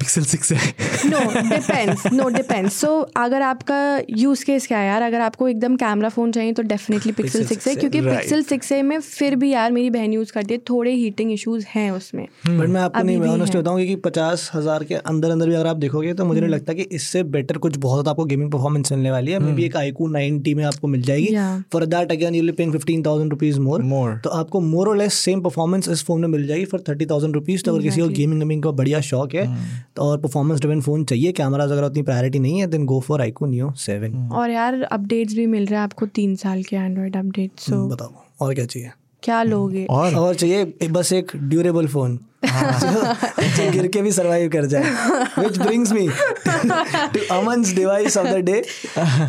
पिक्सल 0.03 0.23
सिक्स 0.33 0.51
है 0.53 1.11
no 1.11 1.19
depends 1.57 2.07
no 2.13 2.29
depends 2.37 2.75
so 2.81 2.91
अगर 3.21 3.43
आपका 3.43 3.79
यूज 4.23 4.43
केस 4.51 4.67
क्या 4.73 4.79
है 4.79 4.87
यार 4.89 5.03
अगर 5.03 5.21
आपको 5.29 5.49
एकदम 5.49 5.77
कैमरा 5.85 6.09
फोन 6.17 6.33
चाहिए 6.39 6.53
तो 6.59 6.63
डेफिनेटली 6.75 7.13
पिक्सल 7.23 7.45
सिक्स 7.53 7.67
है 7.69 7.75
क्योंकि 7.77 8.01
पिक्सल 8.09 8.43
सिक्स 8.51 8.73
है 8.73 8.83
में 8.91 8.99
फिर 9.09 9.37
भी 9.45 9.51
यार 9.53 9.73
मेरी 9.79 9.91
बहन 9.97 10.13
यूज 10.19 10.31
करती 10.39 10.55
है 10.55 10.61
थोड़े 10.73 10.93
हीटिंग 11.05 11.33
इशूज 11.33 11.65
हैं 11.69 11.91
उसमें 11.93 12.25
बट 12.25 12.63
hmm. 12.63 12.69
मैं 12.75 12.81
आपको 12.81 13.03
नहीं 13.13 13.33
ऑनेस्ट 13.39 13.57
बताऊँ 13.57 13.85
कि 13.93 13.97
पचास 14.09 14.51
हजार 14.55 14.85
के 14.93 15.01
अंदर 15.15 15.31
अंदर 15.31 15.49
भी 15.49 15.55
अगर 15.55 15.67
आप 15.71 15.77
देखोगे 15.87 16.13
तो 16.15 16.25
मुझे 16.25 16.41
नहीं 16.41 16.49
hmm. 16.51 16.59
लगता 16.61 16.73
कि 16.83 16.87
इससे 17.01 17.23
बेटर 17.39 17.59
कुछ 17.69 17.77
बहुत 17.89 18.09
आपको 18.15 18.25
गेमिंग 18.35 18.51
परफॉर्मेंस 18.53 18.93
मिलने 18.93 19.11
वाली 19.11 19.33
है 19.33 19.39
मे 19.39 19.53
बी 19.53 19.63
hmm. 19.63 19.71
एक 19.71 19.77
आईकू 19.83 20.09
नाइनटी 20.19 20.55
में 20.55 20.65
आपको 20.75 20.89
मिल 20.97 21.03
जाएगी 21.11 21.35
for 21.73 21.87
that 21.97 22.13
again 22.19 22.35
you 22.35 22.43
will 22.51 22.81
fifteen 22.83 23.03
thousand 23.07 23.31
rupees 23.31 23.59
more 23.65 23.83
more 23.91 24.15
तो 24.25 24.31
आपको 24.39 24.61
मोर 24.69 24.89
और 24.89 24.97
लेस 24.99 25.15
सेम 25.27 25.41
परफॉर्मेंस 25.43 25.89
इस 25.97 26.03
फोन 26.05 26.21
में 26.21 26.29
मिल 26.37 26.47
जाएगी 26.47 26.65
फॉर 26.73 26.83
थर्टी 26.89 27.07
थाउजेंड 27.13 27.35
रुपीज 27.35 27.65
तो 27.65 27.75
अगर 27.75 27.83
किसी 27.83 28.01
को 28.01 28.09
गेमिंग 28.21 28.41
वेमिंग 28.43 28.63
का 28.63 28.71
बढ़िया 28.81 29.01
शौक 29.09 29.35
है 29.41 29.45
hmm. 29.47 29.77
तो 29.97 30.03
और 30.03 30.19
परफॉर्मेंस 30.25 30.61
ड्रिवन 30.61 30.81
फोन 30.89 31.05
चाहिए 31.13 31.33
कैमराज 31.43 31.71
अगर 31.77 31.85
उतनी 31.91 32.03
प्रायोरिटी 32.11 32.39
नहीं 32.47 32.59
है 32.61 32.67
then 32.73 32.85
go 32.95 33.01
for 33.09 33.21
iQOO 33.23 33.47
Neo 33.55 33.71
seven 33.87 34.27
और 34.41 34.51
यार 34.51 34.83
अपडेट्स 34.99 35.35
भी 35.37 35.47
मिल 35.57 35.67
रहे 35.67 35.77
हैं 35.77 35.85
आपको 35.85 36.07
तीन 36.21 36.35
साल 36.45 36.63
के 36.73 36.77
एंड्रॉइड 36.77 37.17
अपडेट 37.23 37.51
hmm, 37.51 37.91
बताओ 37.93 38.47
और 38.47 38.55
क्या 38.55 38.65
चाहिए 38.67 38.91
क्या 39.25 39.41
hmm. 39.41 39.51
लोगे 39.51 39.85
और 40.01 40.15
और 40.25 40.35
चाहिए 40.45 40.89
बस 40.99 41.13
एक 41.23 41.33
ड्यूरेबल 41.55 41.87
फोन 41.97 42.19
हाँ। 42.47 42.71
जो 43.41 43.71
गिर 43.73 43.87
के 43.95 44.01
भी 44.03 44.11
सरवाइव 44.13 44.49
कर 44.51 44.65
जाए 44.73 44.91
which 45.39 45.59
brings 45.59 45.93
me 45.93 46.09
to 46.47 47.21
Aman 47.35 47.63
device 47.77 48.17
of 48.17 48.27
the 48.27 48.37
day 48.51 48.63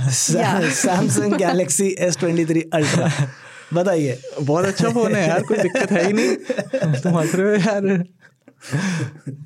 Samsung 0.10 1.38
Galaxy 1.46 1.96
S 2.08 2.18
twenty 2.22 2.46
three 2.46 2.62
Ultra 2.74 3.10
बताइए 3.74 4.18
बहुत 4.42 4.66
अच्छा 4.66 4.90
फोन 4.94 5.16
है 5.16 5.28
यार 5.28 5.42
कोई 5.50 5.58
दिक्कत 5.58 5.92
है 5.92 6.04
ही 6.08 6.14
नहीं 6.14 6.36
तुम 7.04 7.14
हंस 7.18 7.34
रहे 7.36 7.46
हो 7.46 7.52
यार 7.72 7.82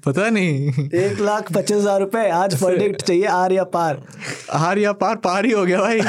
पता 0.05 0.29
नहीं 0.37 0.83
एक 1.03 1.19
लाख 1.27 1.51
पच्चीस 1.53 1.77
हजार 1.77 1.99
रुपए 1.99 2.27
आज 2.39 2.55
वर्डिक्ट 2.61 2.95
अच्छा। 3.01 3.05
चाहिए 3.07 3.23
आर 3.37 3.51
या 3.53 3.63
पार 3.75 4.01
आर 4.65 4.77
या 4.79 4.91
पार 5.03 5.15
पार 5.27 5.45
ही 5.45 5.51
हो 5.59 5.63
गया 5.65 5.79
भाई 5.79 5.99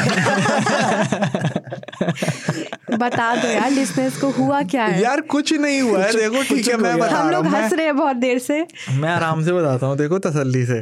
बता 3.05 3.29
दो 3.45 3.49
यार 3.51 3.71
लिसनर्स 3.71 4.19
को 4.21 4.31
हुआ 4.39 4.61
क्या 4.75 4.85
है 4.87 5.01
यार 5.03 5.21
कुछ 5.35 5.53
नहीं 5.67 5.79
हुआ 5.81 6.03
है 6.05 6.11
देखो 6.17 6.43
ठीक 6.55 6.69
है 6.69 6.77
मैं 6.83 6.95
बता 6.99 7.19
हम 7.19 7.31
लोग 7.33 7.47
हंस 7.55 7.73
रहे 7.73 7.87
हैं 7.87 7.95
बहुत 7.97 8.17
देर 8.27 8.39
से 8.51 8.57
मैं 8.97 9.09
आराम 9.13 9.45
से 9.45 9.53
बताता 9.61 9.87
हूँ 9.87 9.97
देखो 9.99 10.19
तसल्ली 10.31 10.65
से 10.73 10.81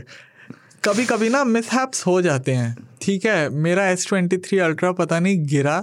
कभी 0.85 1.05
कभी 1.15 1.29
ना 1.37 1.43
मिसहैप्स 1.53 2.03
हो 2.07 2.15
जाते 2.23 2.53
हैं 2.63 2.67
ठीक 3.03 3.25
है 3.27 3.37
मेरा 3.69 3.85
एस 3.95 4.07
ट्वेंटी 4.09 4.37
थ्री 4.47 4.57
अल्ट्रा 4.69 4.91
पता 5.03 5.19
नहीं 5.21 5.37
गिरा 5.55 5.77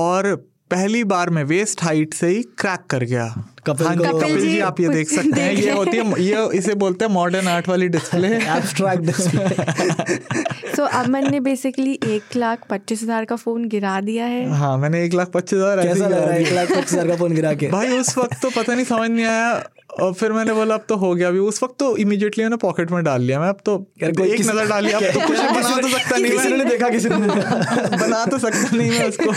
और 0.00 0.26
पहली 0.72 1.02
बार 1.04 1.30
में 1.36 1.42
वेस्ट 1.44 1.82
हाइट 1.82 2.14
से 2.14 2.26
ही 2.28 2.42
क्रैक 2.58 2.84
कर 2.90 3.02
गया 3.04 3.24
कपिल, 3.66 3.86
हाँ, 3.86 3.96
कपिल, 3.96 4.20
कपिल 4.20 4.40
जी 4.40 4.58
आप 4.68 4.78
ये 4.80 4.88
देख 4.88 5.08
सकते 5.16 5.40
हैं 5.40 5.52
ये 5.54 5.70
होती 5.72 5.96
है 5.96 6.20
ये 6.24 6.44
इसे 6.58 6.74
बोलते 6.82 7.04
हैं 7.04 7.12
मॉडर्न 7.12 7.48
आर्ट 7.54 7.68
वाली 7.68 7.88
display 7.96 8.28
abstract 8.36 9.04
display 9.06 10.72
so 10.76 10.84
Aman 11.02 11.30
ने 11.30 11.40
बेसिकली 11.50 11.98
एक 12.14 12.36
लाख 12.36 12.64
पच्चीस 12.70 13.02
हजार 13.02 13.24
का 13.32 13.36
फोन 13.44 13.68
गिरा 13.76 14.00
दिया 14.08 14.26
है 14.32 14.50
हाँ 14.62 14.76
मैंने 14.86 15.04
एक 15.04 15.14
लाख 15.20 15.30
पच्चीस 15.34 15.58
हजार 15.58 16.34
एक 16.38 16.52
लाख 16.52 16.72
पच्चीस 16.76 16.92
हजार 16.94 17.08
का 17.08 17.16
फोन 17.24 17.34
गिरा 17.34 17.52
के 17.64 17.68
भाई 17.78 17.98
उस 17.98 18.16
वक्त 18.18 18.40
तो 18.42 18.50
पता 18.60 18.74
नहीं 18.74 18.84
समझ 18.94 19.10
नहीं 19.10 19.24
आया 19.24 19.52
और 20.00 20.12
फिर 20.14 20.32
मैंने 20.32 20.52
बोला 20.54 20.74
अब 20.74 20.84
तो 20.88 20.96
हो 20.96 21.14
गया 21.14 21.28
अभी 21.28 21.38
उस 21.38 21.62
वक्त 21.62 21.74
तो 21.78 21.96
इमीडिएटली 22.02 22.44
मैंने 22.44 22.56
पॉकेट 22.60 22.90
में 22.90 23.02
डाल 23.04 23.22
लिया 23.22 23.40
मैं 23.40 23.48
अब 23.48 23.58
तो 23.66 23.74
एक 24.04 24.18
नजर 24.40 24.68
डाली 24.68 24.92
अब 24.92 25.02
तो 25.16 25.26
कुछ 25.26 25.38
बना 25.40 25.78
तो 25.80 25.88
सकता 25.96 26.16
नहीं 26.16 26.36
मैंने 26.38 26.64
देखा 26.64 26.88
किसी 26.90 27.08
ने 27.08 27.16
बना 27.98 28.24
तो 28.26 28.38
सकता 28.38 28.76
नहीं 28.76 28.90
मैं 28.90 29.08
उसको 29.08 29.32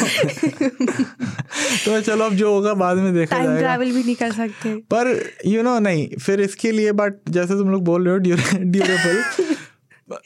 तो 1.85 1.99
चलो 2.01 2.25
अब 2.25 2.33
जो 2.35 2.53
होगा 2.53 2.73
बाद 2.83 2.97
में 2.97 3.13
देखा 3.15 3.37
टाइम 3.39 3.57
ट्रैवल 3.57 3.91
भी 3.91 4.03
नहीं 4.03 4.15
कर 4.21 4.31
सकते 4.39 4.73
पर 4.93 5.07
यू 5.45 5.55
you 5.55 5.63
नो 5.63 5.71
know, 5.71 5.81
नहीं 5.89 6.07
फिर 6.25 6.41
इसके 6.41 6.71
लिए 6.79 6.91
बट 7.03 7.29
जैसे 7.37 7.55
तुम 7.57 7.69
लोग 7.71 7.83
बोल 7.83 8.07
रहे 8.07 8.13
हो 8.13 8.19
ड्यूरेबल 8.19 9.53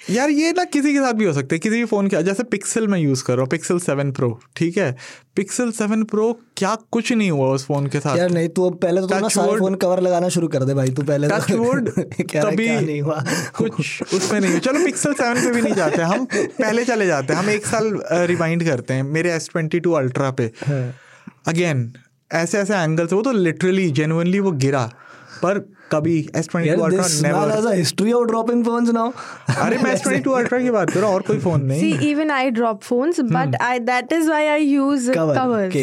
यार 0.09 0.29
ये 0.29 0.51
ना 0.53 0.63
किसी 0.71 0.93
के 0.93 0.99
साथ 0.99 1.13
भी 1.19 1.25
हो 1.25 1.33
सकते 1.33 1.55
हैं 1.55 1.59
किसी 1.61 1.75
भी 1.79 1.83
फ़ोन 1.89 2.07
के 2.09 2.21
जैसे 2.23 2.43
पिक्सल 2.53 2.87
में 2.93 2.97
यूज़ 2.99 3.23
कर 3.23 3.33
रहा 3.33 3.41
हूँ 3.41 3.49
पिक्सल 3.49 3.77
सेवन 3.79 4.11
प्रो 4.17 4.29
ठीक 4.57 4.77
है 4.77 4.95
पिक्सल 5.35 5.71
सेवन 5.77 6.03
प्रो 6.11 6.31
क्या 6.57 6.73
कुछ 6.91 7.11
नहीं 7.11 7.29
हुआ 7.31 7.47
उस 7.53 7.65
फ़ोन 7.67 7.87
के 7.93 7.99
साथ 7.99 8.17
यार 8.17 8.29
नहीं 8.31 8.49
तू 8.59 8.69
पहले 8.83 9.01
तो 9.01 9.19
ना 9.19 9.27
सारे 9.37 9.55
फ़ोन 9.59 9.75
कवर 9.83 9.99
लगाना 10.01 10.29
शुरू 10.35 10.47
कर 10.55 10.63
दे 10.65 10.73
भाई 10.81 10.89
तू 10.97 11.01
पहले 11.11 11.27
टचवुड 11.31 11.89
तो 11.99 12.23
क्या 12.31 12.43
नहीं 12.51 12.99
हुआ 13.01 13.23
कुछ 13.57 14.01
उसमें 14.13 14.39
नहीं 14.39 14.59
चलो 14.59 14.85
पिक्सल 14.85 15.13
सेवन 15.21 15.41
पे 15.45 15.51
भी 15.51 15.61
नहीं 15.61 15.73
जाते 15.75 16.01
हम 16.13 16.25
पहले 16.35 16.85
चले 16.85 17.05
जाते 17.07 17.33
हैं 17.33 17.41
हम 17.43 17.49
एक 17.49 17.65
साल 17.65 17.91
रिमाइंड 18.33 18.63
करते 18.65 18.93
हैं 18.93 19.03
मेरे 19.17 19.33
एस 19.35 19.49
ट्वेंटी 19.51 19.79
अल्ट्रा 20.03 20.31
पे 20.41 20.51
अगेन 21.55 21.91
ऐसे 22.41 22.57
ऐसे 22.59 22.73
एंगल 22.77 23.07
से 23.07 23.15
वो 23.15 23.21
तो 23.21 23.31
लिटरली 23.47 23.89
जेनुअनली 23.99 24.39
वो 24.39 24.51
गिरा 24.65 24.89
पर 25.43 25.59
कभी 25.91 26.15
S22 26.37 26.77
Ultra 26.85 27.07
टू 27.99 28.71
अल्ट्रा 28.71 29.05
अरे 29.65 29.77
मैं 29.83 30.61
की 30.63 30.69
बात 30.71 30.89
कर 30.89 30.99
रहा 30.99 31.07
हूँ 31.07 31.15
और 31.15 31.21
कोई 31.29 31.39
फोन 31.45 31.61
नहीं 31.71 32.29
I 32.39 32.49
drop 32.59 32.81
phones 32.89 33.19
but 33.31 33.55
I 33.61 33.79
that 33.91 34.13
is 34.19 34.27
why 34.27 34.47
I 34.55 34.63
use 34.73 35.09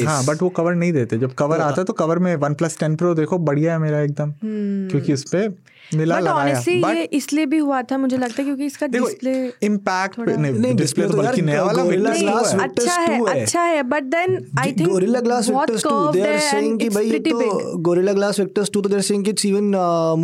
हाँ 0.07 0.25
बट 0.29 0.43
वो 0.43 0.49
कवर 0.61 0.75
नहीं 0.85 0.93
देते 0.93 1.19
जब 1.25 1.35
कवर 1.45 1.61
आता 1.71 1.85
तो 1.85 1.93
कवर 2.03 2.19
में 2.29 2.35
वन 2.47 2.55
प्लस 2.63 2.79
टेन 2.81 2.97
प्रो 3.05 3.15
देखो 3.23 3.39
बढ़िया 3.51 3.73
है 3.73 3.79
मेरा 3.89 4.01
एकदम 4.01 4.31
hmm. 4.31 4.91
क्योंकि 4.91 5.13
उसपे 5.13 5.49
ये 5.95 7.05
इसलिए 7.17 7.47
भी 7.47 7.59
हुआ 7.59 7.81
था 7.91 7.99
मुझे 7.99 8.17
लगता 8.17 8.35
है 8.39 8.45
क्योंकि 8.45 8.67
इसका 8.67 8.87
डिस्प्ले 8.95 9.35
इम्पैक्ट 9.67 10.19
नहीं 10.29 10.75
डिस्प्ले 10.77 11.05
तो, 11.05 11.11
तो 11.13 11.17
बल्कि 11.19 11.43
नया 11.43 11.63
वाला 11.65 11.83
ग्लास 11.87 12.55
अच्छा 12.63 12.95
है 13.07 13.21
अच्छा 13.43 13.63
है 13.63 13.83
but 13.93 14.03
then 14.15 14.37
I 14.61 14.73
think 14.79 14.89
Gorilla 14.89 15.21
Glass 15.27 15.49
Victus 15.51 15.85
2 15.87 16.13
they 16.15 16.23
are 16.33 16.39
saying 16.51 16.79
कि 16.81 16.89
भाई 16.97 17.19
तो 17.29 17.77
गोरिल्ला 17.89 18.13
ग्लास 18.13 18.41
विक्टर्स 18.41 18.71
2 18.77 18.83
तो 18.83 18.89
they 18.89 18.95
are 18.95 19.01
saying 19.11 19.29
it's 19.29 19.47
even 19.47 19.71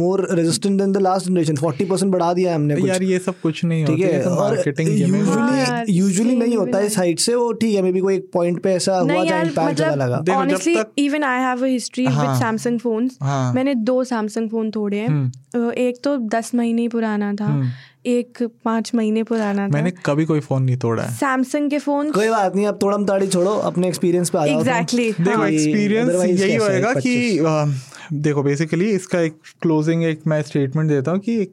more 0.01 0.27
resistant 0.39 0.81
than 0.81 0.93
the 0.93 1.01
last 1.07 1.27
generation 1.29 1.57
40% 1.63 2.05
बढ़ा 2.17 2.33
दिया 2.41 2.55
हमने 2.55 2.77
कुछ 2.81 2.91
यार 2.91 3.03
ये 3.11 3.19
सब 3.27 3.41
कुछ 3.43 3.65
नहीं 3.65 3.85
हाँ, 3.85 3.95
होता 3.97 4.19
है 4.31 4.35
मार्केटिंग 4.39 4.89
गेम 4.97 5.15
यूजुअली 5.17 5.93
यूजुअली 5.99 6.37
नहीं 6.37 6.57
होता 6.57 6.87
साइड 6.97 7.19
से 7.27 7.35
वो 7.35 7.53
ठीक 7.63 7.75
है 7.75 7.83
मे 7.83 7.93
बी 7.93 8.01
कोई 8.01 8.17
एक 8.17 8.29
पॉइंट 8.35 8.61
पे 8.63 8.73
ऐसा 8.81 8.99
हुआ 8.99 9.25
ज्यादा 9.31 9.69
मतलब 9.69 9.99
लगा 10.05 10.37
honestly 10.39 10.77
even 11.05 11.25
I 11.33 11.41
have 11.47 11.65
a 11.65 11.69
history 11.77 12.07
with 12.21 12.79
phones 12.83 13.19
मैंने 13.55 13.75
दो 13.93 14.03
सैमसंग 14.13 14.51
फोन 14.51 14.71
तोड़े 14.81 14.99
हैं 14.99 15.09
हम्म। 15.09 15.31
एक 15.57 16.01
तो 16.05 16.17
दस 16.33 16.55
महीने 16.55 16.87
पुराना 16.89 17.33
था 17.41 17.45
हम्म। 17.47 17.69
एक 18.11 18.43
पांच 18.65 18.91
महीने 18.95 19.23
पुराना 19.23 19.67
था 19.69 19.73
मैंने 19.73 19.91
कभी 20.07 20.25
कोई 20.27 20.41
फोन 20.41 20.63
नहीं 20.63 20.77
तोड़ा 20.85 21.03
है 21.03 21.13
सैमसंग 21.15 21.71
के 21.71 21.79
फोन 21.79 22.11
कोई 22.13 22.29
बात 22.31 22.57
नहीं 22.57 22.67
अब 22.67 22.79
तोड़म 22.81 23.05
ताड़ी 23.07 23.27
छोड़ो 23.29 23.51
अपने 23.71 23.89
एक्सपीरियंस 23.89 24.31
पे 24.31 24.39
आ 24.39 24.45
एग्जैक्टली 24.57 25.13
तो 25.13 25.23
देखो 25.25 25.45
एक्सपीरियंस 25.47 26.25
यही 26.41 26.55
होएगा 26.55 26.93
कि 26.95 28.17
देखो 28.23 28.43
बेसिकली 28.43 28.91
इसका 28.95 29.21
एक 29.27 29.37
क्लोजिंग 29.63 30.03
एक 30.05 30.23
मैं 30.29 30.41
स्टेटमेंट 30.43 30.89
देता 30.91 31.11
हूँ 31.11 31.19
कि 31.21 31.37
एक, 31.43 31.53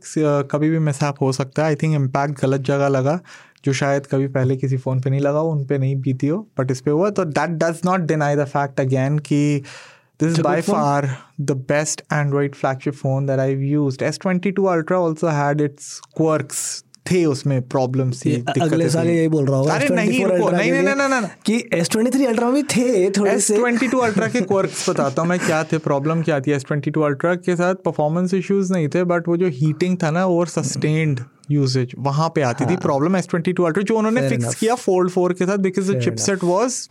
कभी 0.51 0.69
भी 0.69 0.79
मिसअप 0.87 1.21
हो 1.21 1.31
सकता 1.33 1.63
है 1.63 1.67
आई 1.69 1.75
थिंक 1.83 1.95
इम्पैक्ट 1.95 2.39
गलत 2.41 2.61
जगह 2.71 2.87
लगा 2.87 3.19
जो 3.65 3.73
शायद 3.79 4.05
कभी 4.11 4.27
पहले 4.33 4.55
किसी 4.57 4.77
फ़ोन 4.77 4.99
पे 5.01 5.09
नहीं 5.09 5.21
लगा 5.21 5.39
हो 5.39 5.51
उन 5.51 5.63
पर 5.67 5.79
नहीं 5.79 5.95
बीती 6.01 6.27
हो 6.27 6.37
बट 6.59 6.71
इस 6.71 6.81
पर 6.81 6.91
हुआ 6.91 7.09
तो 7.19 7.25
that 7.37 7.49
does 7.63 7.81
not 7.85 8.01
deny 8.09 8.35
the 8.35 8.45
fact 8.53 8.79
again 8.79 9.17
कि 9.31 9.39
This 10.19 10.33
is 10.33 10.41
by 10.43 10.59
far 10.61 11.17
the 11.39 11.55
best 11.55 12.01
Android 12.11 12.53
flagship 12.53 12.93
phone 12.95 13.25
that 13.27 13.39
I've 13.39 13.61
used. 13.61 14.01
S22 14.01 14.53
Ultra 14.69 15.01
also 15.01 15.29
had 15.29 15.61
its 15.61 15.99
quirks 16.17 16.61
थे 17.09 17.23
उसमें 17.25 17.61
प्रॉब्लम 17.69 18.11
थी 18.13 18.33
अगले 18.61 18.89
साल 18.89 19.07
यही 19.07 19.27
बोल 19.35 19.45
रहा 19.45 19.57
हूँ 19.59 19.69
अरे 19.71 19.87
नहीं 19.95 20.23
रुको 20.25 20.49
नहीं 20.51 20.71
नहीं 20.71 20.95
नहीं 20.95 21.07
नहीं 21.09 21.27
कि 21.45 21.57
S23 21.77 22.25
अल्ट्रा 22.27 22.49
भी 22.51 22.63
थे 22.75 22.89
थोड़े 23.17 23.31
S22 23.31 23.41
से 23.47 23.55
ट्वेंटी 23.57 23.87
टू 23.93 23.99
अल्ट्रा 24.07 24.27
के 24.35 24.41
क्वर्क्स 24.51 24.89
बताता 24.89 25.21
हूँ 25.21 25.29
मैं 25.29 25.39
क्या 25.45 25.63
थे 25.71 25.77
प्रॉब्लम 25.87 26.21
क्या 26.29 26.39
थी 26.41 26.57
S22 26.59 27.01
अल्ट्रा 27.05 27.33
के 27.47 27.55
साथ 27.63 27.81
परफॉर्मेंस 27.85 28.33
इश्यूज 28.41 28.71
नहीं 28.71 28.87
थे 28.95 29.03
बट 29.15 29.27
वो 29.27 29.37
जो 29.37 29.47
हीटिंग 29.61 29.97
था 30.03 30.11
ना 30.19 30.25
और 30.37 30.47
सस्टेन्ड 30.57 31.19
यूजेज 31.51 31.91
वहाँ 32.07 32.29
पे 32.35 32.41
आती 32.43 32.65
थी 32.69 32.75
problem 32.81 33.15
S 33.17 33.27
twenty 33.29 33.53
two 33.59 33.63
Ultra 33.69 33.83
जो 33.91 33.97
उन्होंने 33.97 34.27
फिक्स 34.29 34.55
किया 34.55 34.75
फोल्ड 34.85 35.09
फोर 35.11 35.33
के 35.39 35.45
साथ 35.45 35.57
बिकॉज 35.67 35.91
द 35.91 35.99
चिपसेट 36.01 36.43
वॉज 36.43 36.87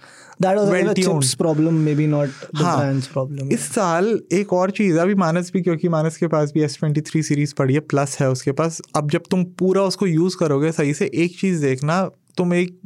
इस 3.53 3.69
साल 3.75 4.19
एक 4.41 4.53
और 4.53 4.71
चीज़ 4.81 4.99
अभी 5.01 5.15
मानस 5.23 5.51
भी 5.55 5.61
क्योंकि 5.63 5.89
मानस 5.97 6.17
के 6.17 6.27
पास 6.35 6.53
भी 6.55 6.63
एस 6.65 6.79
ट्वेंटी 6.79 7.01
थ्री 7.11 7.23
सीरीज 7.31 7.53
पड़ी 7.61 7.75
है 7.75 7.81
प्लस 7.93 8.17
है 8.21 8.31
उसके 8.31 8.53
पास 8.63 8.81
अब 8.97 9.11
जब 9.11 9.23
तुम 9.31 9.45
पूरा 9.59 9.83
उसको 9.93 10.07
यूज़ 10.07 10.37
करोगे 10.41 10.73
सही 10.81 10.95
से 11.03 11.11
एक 11.25 11.39
चीज़ 11.41 11.61
देखना 11.63 12.03
तुम 12.37 12.55
एक 12.55 12.79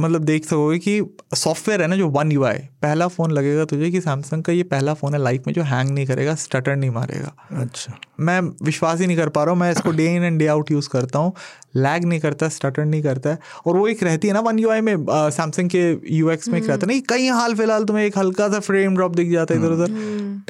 मतलब 0.00 0.24
देख 0.24 0.44
सकोगे 0.46 0.78
कि 0.78 1.36
सॉफ्टवेयर 1.36 1.82
है 1.82 1.86
ना 1.88 1.96
जो 1.96 2.08
वन 2.10 2.32
यू 2.32 2.40
पहला 2.82 3.06
फ़ोन 3.08 3.30
लगेगा 3.32 3.64
तुझे 3.72 3.90
कि 3.90 4.00
सैमसंग 4.00 4.42
का 4.44 4.52
ये 4.52 4.62
पहला 4.72 4.94
फ़ोन 4.94 5.14
है 5.14 5.20
लाइफ 5.22 5.46
में 5.46 5.52
जो 5.54 5.62
हैंग 5.62 5.90
नहीं 5.90 6.06
करेगा 6.06 6.34
स्टटर 6.42 6.76
नहीं 6.76 6.90
मारेगा 6.90 7.34
अच्छा 7.62 7.96
मैं 8.28 8.40
विश्वास 8.66 9.00
ही 9.00 9.06
नहीं 9.06 9.16
कर 9.16 9.28
पा 9.38 9.44
रहा 9.44 9.52
हूँ 9.52 9.60
मैं 9.60 9.70
इसको 9.72 9.90
day 10.00 10.06
in 10.16 10.24
and 10.24 10.38
day 10.38 10.46
out 10.54 10.70
use 10.72 10.88
करता 10.92 11.18
हूँ 11.18 11.32
लैग 11.76 12.04
नहीं 12.04 12.20
करता 12.20 12.48
स्टटर 12.58 12.84
नहीं 12.84 13.02
करता 13.02 13.30
है 13.30 13.38
और 13.66 13.76
वो 13.76 13.86
एक 13.88 14.02
रहती 14.02 14.28
है 14.28 14.34
ना 14.34 14.40
वन 14.48 14.58
यू 14.58 14.70
में 14.88 14.96
सैमसंग 15.10 15.70
के 15.76 15.86
यू 16.16 16.26
में 16.26 16.34
एक 16.58 16.68
रहता 16.68 16.72
है 16.86 16.92
हम्म। 16.92 17.00
कहीं 17.08 17.30
हाल 17.30 17.54
फिलहाल 17.54 17.84
तुम्हें 17.90 18.04
एक 18.04 18.18
हल्का 18.18 18.48
सा 18.52 18.60
फ्रेम 18.68 18.94
ड्रॉप 18.94 19.14
दिख 19.16 19.30
जाता 19.32 19.54
है 19.54 19.60
इधर 19.60 19.70
उधर 19.72 19.96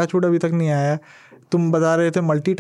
टचवुड 0.01 0.25
हम्म। 0.25 0.33
अभी 0.35 0.39
तक 0.49 0.55
नहीं 0.57 0.71
आया 0.71 0.99
तुम 1.53 1.71
बता 1.73 1.95
रहे 1.97 2.11
थे 2.17 2.21
मल्टी 2.33 2.57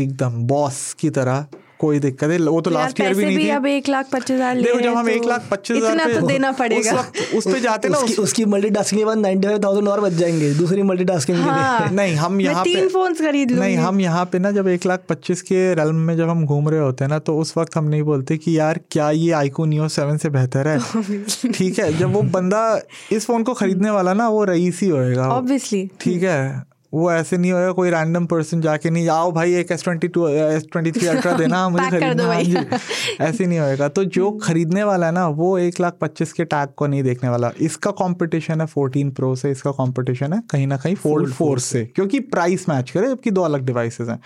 एकदम 0.00 0.42
बॉस 0.46 0.82
की 1.00 1.10
तरह 1.18 1.46
कोई 1.84 1.98
दिक्कत 2.02 2.30
है 2.30 2.36
वो 2.56 2.60
तो 2.66 2.70
लास्ट 2.74 2.96
तो 2.98 3.04
ईयर 3.04 3.14
भी 3.16 3.24
नहीं 3.24 3.38
थी 3.38 3.48
अब 3.56 3.66
एक 3.66 3.88
लाख 3.94 4.08
पच्चीस 4.12 4.34
हजार 4.34 4.60
देखो 4.60 4.78
जब 4.84 4.94
हम 4.96 5.08
एक 5.14 5.22
तो 5.22 5.28
लाख 5.28 5.48
पच्चीस 5.50 5.76
हजार 5.76 6.12
तो 6.18 6.26
देना 6.26 6.52
पड़ेगा 6.60 6.94
उस 7.38 7.48
पे 7.52 7.60
जाते 7.66 7.88
ना 7.96 7.98
उसकी 8.22 8.44
मल्टी 8.54 8.70
टास्किंग 8.78 9.00
के 9.00 9.06
बाद 9.10 9.18
नाइनटी 9.26 9.48
फाइव 9.48 9.60
थाउजेंड 9.64 9.88
और 9.96 10.00
बच 10.06 10.12
जाएंगे 10.22 10.50
दूसरी 10.60 10.82
मल्टी 10.90 11.04
टास्किंग 11.12 11.38
हाँ। 11.48 11.90
नहीं 12.00 12.14
हम 12.22 12.40
यहाँ 12.46 12.64
तीन 12.70 12.88
फोन 12.96 13.14
खरीद 13.20 13.52
नहीं 13.60 13.76
हम 13.84 14.00
यहाँ 14.06 14.24
पे 14.32 14.38
ना 14.48 14.52
जब 14.60 14.68
एक 14.78 14.86
लाख 14.94 15.04
पच्चीस 15.12 15.42
के 15.52 15.60
रल 15.82 15.92
में 16.10 16.16
जब 16.16 16.28
हम 16.36 16.44
घूम 16.54 16.68
रहे 16.76 16.80
होते 16.86 17.04
हैं 17.04 17.10
ना 17.18 17.18
तो 17.30 17.38
उस 17.44 17.56
वक्त 17.58 17.76
हम 17.82 17.88
नहीं 17.94 18.02
बोलते 18.12 18.36
कि 18.46 18.58
यार 18.58 18.80
क्या 18.96 19.10
ये 19.22 19.30
आईको 19.44 19.64
नियो 19.76 19.88
सेवन 20.00 20.16
से 20.26 20.30
बेहतर 20.38 20.68
है 20.74 20.78
ठीक 21.40 21.78
है 21.78 21.92
जब 22.04 22.12
वो 22.18 22.22
बंदा 22.38 22.64
इस 23.18 23.26
फोन 23.32 23.42
को 23.50 23.54
खरीदने 23.64 23.90
वाला 23.98 24.14
ना 24.24 24.28
वो 24.38 24.44
रईस 24.54 24.80
ही 24.86 24.94
होगा 24.98 25.28
ऑब्वियसली 25.40 25.88
ठीक 26.06 26.22
है 26.32 26.38
वो 26.94 27.10
ऐसे 27.12 27.36
नहीं 27.36 27.50
होगा 27.52 27.70
कोई 27.76 27.90
रैंडम 27.90 28.26
पर्सन 28.30 28.60
जाके 28.62 28.90
नहीं 28.90 29.08
आओ 29.12 29.30
भाई 29.32 29.54
एक 29.60 29.70
S 29.72 29.82
twenty 29.84 30.08
two 30.16 30.26
S 30.28 30.66
twenty 30.72 30.90
three 30.92 31.06
ultra 31.14 31.32
देना 31.36 31.68
मुझे 31.68 31.86
खरीदना 31.90 32.78
ऐसे 33.28 33.46
नहीं 33.46 33.58
होएगा 33.58 33.88
तो 33.96 34.04
जो 34.16 34.30
खरीदने 34.42 34.82
वाला 34.90 35.06
है 35.06 35.12
ना 35.12 35.26
वो 35.40 35.46
एक 35.58 35.80
लाख 35.80 35.96
पच्चीस 36.00 36.32
के 36.32 36.44
टैग 36.52 36.68
को 36.76 36.86
नहीं 36.92 37.02
देखने 37.02 37.28
वाला 37.30 37.50
इसका 37.68 37.90
कंपटीशन 38.02 38.60
है 38.60 38.66
फोर्टीन 38.74 39.10
प्रो 39.16 39.34
से 39.40 39.50
इसका 39.50 39.70
कंपटीशन 39.80 40.32
है 40.32 40.40
कहीं 40.50 40.66
ना 40.66 40.76
कहीं 40.84 40.94
फोल्ड 41.06 41.32
फोर 41.32 41.58
से 41.66 41.84
क्योंकि 41.94 42.20
प्राइस 42.36 42.68
मैच 42.68 42.90
करे 42.90 43.08
जबकि 43.08 43.30
दो 43.38 43.42
अलग 43.50 43.64
डिवाइसेज 43.72 44.08
हैं 44.08 44.18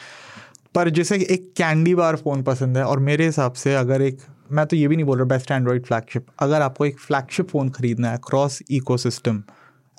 पर 0.75 0.91
जैसे 1.01 1.17
एक 1.39 1.51
कैंडी 1.57 1.95
बार 2.03 2.17
फ़ोन 2.25 2.43
पसंद 2.51 2.77
है 2.79 2.85
और 2.85 2.99
मेरे 3.09 3.27
हिसाब 3.27 3.53
से 3.63 3.75
अगर 3.77 4.03
एक 4.11 4.19
मैं 4.59 4.67
तो 4.67 4.77
ये 4.77 4.89
भी 4.89 4.97
नहीं 4.97 5.07
बोल 5.07 5.19
रहा 5.19 5.27
बेस्ट 5.37 5.51
एंड्रॉयड 5.51 5.87
फ्लैगशिप 5.87 6.27
अगर 6.49 6.63
आपको 6.69 6.87
एक 6.87 6.99
फ्लैगशिप 7.07 7.51
फ़ोन 7.51 7.69
खरीदना 7.81 8.11
है 8.11 8.19
क्रॉस 8.29 8.61
इकोसिस्टम 8.83 9.43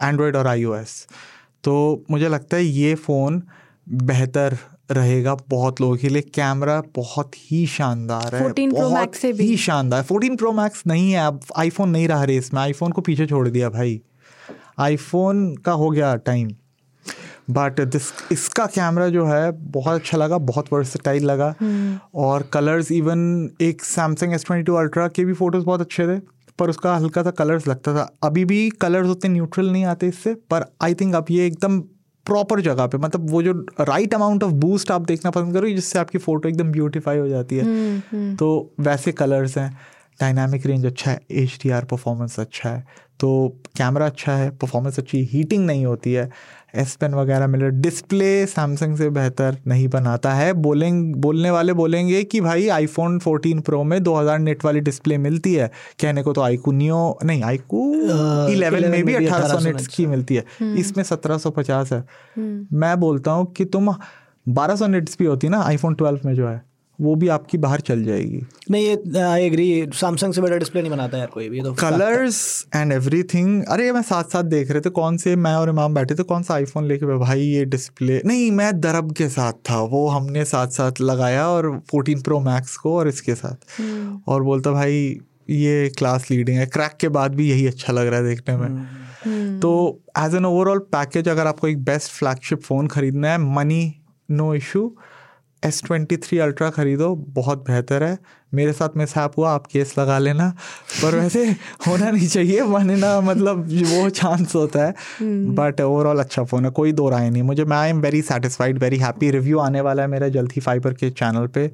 एंड्रॉयड 0.03 0.35
और 0.35 0.47
आईओएस 0.47 0.97
तो 1.63 2.03
मुझे 2.11 2.27
लगता 2.29 2.57
है 2.57 2.63
ये 2.65 2.93
फ़ोन 2.95 3.41
बेहतर 4.03 4.57
रहेगा 4.91 5.33
बहुत 5.49 5.81
लोगों 5.81 5.95
के 5.97 6.09
लिए 6.09 6.21
कैमरा 6.35 6.81
बहुत 6.95 7.31
ही 7.51 7.65
शानदार 7.73 8.35
है 8.35 8.45
14 8.53 8.71
बहुत 8.73 9.09
Pro 9.09 9.15
से 9.21 9.31
भी 9.33 9.45
ही 9.47 9.57
शानदार 9.65 10.03
फोर्टीन 10.03 10.35
प्रो 10.37 10.51
मैक्स 10.61 10.83
नहीं 10.87 11.11
है 11.11 11.25
अब 11.25 11.39
आईफोन 11.63 11.89
नहीं 11.89 12.07
रहा 12.07 12.23
रेस 12.31 12.49
में 12.53 12.61
आईफोन 12.61 12.91
को 12.91 13.01
पीछे 13.09 13.25
छोड़ 13.27 13.47
दिया 13.47 13.69
भाई 13.69 13.99
आईफोन 14.87 15.53
का 15.65 15.71
हो 15.83 15.89
गया 15.91 16.15
टाइम 16.31 16.49
बट 17.57 17.79
दिस 17.93 18.11
इसका 18.31 18.65
कैमरा 18.73 19.07
जो 19.17 19.25
है 19.25 19.51
बहुत 19.75 19.99
अच्छा 20.01 20.17
लगा 20.17 20.37
बहुत 20.49 20.67
वर्सटाइल 20.73 21.23
लगा 21.25 21.53
हम्म। 21.61 22.19
और 22.25 22.43
कलर्स 22.53 22.91
इवन 22.91 23.19
एक 23.67 23.81
Samsung 23.85 24.33
S 24.33 24.45
twenty 24.45 24.63
two 24.65 24.73
Ultra 24.81 25.07
के 25.15 25.25
भी 25.25 25.33
फोटोज़ 25.39 25.65
बहुत 25.65 25.81
अच्छे 25.81 26.07
थे 26.07 26.19
पर 26.59 26.69
उसका 26.69 26.95
हल्का 26.95 27.21
सा 27.23 27.31
कलर्स 27.43 27.67
लगता 27.67 27.93
था 27.95 28.07
अभी 28.27 28.43
भी 28.51 28.59
कलर्स 28.85 29.07
उतने 29.15 29.29
न्यूट्रल 29.33 29.69
नहीं 29.71 29.85
आते 29.93 30.07
इससे 30.15 30.33
पर 30.53 30.65
आई 30.87 30.93
थिंक 31.01 31.15
आप 31.21 31.31
ये 31.31 31.45
एकदम 31.51 31.79
प्रॉपर 32.31 32.61
जगह 32.65 32.87
पे 32.93 32.97
मतलब 33.03 33.29
वो 33.29 33.41
जो 33.43 33.51
राइट 33.89 34.13
अमाउंट 34.13 34.43
ऑफ 34.47 34.51
बूस्ट 34.63 34.91
आप 34.95 35.05
देखना 35.11 35.31
पसंद 35.37 35.53
करो 35.53 35.69
जिससे 35.77 35.99
आपकी 35.99 36.17
फ़ोटो 36.25 36.49
एकदम 36.49 36.71
ब्यूटीफाई 36.79 37.17
हो 37.19 37.27
जाती 37.29 37.57
है 37.61 37.69
हुँ, 37.69 37.77
हम्म, 37.77 38.01
हम्म। 38.17 38.35
तो 38.43 38.49
वैसे 38.89 39.11
कलर्स 39.21 39.57
हैं 39.57 39.69
डायनामिक 40.21 40.65
रेंज 40.65 40.85
अच्छा 40.85 41.11
है 41.11 41.19
एच 41.43 41.67
परफॉर्मेंस 41.93 42.39
अच्छा 42.39 42.69
है 42.69 42.83
तो 43.23 43.29
कैमरा 43.77 44.05
अच्छा 44.13 44.33
है 44.41 44.49
परफॉर्मेंस 44.61 44.99
अच्छी 44.99 45.23
हीटिंग 45.31 45.65
नहीं 45.67 45.85
होती 45.85 46.11
है 46.13 46.29
एस 46.77 46.95
पेन 47.01 47.13
वगैरह 47.15 47.47
मिले 47.47 47.69
डिस्प्ले 47.81 48.45
सैमसंग 48.47 48.97
से 48.97 49.09
बेहतर 49.09 49.57
नहीं 49.67 49.87
बनाता 49.95 50.33
है 50.33 50.51
बोलें 50.65 50.91
बोलने 51.21 51.51
वाले 51.51 51.73
बोलेंगे 51.79 52.23
कि 52.31 52.41
भाई 52.41 52.67
आईफोन 52.77 53.19
14 53.27 53.61
प्रो 53.65 53.83
में 53.83 53.97
2000 54.03 54.39
नेट 54.39 54.65
वाली 54.65 54.79
डिस्प्ले 54.89 55.17
मिलती 55.25 55.53
है 55.53 55.67
कहने 56.01 56.23
को 56.23 56.33
तो 56.33 56.41
आईकू 56.41 56.71
नियो 56.71 57.17
नहीं 57.23 57.43
आईकू 57.43 57.89
इलेवन 58.53 58.87
में 58.91 59.03
भी 59.05 59.15
अठारह 59.25 59.47
सौ 59.53 59.59
नेट्स 59.67 59.87
की 59.95 60.05
मिलती 60.13 60.35
है 60.35 60.45
हम्म। 60.61 60.77
इसमें 60.79 61.03
सत्रह 61.03 61.37
सौ 61.37 61.49
पचास 61.59 61.93
है 61.93 61.99
हम्म। 62.37 62.77
मैं 62.79 62.99
बोलता 62.99 63.31
हूँ 63.31 63.51
कि 63.57 63.65
तुम 63.75 63.93
बारह 64.49 64.75
सौ 64.75 64.87
नेट्स 64.87 65.17
भी 65.19 65.25
होती 65.25 65.49
ना 65.49 65.61
आईफोन 65.67 65.95
ट्वेल्व 65.95 66.19
में 66.27 66.33
जो 66.35 66.47
है 66.47 66.61
वो 67.01 67.13
भी 67.15 67.27
आपकी 67.35 67.57
बाहर 67.63 67.79
चल 67.89 68.03
जाएगी 68.03 68.41
नहीं 68.71 68.85
ये 68.85 69.21
आई 69.23 69.43
एग्री 69.45 69.65
सैमसंग 69.95 70.33
से 70.33 70.41
बेटर 70.41 70.57
डिस्प्ले 70.59 70.81
नहीं 70.81 70.91
बनाता 70.91 71.17
यार 71.17 71.27
कोई 71.33 71.47
भी 71.49 71.61
तो 71.63 71.73
कलर्स 71.81 72.41
एंड 72.75 72.91
एवरीथिंग 72.93 73.63
अरे 73.75 73.91
मैं 73.91 74.01
साथ 74.09 74.23
साथ 74.33 74.43
देख 74.55 74.71
रहे 74.71 74.81
थे 74.81 74.89
कौन 74.99 75.17
से 75.23 75.35
मैं 75.45 75.53
और 75.55 75.69
इमाम 75.69 75.93
बैठे 75.93 76.15
थे 76.15 76.23
कौन 76.31 76.43
सा 76.49 76.53
आईफोन 76.53 76.87
लेके 76.87 77.05
भाई 77.23 77.41
ये 77.41 77.63
डिस्प्ले 77.75 78.21
नहीं 78.25 78.51
मैं 78.59 78.71
दरब 78.81 79.11
के 79.17 79.29
साथ 79.37 79.61
था 79.69 79.79
वो 79.93 80.07
हमने 80.09 80.45
साथ 80.45 80.77
साथ 80.79 81.01
लगाया 81.01 81.47
और 81.49 81.69
14 81.95 82.23
प्रो 82.23 82.39
मैक्स 82.49 82.75
को 82.77 82.95
और 82.97 83.07
इसके 83.07 83.35
साथ 83.35 83.79
हम्म। 83.79 84.19
और 84.33 84.43
बोलता 84.43 84.71
भाई 84.71 85.01
ये 85.49 85.89
क्लास 85.97 86.29
लीडिंग 86.31 86.57
है 86.57 86.65
क्रैक 86.73 86.97
के 87.01 87.09
बाद 87.19 87.35
भी 87.35 87.49
यही 87.49 87.65
अच्छा 87.67 87.93
लग 87.93 88.07
रहा 88.07 88.19
है 88.19 88.25
देखने 88.27 88.57
में 88.57 88.65
हम्म। 88.69 89.59
तो 89.59 89.71
एज 90.25 90.35
एन 90.35 90.45
ओवरऑल 90.45 90.79
पैकेज 90.97 91.29
अगर 91.29 91.47
आपको 91.47 91.67
एक 91.67 91.83
बेस्ट 91.83 92.11
फ्लैगशिप 92.17 92.61
फ़ोन 92.63 92.87
खरीदना 92.97 93.31
है 93.31 93.37
money 93.55 93.81
no 94.41 94.53
issue 94.55 94.91
S 95.65 95.81
twenty 95.85 96.17
three 96.23 96.37
ultra 96.45 96.69
खरीदो 96.71 97.13
बहुत 97.37 97.63
बेहतर 97.67 98.03
है 98.03 98.17
मेरे 98.55 98.73
साथ 98.73 98.95
में 98.97 99.05
हैप 99.15 99.31
हुआ 99.37 99.51
आप 99.53 99.65
केस 99.71 99.93
लगा 99.97 100.17
लेना 100.19 100.49
पर 101.01 101.15
वैसे 101.19 101.43
होना 101.87 102.09
नहीं 102.11 102.27
चाहिए 102.27 102.63
बनना 102.73 103.19
मतलब 103.21 103.65
वो 103.87 104.09
चांस 104.19 104.55
होता 104.55 104.85
है 104.85 104.91
बट 105.55 105.81
हम्म। 105.81 105.89
ओवरऑल 105.91 106.19
अच्छा 106.23 106.43
फ़ोन 106.51 106.65
है 106.65 106.71
कोई 106.79 106.91
दो 107.01 107.09
राय 107.09 107.29
नहीं 107.29 107.43
मुझे 107.49 107.65
मैं 107.73 107.77
I 107.77 107.89
am 107.89 107.99
very 108.01 108.21
satisfied 108.29 108.79
very 108.83 108.97
happy 108.97 109.31
review 109.31 109.59
आने 109.59 109.81
वाला 109.89 110.01
है 110.03 110.07
मेरा 110.09 110.27
जल्द 110.37 110.51
ही 110.55 110.61
फाइबर 110.61 110.93
के 111.01 111.09
चैनल 111.09 111.47
पे 111.57 111.67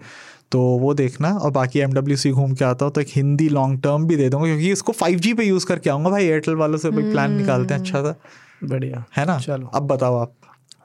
तो 0.51 0.61
वो 0.81 0.93
देखना 0.93 1.31
और 1.35 1.51
बाकी 1.51 1.79
एम 1.79 1.93
डब्ल्यू 1.93 2.17
सी 2.17 2.31
घूम 2.31 2.53
के 2.55 2.65
आता 2.65 2.85
हूँ 2.85 2.93
तो 2.93 3.01
एक 3.01 3.07
हिंदी 3.15 3.47
लॉन्ग 3.49 3.81
टर्म 3.83 4.05
भी 4.07 4.15
दे 4.17 4.29
दूँगा 4.29 4.47
क्योंकि 4.47 4.71
इसको 4.71 4.91
फाइव 5.01 5.19
जी 5.27 5.33
पे 5.41 5.45
यूज़ 5.45 5.65
करके 5.67 5.89
आऊँगा 5.89 6.09
भाई 6.09 6.25
एयरटेल 6.25 6.55
वालों 6.65 6.77
से 6.85 6.89
भाई 6.97 7.11
प्लान 7.11 7.31
निकालते 7.41 7.73
हैं 7.73 7.81
अच्छा 7.81 8.01
सा 8.03 8.15
बढ़िया 8.73 9.03
है 9.17 9.25
ना 9.25 9.39
चलो 9.45 9.67
अब 9.75 9.87
बताओ 9.87 10.17
आप 10.19 10.33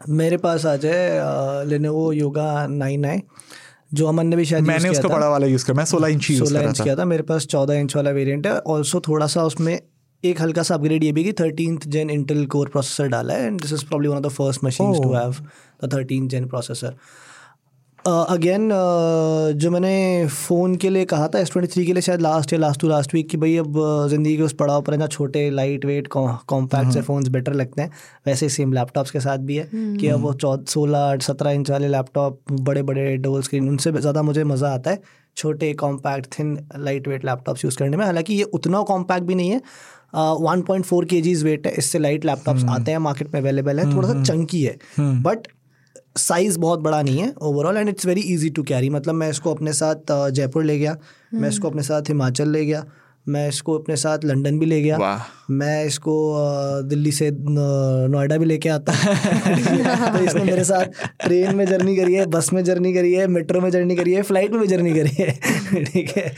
मेरे 0.08 0.36
पास 0.42 0.64
आ 0.66 0.74
जाए 0.84 1.64
लेने 1.68 1.88
वो 1.88 2.12
योगा 2.12 2.66
नाइन 2.70 3.04
आए 3.06 3.20
जो 3.94 4.06
अमन 4.06 4.26
ने 4.26 4.36
भी 4.36 4.44
शायद 4.44 4.64
मैंने 4.66 4.88
उसको 4.88 5.08
बड़ा 5.08 5.28
वाला 5.28 5.46
यूज़ 5.46 5.64
किया 5.66 5.74
मैं 5.76 5.84
सोलह 5.84 6.08
इंच 6.12 6.30
सोलह 6.38 6.68
इंच 6.68 6.80
किया 6.80 6.94
था 6.96 7.04
मेरे 7.04 7.22
पास 7.30 7.46
चौदह 7.54 7.78
इंच 7.78 7.96
वाला 7.96 8.10
वेरियंट 8.18 8.46
है 8.46 8.56
ऑल्सो 8.74 9.00
थोड़ा 9.08 9.26
सा 9.34 9.44
उसमें 9.44 9.78
एक 10.24 10.40
हल्का 10.40 10.62
सा 10.62 10.74
अपग्रेड 10.74 11.04
ये 11.04 11.10
भी 11.12 11.24
कि 11.24 11.32
thirteen 11.40 11.78
gen 11.88 12.10
Intel 12.10 12.44
core 12.54 12.68
processor 12.72 13.08
डाला 13.08 13.34
है 13.34 13.46
and 13.46 13.60
this 13.60 13.72
is 13.72 13.82
probably 13.88 14.08
one 14.08 14.16
of 14.16 14.22
the 14.22 14.28
first 14.36 14.64
machine 14.64 14.92
to 15.02 15.12
have 15.14 15.36
the 15.84 15.92
thirteen 15.94 16.28
gen 16.28 16.46
processor 16.48 16.94
again 18.08 18.68
uh, 18.70 18.76
uh, 18.76 19.56
जो 19.62 19.70
मैंने 19.70 20.26
फ़ोन 20.26 20.76
के 20.82 20.90
लिए 20.90 21.04
कहा 21.06 21.26
था 21.28 21.38
एस 21.38 21.50
ट्वेंटी 21.52 21.72
थ्री 21.72 21.84
के 21.86 21.92
लिए 21.92 22.02
शायद 22.02 22.20
लास्ट 22.22 22.52
या 22.52 22.58
लास्ट 22.58 22.80
टू 22.80 22.88
लास्ट 22.88 23.14
वीक 23.14 23.28
कि 23.30 23.36
भाई 23.42 23.56
अब 23.56 23.72
ज़िंदगी 24.10 24.36
के 24.36 24.42
उस 24.42 24.52
पड़ाव 24.60 24.82
पर 24.82 24.92
है 24.92 24.98
ना 24.98 25.06
छोटे 25.06 25.48
लाइट 25.54 25.84
वेट 25.84 26.06
कॉम्पैक्ट 26.12 26.92
से 26.92 27.00
फ़ोन्स 27.02 27.24
हम्म। 27.26 27.32
बेटर 27.32 27.52
लगते 27.54 27.82
हैं 27.82 27.90
वैसे 28.26 28.48
सेम 28.56 28.72
लैपटॉप्स 28.72 29.10
के 29.10 29.20
साथ 29.20 29.38
भी 29.50 29.56
है 29.56 29.68
हम्म। 29.72 29.96
कि 29.98 30.08
अब 30.08 30.20
वो 30.20 30.32
चौदह 30.32 30.64
सोलह 30.72 31.16
सत्रह 31.26 31.50
इंच 31.50 31.70
वाले 31.70 31.88
लैपटॉप 31.88 32.40
बड़े 32.68 32.82
बड़े 32.90 33.16
डबल 33.16 33.42
स्क्रीन 33.42 33.68
उनसे 33.68 33.92
ज़्यादा 34.00 34.22
मुझे 34.30 34.44
मज़ा 34.54 34.72
आता 34.74 34.90
है 34.90 35.02
छोटे 35.36 35.72
compact 35.84 36.32
thin 36.38 36.58
light 36.76 37.08
weight 37.08 37.24
laptops 37.24 37.64
use 37.64 37.78
करने 37.78 37.96
में 37.96 38.04
हालांकि 38.04 38.34
ये 38.34 38.42
उतना 38.54 38.82
कॉम्पैक्ट 38.94 39.26
भी 39.26 39.34
नहीं 39.34 39.50
है 39.50 39.60
वन 40.40 40.62
पॉइंट 40.68 40.84
फोर 40.84 41.04
के 41.10 41.20
जीज 41.22 41.44
वेट 41.44 41.66
है 41.66 41.72
इससे 41.78 41.98
लाइट 41.98 42.24
लैपटॉप्स 42.24 42.60
हम्म। 42.62 42.72
आते 42.80 42.90
हैं 42.90 42.98
मार्केट 42.98 43.34
में 43.34 43.40
अवेलेबल 43.40 43.80
है 43.80 43.92
थोड़ा 43.94 44.08
सा 44.12 44.22
चंकी 44.22 44.62
है 44.64 44.78
बट 45.00 45.46
साइज 46.18 46.56
बहुत 46.60 46.80
बड़ा 46.80 47.00
नहीं 47.02 47.18
है 47.18 47.32
overall 47.48 47.76
and 47.76 47.88
it's 47.88 48.06
very 48.06 48.20
easy 48.34 48.48
to 48.54 48.62
carry 48.70 48.88
मतलब 48.90 49.14
मैं 49.14 49.28
इसको 49.30 49.54
अपने 49.54 49.72
साथ 49.72 50.10
uh, 50.12 50.30
जयपुर 50.34 50.64
ले 50.64 50.78
गया 50.78 50.96
मैं 51.34 51.48
इसको 51.48 51.68
अपने 51.70 51.82
साथ 51.82 52.08
हिमाचल 52.10 52.48
ले 52.50 52.64
गया 52.66 52.84
मैं 53.28 53.48
इसको 53.48 53.76
अपने 53.78 53.94
साथ 54.02 54.18
लंदन 54.24 54.58
भी 54.58 54.66
ले 54.66 54.80
गया 54.82 54.98
मैं 55.50 55.84
इसको 55.86 56.12
दिल्ली 56.88 57.10
से 57.12 57.30
नोएडा 57.48 58.36
भी 58.38 58.44
लेके 58.44 58.68
आता 58.68 58.92
तो 60.12 60.22
इसने 60.24 60.44
मेरे 60.44 60.64
साथ 60.64 61.02
ट्रेन 61.24 61.54
में 61.56 61.64
जर्नी 61.66 61.96
करी 61.96 62.14
है 62.14 62.24
बस 62.30 62.52
में 62.52 62.62
जर्नी 62.64 62.92
करी 62.94 63.12
है 63.12 63.26
मेट्रो 63.34 63.60
में 63.60 63.68
जर्नी 63.70 63.96
करी 63.96 64.12
है 64.14 64.22
फ्लाइट 64.30 64.52
में 64.52 64.60
भी 64.60 64.66
जर्नी 64.68 64.92
करी 64.94 65.10
है 65.18 65.84
ठीक 65.84 66.16
है 66.16 66.28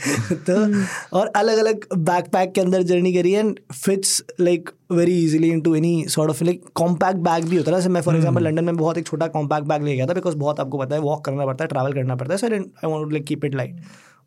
तो 0.49 0.55
हम्म। 0.63 0.83
और 1.19 1.31
अलग 1.41 1.57
अलग 1.57 1.87
बैकपैक 2.09 2.51
के 2.53 2.61
अंदर 2.61 2.83
जर्नी 2.91 3.13
करी 3.13 3.31
है 3.33 3.45
and 3.47 3.59
fits 3.73 4.23
like 4.41 4.69
very 4.91 5.17
easily 5.23 5.55
to 5.65 5.75
any 5.75 5.95
sort 6.15 6.29
of 6.29 6.41
like 6.43 6.63
compact 6.75 7.17
bag 7.29 7.45
भी 7.49 7.57
होता 7.57 7.71
है 7.71 7.77
जैसे 7.77 7.89
मैं 7.89 8.01
फॉर 8.01 8.15
एग्जाम्पल 8.15 8.43
लंडन 8.47 8.63
में 8.65 8.75
बहुत 8.77 8.97
एक 8.97 9.07
छोटा 9.07 9.27
कॉम्पैक्ट 9.39 9.67
बैग 9.67 9.83
ले 9.83 9.95
गया 9.95 10.07
था 10.07 10.13
बिकॉज 10.13 10.33
बहुत 10.45 10.59
आपको 10.59 10.77
पता 10.79 10.95
है 10.95 11.01
वॉक 11.01 11.25
करना 11.25 11.45
पड़ता 11.45 11.63
है 11.63 11.67
ट्रैवल 11.67 11.93
करना 11.93 12.15
पड़ता 12.15 12.33
है 12.33 12.37
sir 12.37 12.53
I 12.53 12.89
want 12.91 13.11
like 13.13 13.25
keep 13.27 13.45
it 13.45 13.55
light 13.55 13.79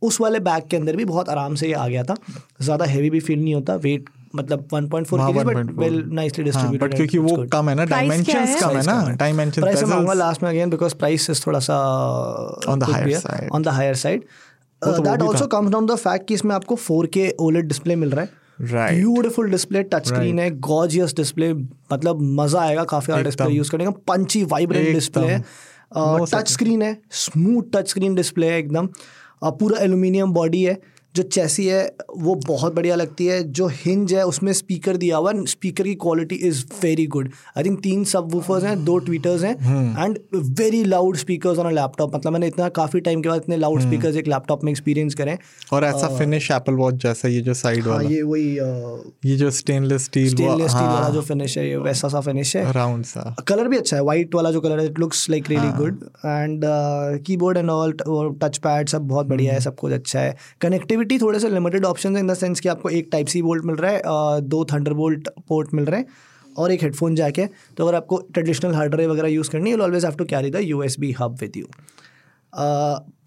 उस 0.03 0.21
वाले 0.21 0.41
बैग 0.47 0.63
के 0.71 0.77
अंदर 0.77 0.97
भी 0.97 1.05
बहुत 1.05 1.29
आराम 1.29 1.55
से 1.55 1.67
ये 1.67 1.73
आ 1.75 1.87
गया 1.89 2.03
था 2.05 2.15
ज़्यादा 2.63 2.85
हैवी 2.85 3.11
भी 3.11 3.21
फील 3.29 3.43
नहीं 3.43 3.55
होता 3.55 3.75
वेट 3.85 4.09
मतलब 4.37 4.69
1.4 4.75 5.77
वेल 5.79 6.03
नाइसली 6.15 6.45
डिस्ट्रीब्यूटेड 6.45 6.83
बट 6.89 6.97
क्योंकि 6.97 7.19
वो 7.19 7.37
कम 7.53 7.69
है 7.69 7.75
ना 7.75 7.85
डाइमेंशंस 7.93 8.61
कम 8.63 8.77
है 8.77 8.83
ना 8.87 9.15
डाइमेंशंस 9.19 9.59
प्राइस 9.63 9.83
मांगूंगा 9.89 10.13
लास्ट 10.15 10.43
में 10.43 10.49
अगेन 10.51 10.71
बिकॉज़ 10.71 10.95
प्राइस 11.03 11.29
इज 11.31 11.47
थोड़ा 11.47 11.59
सा 11.69 11.79
on 12.73 12.79
the 12.79 12.91
higher 12.91 13.19
side 13.19 13.51
on 13.55 13.63
the 13.63 13.69
higher 13.79 13.95
side 14.05 14.25
that 14.87 15.23
also 15.23 15.47
comes 15.57 15.71
down 15.71 15.87
the 15.87 15.97
fact 15.99 16.27
कि 16.29 16.35
इसमें 16.35 16.55
आपको 16.55 16.77
4K 16.91 17.29
OLED 17.45 17.69
डिस्प्ले 17.73 17.97
मिल 17.97 18.11
रहा 18.11 18.25
है 18.25 18.71
right 18.73 18.99
beautiful 18.99 19.51
display 19.51 19.83
touch 19.95 20.07
screen 20.09 20.39
है 20.39 20.51
गॉर्जियस 20.71 21.15
डिस्प्ले 21.17 21.53
मतलब 21.53 22.21
मजा 22.41 22.61
आएगा 22.63 22.85
काफी 22.97 23.13
सारा 23.13 23.23
डिस्प्ले 23.31 23.51
यूज 23.55 23.69
करने 23.71 23.85
का 23.85 23.91
पंची 24.09 24.43
वाइब्रेंट 24.57 24.93
डिस्प्ले 24.95 25.27
है 25.29 25.45
टच 26.33 26.51
स्क्रीन 26.53 26.83
है 26.83 26.97
स्मूथ 27.25 27.71
टच 27.77 27.89
स्क्रीन 27.91 28.15
डिस्प्ले 28.15 28.47
है 28.51 28.59
एकदम 28.59 28.87
uh, 28.87 28.95
पूरा 29.44 29.79
एलुमिनियम 29.85 30.33
बॉडी 30.33 30.62
है 30.64 30.79
जो 31.17 31.23
चेसी 31.35 31.67
है 31.67 31.83
वो 32.27 32.35
बहुत 32.49 32.75
बढ़िया 32.75 32.95
लगती 32.97 33.27
है 33.27 33.43
जो 33.59 33.67
हिंज 33.81 34.13
है 34.15 34.23
उसमें 34.31 34.53
स्पीकर 34.61 34.97
दिया 35.05 35.17
हुआ 35.21 35.33
स्पीकर 35.53 35.85
की 35.91 35.95
quality 36.05 36.35
is 36.49 36.63
very 36.83 37.07
good 37.15 37.31
I 37.57 37.65
think 37.65 37.79
तीन 37.87 38.05
सब 38.13 38.29
वूफर्स 38.33 38.65
हैं 38.71 38.75
दो 38.85 38.97
ट्विटर्स 39.09 39.43
हैं 39.45 39.55
and 40.05 40.19
very 40.61 40.83
loud 40.95 41.17
speaker 41.25 41.59
on 41.65 41.67
a 41.67 41.71
laptop 41.81 42.15
मतलब 42.17 42.33
मैंने 42.33 42.47
इतना 42.53 42.69
काफ़ी 42.81 43.01
टाइम 43.09 43.23
के 43.23 43.29
बाद 43.29 43.43
इतने 43.45 43.57
लाउड 43.65 43.81
स्पीकर 43.87 44.09
हम्म। 44.09 44.19
एक 44.19 44.29
लैपटॉप 44.35 44.65
में 44.65 44.71
एक्सपीरियंस 44.73 45.15
करें 45.23 45.37
और 45.79 45.85
ऐसा 45.93 46.09
फिनिश 46.19 46.51
एप्पल 46.59 46.75
वॉच 46.83 46.95
जैसा 47.07 47.29
ये 47.35 47.41
जो 47.49 47.55
साइड 47.63 47.83
हाँ, 47.89 47.95
वाला 47.95 48.09
ये 48.11 48.23
वही 48.23 49.31
ये 49.31 49.37
जो 49.45 49.51
स्टेनलेस 49.61 50.05
स्टील 50.11 50.29
स्टेनलेस 50.35 50.71
स्टील 50.71 50.83
वाला 50.87 51.01
हाँ। 51.05 51.11
जो 51.17 51.23
फिनिश 51.31 51.59
है 51.59 51.69
ये 51.69 51.77
वैसा 51.89 52.09
सा 52.17 52.21
फिनिश 52.29 52.55
है 52.57 52.67
राउंड 52.81 53.05
सा 53.15 53.35
कलर 53.53 53.69
भी 53.75 53.77
अच्छा 53.83 53.97
है 53.97 54.03
व्हाइट 54.11 54.35
वाला 54.35 54.51
जो 54.59 54.61
कलर 54.69 54.81
है 54.81 54.87
it 54.93 54.99
looks 55.07 55.29
like 55.31 55.49
really 55.57 55.73
good 55.79 56.03
and 56.27 56.65
keyboard 57.27 57.59
and 57.59 57.71
all 57.79 57.97
touch 58.45 58.59
pad 58.69 58.89
सब 58.97 59.09
बहुत 59.17 59.27
बढ़िया 59.35 59.53
है 59.53 59.57
हम्म। 59.59 59.65
सब 59.71 59.77
कुछ 59.87 59.93
अच्छा 59.93 60.21
है 60.21 60.37
कनेक्टिविटी 60.61 61.06
कनेक्टिविटी 61.09 61.25
थोड़े 61.25 61.38
से 61.40 61.49
लिमिटेड 61.55 61.85
ऑप्शन 61.85 62.14
है 62.16 62.23
इन 62.23 62.27
द 62.29 62.35
सेंस 62.35 62.61
कि 62.61 62.69
आपको 62.69 62.88
एक 62.90 63.09
टाइप 63.12 63.27
सी 63.33 63.40
बोल्ट 63.42 63.64
मिल 63.64 63.77
रहा 63.77 63.90
है 63.92 64.40
दो 64.49 64.64
थंडर 64.73 64.92
बोल्ट 65.01 65.29
पोर्ट 65.49 65.75
मिल 65.75 65.85
रहे 65.85 66.01
हैं 66.01 66.07
और 66.59 66.73
एक 66.73 66.83
हेडफोन 66.83 67.14
जाके 67.14 67.45
तो 67.77 67.87
अगर 67.87 67.95
आपको 67.97 68.19
ट्रेडिशनल 68.35 68.75
हार्ड 68.75 68.90
ड्राइव 68.92 69.11
वगैरह 69.11 69.29
यूज़ 69.29 69.51
करनी 69.51 69.71
है 69.71 69.77
always 69.87 70.05
have 70.05 70.14
to 70.19 70.25
carry 70.33 70.51
the 70.51 70.61
U 70.62 70.83
S 70.83 70.97
B 71.01 71.12
hub 71.21 71.37
with 71.40 71.57
you 71.57 71.66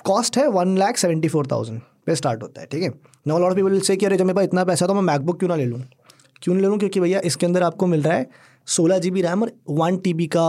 cost 0.09 0.37
है 0.37 0.47
one 0.57 0.77
lakh 0.77 0.97
seventy 0.97 1.27
four 1.35 1.47
thousand 1.51 1.79
पे 2.05 2.15
स्टार्ट 2.15 2.43
होता 2.43 2.61
है 2.61 2.67
ठीक 2.71 2.83
है 2.83 2.91
नो 3.27 3.39
लॉट 3.39 3.55
पीपल 3.55 3.79
से 3.89 3.95
कि 4.01 4.05
अरे 4.05 4.17
जब 4.17 4.25
मेरे 4.25 4.35
पास 4.35 4.45
इतना 4.51 4.63
पैसा 4.71 4.87
तो 4.87 4.93
मैं 4.93 5.01
मैकबुक 5.13 5.39
क्यों 5.39 5.49
ना 5.49 5.55
ले 5.61 5.65
लूँ 5.73 5.81
क्यों 6.43 6.57
ले 6.57 6.67
लूँ 6.67 6.77
क्योंकि 6.79 6.99
भैया 7.05 7.21
इसके 7.31 7.45
अंदर 7.45 7.63
आपको 7.71 7.87
मिल 7.93 8.03
रहा 8.09 8.17
है 8.17 8.29
सोलह 8.75 8.97
जी 9.03 9.09
बी 9.11 9.21
रैम 9.21 9.43
और 9.43 9.51
वन 9.69 9.95
टी 9.97 10.13
बी 10.13 10.25
का 10.35 10.41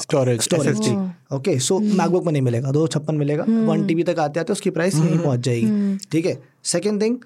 storage 0.00 0.40
storage 0.42 0.88
okay 1.34 1.58
so 1.66 1.78
MacBook 1.80 2.24
में 2.26 2.30
नहीं 2.32 2.42
मिलेगा 2.42 2.70
दो 2.72 2.86
छप्पन 2.94 3.14
मिलेगा 3.16 3.44
वन 3.68 3.86
टी 3.86 3.94
बी 3.94 4.02
तक 4.08 4.18
आते 4.24 4.40
आते 4.40 4.52
उसकी 4.52 4.70
प्राइस 4.78 4.94
यहीं 4.94 5.10
hmm। 5.10 5.22
पहुंच 5.24 5.40
जाएगी 5.48 5.66
hmm। 5.66 6.10
ठीक 6.12 6.26
है 6.26 6.36
सेकेंड 6.72 7.00
थिंग 7.02 7.16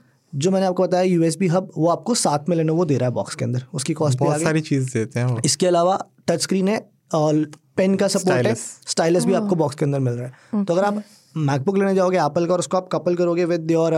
जो 0.44 0.50
मैंने 0.50 0.66
आपको 0.66 0.82
बताया 0.82 1.02
यूएसबी 1.04 1.48
हब 1.54 1.70
वो 1.76 1.88
आपको 1.94 2.14
साथ 2.24 2.48
में 2.48 2.56
लेने 2.56 2.72
वो 2.80 2.84
दे 2.92 2.98
रहा 2.98 3.08
है 3.08 3.14
बॉक्स 3.14 3.34
के 3.34 3.44
अंदर 3.44 3.64
उसकी 3.80 3.92
कॉस्ट 4.02 4.18
बहुत 4.18 4.40
सारी 4.42 4.60
चीज 4.70 4.92
देते 4.92 5.20
हैं 5.20 5.40
इसके 5.52 5.66
अलावा 5.66 5.98
टच 6.30 6.42
स्क्रीन 6.42 6.68
है 6.68 6.80
और 7.22 7.44
पेन 7.76 7.96
का 8.02 8.08
सपोर्ट 8.18 8.46
है 8.46 8.54
स्टाइलस 8.94 9.24
भी 9.26 9.32
hmm। 9.32 9.42
आपको 9.42 9.54
बॉक्स 9.64 9.76
के 9.76 9.84
अंदर 9.84 10.00
मिल 10.10 10.14
रहा 10.14 10.56
है 10.58 10.64
तो 10.64 10.74
अगर 10.74 10.84
आप 10.84 11.02
मैकबुक 11.36 11.78
लेने 11.78 11.94
जाओगे 11.94 12.18
एप्पल 12.24 12.46
का 12.46 12.52
और 12.52 12.58
उसको 12.58 12.76
आप 12.76 12.88
कपल 12.92 13.14
करोगे 13.16 13.44
with 13.44 13.70
your 13.70 13.92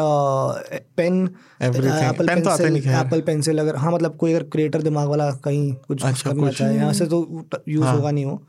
pen 0.96 1.24
Apple 1.62 2.26
pencil 2.34 2.76
Apple 2.90 3.20
pencil 3.26 3.58
अगर 3.60 3.76
हाँ 3.76 3.92
मतलब 3.92 4.16
कोई 4.20 4.32
अगर 4.32 4.42
क्रिएटर 4.52 4.82
दिमाग 4.82 5.08
वाला 5.08 5.30
कहीं 5.44 5.72
कुछ 5.88 6.04
अच्छा, 6.04 6.30
करना 6.30 6.50
चाहे 6.50 6.76
यहाँ 6.76 6.92
से 6.92 7.06
तो 7.06 7.46
यूज़ 7.68 7.84
हाँ, 7.84 7.94
होगा 7.96 8.10
नहीं 8.10 8.24
हो 8.24 8.40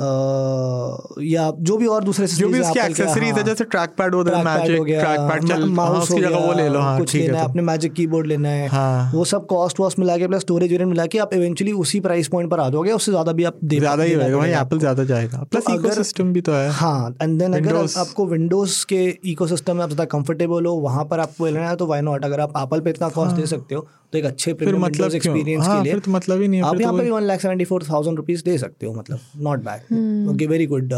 या 0.00 1.50
जो 1.64 1.76
भी 1.76 1.86
और 1.86 2.04
दूसरे 2.04 2.26
जो 2.26 2.48
भी 2.48 2.60
उसकी 2.60 2.78
एक्सेसरीज 2.80 3.26
है 3.28 3.32
हाँ। 3.34 3.42
जैसे 3.44 3.64
ट्रैक 3.64 3.90
पैड 3.98 4.14
हो 4.14 4.22
मैजिक 4.44 4.84
ट्रैक 4.86 5.20
पैड 5.30 5.46
चल 5.48 5.64
माउस 5.70 6.10
हाँ, 6.10 6.18
की 6.18 6.22
जगह 6.26 6.38
वो 6.46 6.52
ले 6.58 6.68
लो 6.68 6.80
हां 6.80 6.98
कुछ 6.98 7.14
लेना 7.14 7.36
है 7.38 7.42
आपने 7.44 7.62
मैजिक 7.62 7.92
कीबोर्ड 7.92 8.26
लेना 8.26 8.48
है 8.48 8.68
हाँ। 8.68 9.10
वो 9.14 9.24
सब 9.32 9.46
कॉस्ट 9.46 9.80
वॉस्ट 9.80 9.98
मिला 9.98 10.16
के 10.18 10.26
प्लस 10.28 10.40
स्टोरेज 10.42 10.70
वेरियंट 10.70 10.90
मिला 10.90 11.06
के 11.06 11.18
आप 11.18 11.34
इवेंचुअली 11.34 11.72
उसी 11.82 12.00
प्राइस 12.08 12.28
पॉइंट 12.32 12.50
पर 12.50 12.60
आ 12.60 12.68
जाओगे 12.68 12.92
उससे 12.92 13.12
ज्यादा 13.12 13.32
भी 13.32 13.44
आप 13.44 13.58
दे 13.64 13.80
ज्यादा 13.80 14.02
ही 14.02 14.14
होगा 14.14 14.38
भाई 14.38 14.50
एप्पल 14.62 14.78
ज्यादा 14.78 15.04
जाएगा 15.12 15.42
प्लस 15.50 15.64
तो 15.66 15.74
इकोसिस्टम 15.78 16.32
भी 16.32 16.40
तो 16.48 16.52
है 16.52 16.68
हां 16.80 17.10
एंड 17.22 17.38
देन 17.38 17.52
अगर 17.60 17.76
आपको 17.84 18.26
विंडोज 18.36 18.82
के 18.92 19.04
इकोसिस्टम 19.32 19.76
में 19.76 19.82
आप 19.84 19.88
ज्यादा 19.90 20.04
कंफर्टेबल 20.18 20.66
हो 20.66 20.74
वहां 20.86 21.04
पर 21.12 21.20
आपको 21.26 21.46
लेना 21.46 21.68
है 21.68 21.76
तो 21.76 21.86
व्हाई 21.92 22.00
नॉट 22.10 22.24
अगर 22.24 22.40
आप 22.46 22.56
एप्पल 22.62 22.80
पे 22.80 22.90
इतना 22.90 23.08
कॉस्ट 23.20 23.36
दे 23.40 23.46
सकते 23.52 23.74
हो 23.74 23.86
तो 24.12 24.18
एक 24.18 24.24
अच्छे 24.26 24.52
मतलब 24.64 25.14
एक्सपीरियंस 25.14 25.66
के 25.68 25.82
लिए 25.82 25.98
तो 26.00 26.10
मतलब 26.12 26.40
ही 26.40 26.48
नहीं 26.48 26.62
आप 26.70 26.80
यहाँ 26.80 26.96
तो 26.96 27.02
पे 27.02 27.10
one 27.10 27.22
lakh 27.26 27.40
seventy 27.40 27.64
four 27.64 27.84
thousand 27.90 28.16
rupees 28.16 28.42
दे 28.44 28.58
सकते 28.58 28.86
हो 28.86 28.92
मतलब 28.94 29.18
not 29.46 29.60
bad 29.64 29.81
hmm. 29.90 30.28
Okay 30.34 30.46
very 30.46 30.66
good 30.72 30.92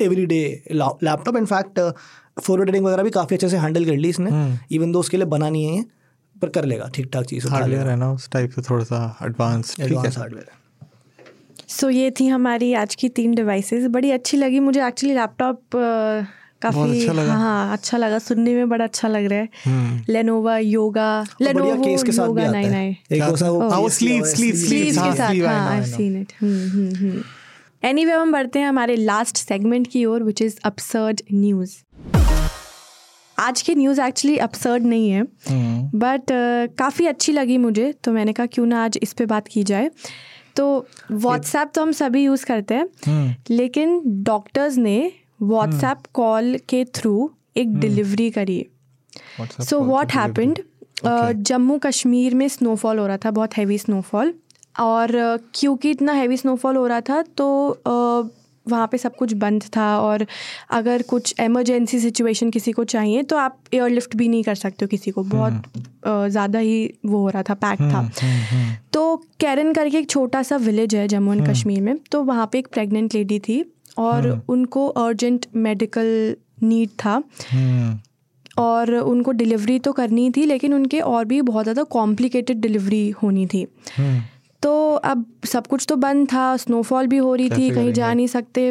every 0.00 0.26
day 0.32 0.40
laptop 0.74 1.36
in 1.36 1.44
fact 1.52 1.78
for 1.78 2.42
forwarding 2.46 2.84
वगैरह 2.84 3.02
भी 3.02 3.10
काफ़ी 3.10 3.36
अच्छे 3.36 3.48
से 3.48 3.56
हैंडल 3.64 3.84
कर 3.84 3.96
ली 4.02 4.08
इसने 4.08 4.30
इवन 4.30 4.84
hmm. 4.84 4.92
दो 4.92 5.00
उसके 5.00 5.16
लिए 5.16 5.26
बना 5.36 5.50
नहीं 5.50 5.76
है 5.76 5.84
पर 6.42 6.48
कर 6.56 6.64
लेगा 6.70 6.88
ठीक 6.94 7.10
ठाक 7.12 7.24
चीज़ 7.26 7.46
हार्डवेयर 7.50 7.88
है 7.88 7.96
ना 8.04 8.10
उस 8.12 8.28
टाइप 8.32 8.50
से 8.54 8.62
थोड़ा 8.70 8.84
सा 8.92 9.00
advance 9.26 9.74
advance 9.80 10.18
hardware 10.18 10.46
so 11.68 11.86
so, 11.86 11.92
ये 11.94 12.10
थी 12.18 12.26
हमारी 12.26 12.72
आज 12.82 12.94
की 13.00 13.08
तीन 13.16 13.34
डिवाइसेस 13.34 13.86
बड़ी 13.96 14.10
अच्छी 14.10 14.36
लगी 14.36 14.60
मुझे 14.66 14.86
एक्चुअली 14.86 15.14
लैपटॉप 15.14 15.58
uh, 15.76 16.26
काफी 16.62 17.00
अच्छा 17.00 17.12
लगा 17.20 17.32
हाँ, 17.32 17.40
हाँ 17.40 17.72
अच्छा 17.72 17.96
लगा 17.98 18.18
सुनने 18.18 18.54
में 18.54 18.68
बड़ा 18.68 18.84
अच्छा 18.84 19.08
लग 19.08 19.24
रहा 19.32 19.38
है 19.76 20.04
लेनोवा 20.08 20.56
योगा 20.58 21.08
लेनोवा 21.40 21.74
केस 21.84 22.02
के 22.02 22.12
साथ 22.12 22.28
भी 22.36 22.42
आता 22.44 22.58
है 22.58 22.88
एक 22.88 23.22
वो 23.80 23.88
स्लीव 23.98 24.24
स्लीव 24.34 24.54
स्लीव 24.66 24.94
के 25.04 25.12
साथ 25.16 25.40
I 25.50 25.82
seen 25.90 26.20
it 26.20 26.32
any 27.84 28.02
anyway, 28.02 28.16
हम 28.20 28.32
बढ़ते 28.32 28.58
हैं 28.58 28.66
हमारे 28.68 28.94
लास्ट 28.96 29.36
सेगमेंट 29.36 29.86
की 29.90 30.04
ओर 30.04 30.22
विच 30.22 30.40
इज़ 30.42 30.58
अपसर्ड 30.66 31.20
न्यूज़ 31.34 31.76
आज 33.40 33.60
की 33.62 33.74
न्यूज़ 33.74 34.00
एक्चुअली 34.00 34.36
अपसर्ड 34.46 34.84
नहीं 34.84 35.10
है 35.10 35.22
बट 35.22 36.32
हम्म। 36.32 36.66
uh, 36.66 36.76
काफ़ी 36.78 37.06
अच्छी 37.06 37.32
लगी 37.32 37.58
मुझे 37.64 37.92
तो 38.04 38.12
मैंने 38.12 38.32
कहा 38.32 38.46
क्यों 38.52 38.64
ना 38.66 38.82
आज 38.84 38.98
इस 39.02 39.12
पर 39.18 39.26
बात 39.32 39.48
की 39.52 39.62
जाए 39.70 39.90
तो 40.56 40.64
व्हाट्सएप 41.10 41.70
तो 41.74 41.82
हम 41.82 41.92
सभी 42.02 42.24
यूज़ 42.24 42.44
करते 42.46 42.74
हैं 42.74 42.86
हम्म। 43.06 43.34
लेकिन 43.54 44.00
डॉक्टर्स 44.30 44.76
ने 44.88 44.96
व्हाट्सएप 45.42 45.84
हम्म। 45.84 46.10
कॉल 46.14 46.56
के 46.68 46.84
थ्रू 46.96 47.30
एक 47.56 47.78
डिलीवरी 47.80 48.30
करी 48.38 48.64
so 49.64 49.80
what 49.92 50.12
happened 50.12 50.58
Jammu 51.06 51.78
Kashmir 51.86 52.34
में 52.34 52.46
स्नोफॉल 52.58 52.98
हो 52.98 53.06
रहा 53.06 53.16
था 53.24 53.30
बहुत 53.40 53.56
हैवी 53.56 53.78
स्नोफॉल 53.78 54.34
और 54.78 55.12
क्योंकि 55.54 55.90
इतना 55.90 56.12
हैवी 56.12 56.36
स्नोफॉल 56.36 56.76
हो 56.76 56.86
रहा 56.86 57.00
था 57.08 57.22
तो 57.36 57.46
वहाँ 58.70 58.86
पे 58.92 58.98
सब 58.98 59.14
कुछ 59.16 59.32
बंद 59.42 59.62
था 59.76 59.84
और 60.00 60.24
अगर 60.78 61.02
कुछ 61.10 61.34
एमरजेंसी 61.40 61.98
सिचुएशन 62.00 62.50
किसी 62.50 62.72
को 62.72 62.84
चाहिए 62.92 63.22
तो 63.32 63.36
आप 63.36 63.58
एयरलिफ्ट 63.74 64.16
भी 64.16 64.28
नहीं 64.28 64.42
कर 64.44 64.54
सकते 64.54 64.84
हो 64.84 64.88
किसी 64.88 65.10
को 65.10 65.22
हम्म। 65.22 65.30
बहुत 65.38 66.30
ज़्यादा 66.32 66.58
ही 66.58 66.92
वो 67.06 67.18
हो 67.20 67.28
रहा 67.28 67.42
था 67.48 67.54
पैक 67.62 67.80
हम्म, 67.80 67.92
था 67.92 67.98
हम्म, 68.00 68.74
तो 68.92 69.16
कैरन 69.40 69.72
करके 69.74 69.98
एक 69.98 70.10
छोटा 70.10 70.42
सा 70.50 70.56
विलेज 70.68 70.94
है 70.94 71.06
जम्मू 71.08 71.32
एंड 71.34 71.46
कश्मीर 71.48 71.80
में 71.82 71.96
तो 72.12 72.22
वहाँ 72.30 72.48
पे 72.52 72.58
एक 72.58 72.68
प्रेग्नेंट 72.72 73.14
लेडी 73.14 73.38
थी 73.48 73.60
और 73.98 74.28
उनको 74.48 74.86
अर्जेंट 75.06 75.46
मेडिकल 75.66 76.34
नीड 76.62 76.90
था 77.04 77.22
और 78.62 78.94
उनको 78.94 79.32
डिलीवरी 79.40 79.78
तो 79.78 79.92
करनी 79.92 80.30
थी 80.36 80.44
लेकिन 80.46 80.74
उनके 80.74 81.00
और 81.10 81.24
भी 81.24 81.40
बहुत 81.52 81.64
ज़्यादा 81.64 81.82
कॉम्प्लिकेटेड 81.96 82.60
डिलीवरी 82.60 83.08
होनी 83.22 83.46
थी 83.54 83.66
तो 84.62 84.70
अब 85.10 85.20
सब 85.46 85.66
कुछ 85.66 85.84
तो 85.88 85.96
बंद 86.04 86.26
था 86.32 86.46
स्नोफॉल 86.64 87.06
भी 87.06 87.16
हो 87.18 87.34
रही 87.34 87.48
थी 87.50 87.70
कहीं 87.74 87.92
जा 87.92 88.12
नहीं 88.14 88.26
सकते 88.26 88.70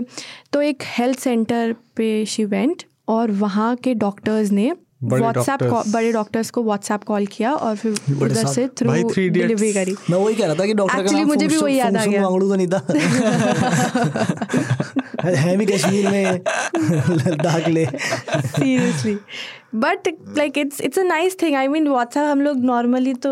तो 0.54 0.62
एक 0.72 0.84
हेल्थ 0.98 1.20
सेंटर 1.20 1.74
पे 1.96 2.10
शी 2.34 2.46
वेंट 2.56 2.84
और 3.16 3.32
वहाँ 3.44 3.76
के 3.84 3.94
डॉक्टर्स 4.06 4.52
ने 4.52 4.72
व्हाट्सएप 5.04 5.64
बड़े 5.94 6.12
डॉक्टर्स 6.12 6.50
को 6.52 6.64
व्हाट्सएप 6.64 7.04
कॉल 7.08 7.26
किया 7.36 7.52
और 7.56 7.76
फिर 7.82 7.92
उधर 8.24 8.46
से 8.54 8.68
थ्रू 8.78 8.92
डिलीवरी 9.18 9.72
करी 9.74 9.96
मैं 10.10 10.18
वही 10.18 10.36
कह 10.36 10.46
रहा 10.46 10.56
था 10.60 10.66
कि 10.66 10.74
डॉक्टर 10.80 11.04
नाम 11.12 11.28
मुझे 11.28 11.48
भी 11.48 11.58
वही 11.58 11.78
याद 11.80 11.98
आ 11.98 12.06
गया 12.06 12.22
तो 12.30 12.56
नहीं 12.56 12.68
था 12.68 12.82
है 15.36 15.56
भी 15.58 15.66
कश्मीर 15.66 16.10
में 16.12 16.26
Ladakh 17.18 17.68
Leh 17.68 17.86
seriously 17.96 19.16
but 19.84 20.08
like 20.38 20.58
it's 20.58 20.82
it's 20.88 21.00
a 21.00 21.04
nice 21.04 21.38
thing 21.42 21.56
I 21.62 21.68
mean 21.68 21.88
WhatsApp 21.88 22.26
हम 22.32 22.42
लोग 22.42 22.58
नॉर्मली 22.66 23.14
तो 23.26 23.32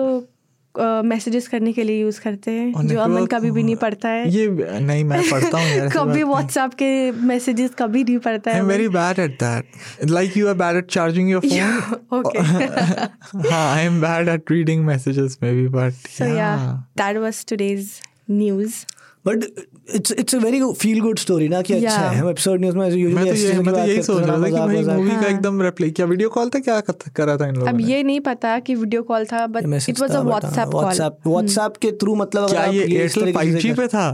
मैसेजेस 0.80 1.47
करने 1.47 1.71
के 1.73 1.84
लिए 1.84 2.01
यूज 2.01 2.17
करते 2.19 2.51
हैं 2.51 2.88
जो 2.88 2.99
अमन 3.01 3.26
कभी 3.34 3.51
भी 3.51 3.63
नहीं 3.63 3.76
पढ़ता 3.84 4.09
है 4.09 4.30
ये 4.36 4.47
नहीं 4.82 5.03
मैं 5.11 5.21
पढ़ता 5.30 5.57
हूँ 5.59 5.89
कभी 5.95 6.23
व्हाट्सएप 6.23 6.73
के 6.82 6.89
मैसेजेस 7.32 7.71
कभी 7.80 8.03
नहीं 8.03 8.17
पढ़ता 8.28 8.51
है 8.51 8.63
very 8.65 8.88
bad 8.97 9.19
at 9.19 9.38
that 9.43 10.09
like 10.09 10.38
you 10.38 10.47
are 10.47 10.53
bad 10.63 10.78
at 10.78 10.89
charging 10.91 11.30
your 11.32 11.41
phone 11.47 12.19
okay 12.19 12.39
हां 12.39 13.61
I 13.69 13.86
am 13.86 14.01
bad 14.01 14.30
at 14.36 14.51
reading 14.51 14.86
messages 14.86 15.38
may 15.43 15.51
be 15.61 15.67
but 15.78 16.07
so 16.17 16.26
yeah 16.38 16.55
that 16.97 17.17
was 17.17 17.45
today's 17.49 17.99
news 18.32 18.76
but 19.28 19.43
it's 19.95 20.11
it's 20.19 20.36
a 20.36 20.38
very 20.39 20.59
feel 20.80 20.99
good 21.01 21.19
story 21.19 21.47
ना 21.49 21.61
कि 21.61 21.73
अच्छा 21.73 21.86
yeah. 21.86 21.97
अच्छा 21.99 22.09
है 22.09 22.19
हम 22.19 22.30
episode 22.30 22.59
news 22.61 22.76
में 22.78 22.89
usually 22.89 23.30
ऐसी 23.30 23.53
मैं 23.59 23.73
तो 23.76 23.80
यही 23.88 23.97
तो 23.97 24.03
सोच 24.03 24.21
रहा 24.26 24.36
था 24.41 24.49
कि 24.67 24.73
भाई 24.73 24.84
मूवी 24.97 25.09
का 25.11 25.15
हाँ। 25.15 25.30
एकदम 25.30 25.61
रिप्ले 25.61 25.89
क्या 25.99 26.05
वीडियो 26.11 26.30
कॉल 26.36 26.49
था 26.55 26.59
क्या 26.67 26.80
करा 26.89 27.38
था 27.38 27.47
इन 27.47 27.55
लोगों 27.55 27.65
ने 27.65 27.84
अब 27.84 27.89
ये 27.89 28.03
नहीं 28.09 28.19
पता 28.28 28.57
कि 28.67 28.76
वीडियो 28.84 29.03
कॉल 29.13 29.26
था 29.34 29.45
but 29.57 29.89
it 29.89 30.01
was 30.01 30.11
a 30.15 30.21
WhatsApp 30.30 30.67
call 30.71 30.82
WhatsApp 30.84 31.17
WhatsApp 31.28 31.78
के 31.86 31.91
थ्रू 32.03 32.15
मतलब 32.26 32.49
क्या 32.49 32.65
ये 32.80 32.86
एयरटेल 32.97 33.34
5G 33.38 33.76
पे 33.80 33.88
था 33.97 34.07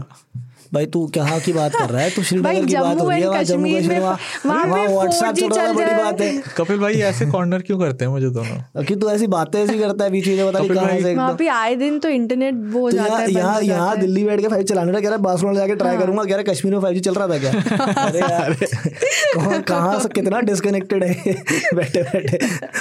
भाई 0.74 0.86
तू 0.92 1.00
क्या 1.14 1.38
की 1.44 1.52
बात 1.52 1.72
कर 1.78 1.88
रहा 1.90 2.02
है 2.02 2.10
तू 2.10 2.22
श्रीनगर 2.24 2.64
की 2.66 2.74
बात 2.76 3.00
हो 3.00 3.08
रही 3.08 3.22
है 3.22 3.42
जम्मू 3.44 3.70
कश्मीर 3.78 4.00
वहाँ 4.00 4.64
व्हाट्सएप 4.66 5.34
चल 5.36 5.50
रहा 5.54 5.64
है 5.66 5.74
बड़ी 5.74 5.94
बात 6.02 6.20
है 6.20 6.28
कपिल 6.56 6.78
भाई 6.80 6.94
ऐसे 7.08 7.26
कॉर्नर 7.34 7.62
क्यों 7.62 7.78
करते 7.78 8.04
हैं 8.04 8.12
मुझे 8.12 8.28
दोनों 8.36 8.56
तो? 8.60 8.82
कि 8.88 8.94
तू 9.02 9.10
ऐसी 9.10 9.26
बातें 9.34 9.58
ऐसी 9.62 9.78
करता 9.78 10.04
है 10.04 10.10
बीच 10.10 10.28
में 10.28 10.46
बता 10.46 10.62
कहाँ 10.74 11.34
से 11.38 11.48
आए 11.56 11.74
दिन 11.82 11.98
तो 12.04 12.08
इंटरनेट 12.08 12.62
वो 12.74 12.90
तो 12.90 12.96
यहाँ 12.96 13.60
यहाँ 13.62 13.96
दिल्ली 14.00 14.22
बैठ 14.24 14.40
के 14.40 14.48
फाइव 14.54 14.62
चलाने 14.72 14.92
कह 14.92 15.08
रहा 15.08 15.14
है 15.16 15.22
बार्सिलोना 15.22 15.58
जाकर 15.60 15.76
ट्राई 15.82 15.96
करूंगा 15.98 16.22
कह 16.22 16.28
रहा 16.28 16.38
है 16.38 16.44
कश्मीर 16.44 16.74
में 16.74 16.80
फाइव 16.82 16.98
चल 17.08 17.14
रहा 17.14 17.28
था 17.28 17.38
क्या 17.38 17.86
अरे 18.06 18.18
यार 18.20 19.60
कहाँ 19.68 19.98
से 20.00 20.08
कितना 20.14 20.40
डिस्कनेक्टेड 20.48 21.04
है 21.04 21.34
बैठे 21.76 22.02
बैठे 22.14 22.38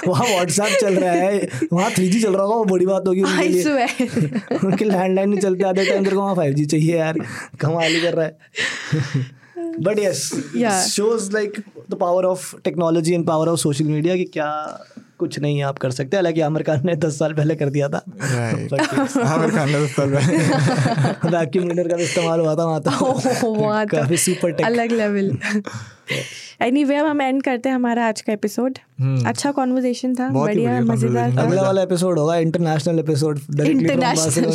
वहाँ 0.08 0.28
व्हाट्सएप 0.34 0.78
चल 0.82 0.96
रहा 1.04 1.12
है 1.14 1.48
वहाँ 1.74 1.92
थ्री 1.96 2.10
चल 2.22 2.34
रहा 2.34 2.44
होगा 2.44 2.56
वो 2.56 2.66
बड़ी 2.74 2.86
बात 2.86 3.08
होगी 3.08 3.22
उनके 3.22 3.48
लिए 3.48 3.86
उनके 4.64 4.86
लैंडलाइन 4.86 5.30
नहीं 5.30 5.40
चलते 5.40 5.66
आधे 5.74 5.86
टाइम 5.90 6.04
तेरे 6.04 6.16
को 6.16 6.22
वहाँ 6.22 6.36
फाइव 6.36 6.64
चाहिए 6.64 6.98
यार 6.98 7.20
कमा 7.62 7.80
कमाल 7.82 7.94
ही 7.94 8.00
कर 8.02 8.14
रहा 8.14 8.26
है 8.26 8.36
but 9.84 10.00
yes 10.00 10.22
shows 10.92 11.30
like 11.34 11.58
the 11.92 11.96
power 12.00 12.26
of 12.26 12.54
technology 12.64 13.14
and 13.14 13.26
power 13.28 13.48
of 13.48 13.58
social 13.60 13.84
media 13.98 14.16
कि 14.16 14.24
क्या 14.34 14.48
कुछ 15.20 15.38
नहीं 15.40 15.62
आप 15.64 15.78
कर 15.80 15.92
सकते 15.92 16.18
हालांकि 16.18 16.42
आमिर 16.42 16.64
खान 16.68 16.82
ने 16.86 16.96
दस 17.02 17.18
साल 17.20 17.34
पहले 17.40 17.56
कर 17.56 17.70
दिया 17.76 17.88
था 17.96 17.98
आमिर 18.02 19.52
खान 19.56 19.66
ने 19.70 19.84
दस 19.86 19.92
साल 19.96 20.10
पहले 20.14 20.38
वैक्यूम 21.38 21.68
क्लीनर 21.70 21.88
का 21.90 21.98
इस्तेमाल 22.04 22.40
हुआ 22.40 22.56
था 22.56 22.66
वहाँ 22.66 22.82
तो, 22.88 22.92
तो 23.14 23.14
काफी 23.98 24.18
सुपर 24.26 24.50
टेक 24.52 24.64
अलग 24.66 24.92
लेवल 25.02 25.26
एनी 26.64 26.84
वे 26.86 26.96
हम 26.96 27.22
एंड 27.22 27.42
करते 27.44 27.70
हैं 27.70 27.76
हमारा 27.76 28.08
आज 28.08 28.22
का 28.22 28.34
एपिसोड 28.34 28.78
हम्म। 29.00 29.26
अच्छा 29.30 29.52
कॉन्वर्जेशन 29.60 30.16
था 30.16 30.28
बढ़िया 30.40 30.80
मजेदार 30.94 31.28
अगला 31.46 31.62
वाला 31.62 31.82
एपिसोड 31.82 32.20
होगा 32.20 32.36
international 32.50 33.00
episode 33.06 33.40
international 33.66 34.52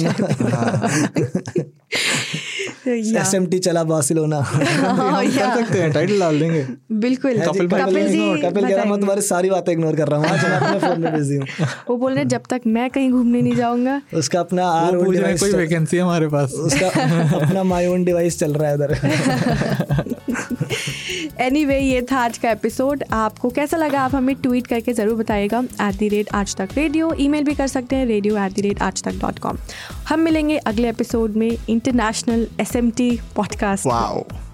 S 2.93 3.35
M 3.35 3.47
T 3.51 3.59
चला 3.67 3.83
बार्सिलोना 3.85 4.37
oh, 4.57 4.57
कर 4.57 5.65
सकते 5.65 5.79
हैं 5.81 5.91
टाइटल 5.93 6.19
डाल 6.21 6.39
देंगे 6.41 6.65
बिल्कुल 7.01 7.41
कपिल 7.47 7.67
भाई 7.69 7.83
कपिल 7.83 8.09
जी 8.09 8.41
कपिल 8.43 8.67
कह 8.69 8.75
रहा 8.75 8.85
मैं 8.91 8.99
तुम्हारी 9.01 9.21
सारी 9.29 9.51
बातें 9.51 9.73
इग्नोर 9.73 9.97
कर 9.97 10.09
रहा 10.09 10.21
हूँ 10.21 10.29
आज 10.67 10.81
फोन 10.85 11.01
में 11.01 11.13
बिजी 11.15 11.37
हूँ 11.37 11.47
वो 11.89 11.97
बोल 11.97 12.15
रहे 12.15 12.25
जब 12.35 12.43
तक 12.51 12.61
मैं 12.77 12.89
कहीं 12.97 13.11
घूमने 13.13 13.41
नहीं 13.43 13.55
जाऊंगा 13.57 14.01
उसका 14.23 14.41
अपना 14.41 14.67
आर 14.81 14.97
ओन 14.97 15.15
डिवाइस 15.15 15.41
कोई 15.43 15.53
वैकेंसी 15.63 15.97
है 15.97 16.03
हमारे 16.03 16.29
पास 16.37 16.53
उसका 16.69 16.89
अपना 17.41 17.63
माई 17.75 17.87
ओन 17.87 18.05
डिवाइस 18.05 18.39
चल 18.39 18.53
रहा 18.55 18.71
है 18.71 18.75
इधर 18.75 20.15
एनी 21.41 21.61
anyway, 21.65 21.79
ये 21.83 22.01
था 22.11 22.19
आज 22.25 22.37
का 22.39 22.51
एपिसोड 22.51 23.03
आपको 23.13 23.49
कैसा 23.57 23.77
लगा 23.77 24.01
आप 24.01 24.15
हमें 24.15 24.35
ट्वीट 24.43 24.67
करके 24.67 24.93
ज़रूर 24.93 25.15
बताइएगा 25.17 25.59
एट 25.89 25.97
दी 25.99 26.09
रेट 26.09 26.29
आज 26.35 26.55
तक 26.57 26.69
रेडियो 26.77 27.13
ईमेल 27.21 27.45
भी 27.45 27.55
कर 27.55 27.67
सकते 27.75 27.97
हैं 27.97 28.07
रेडियो 28.07 28.37
एट 28.45 28.53
दी 28.55 28.63
रेट 28.69 28.81
आज 28.83 29.03
तक 29.03 29.19
डॉट 29.23 29.39
कॉम 29.47 29.57
हम 30.09 30.21
मिलेंगे 30.21 30.57
अगले 30.73 30.89
एपिसोड 30.89 31.35
में 31.43 31.51
international 31.69 32.47
S 32.61 32.76
Empty 32.77 33.19
podcast. 33.33 33.89
Wow. 33.89 34.46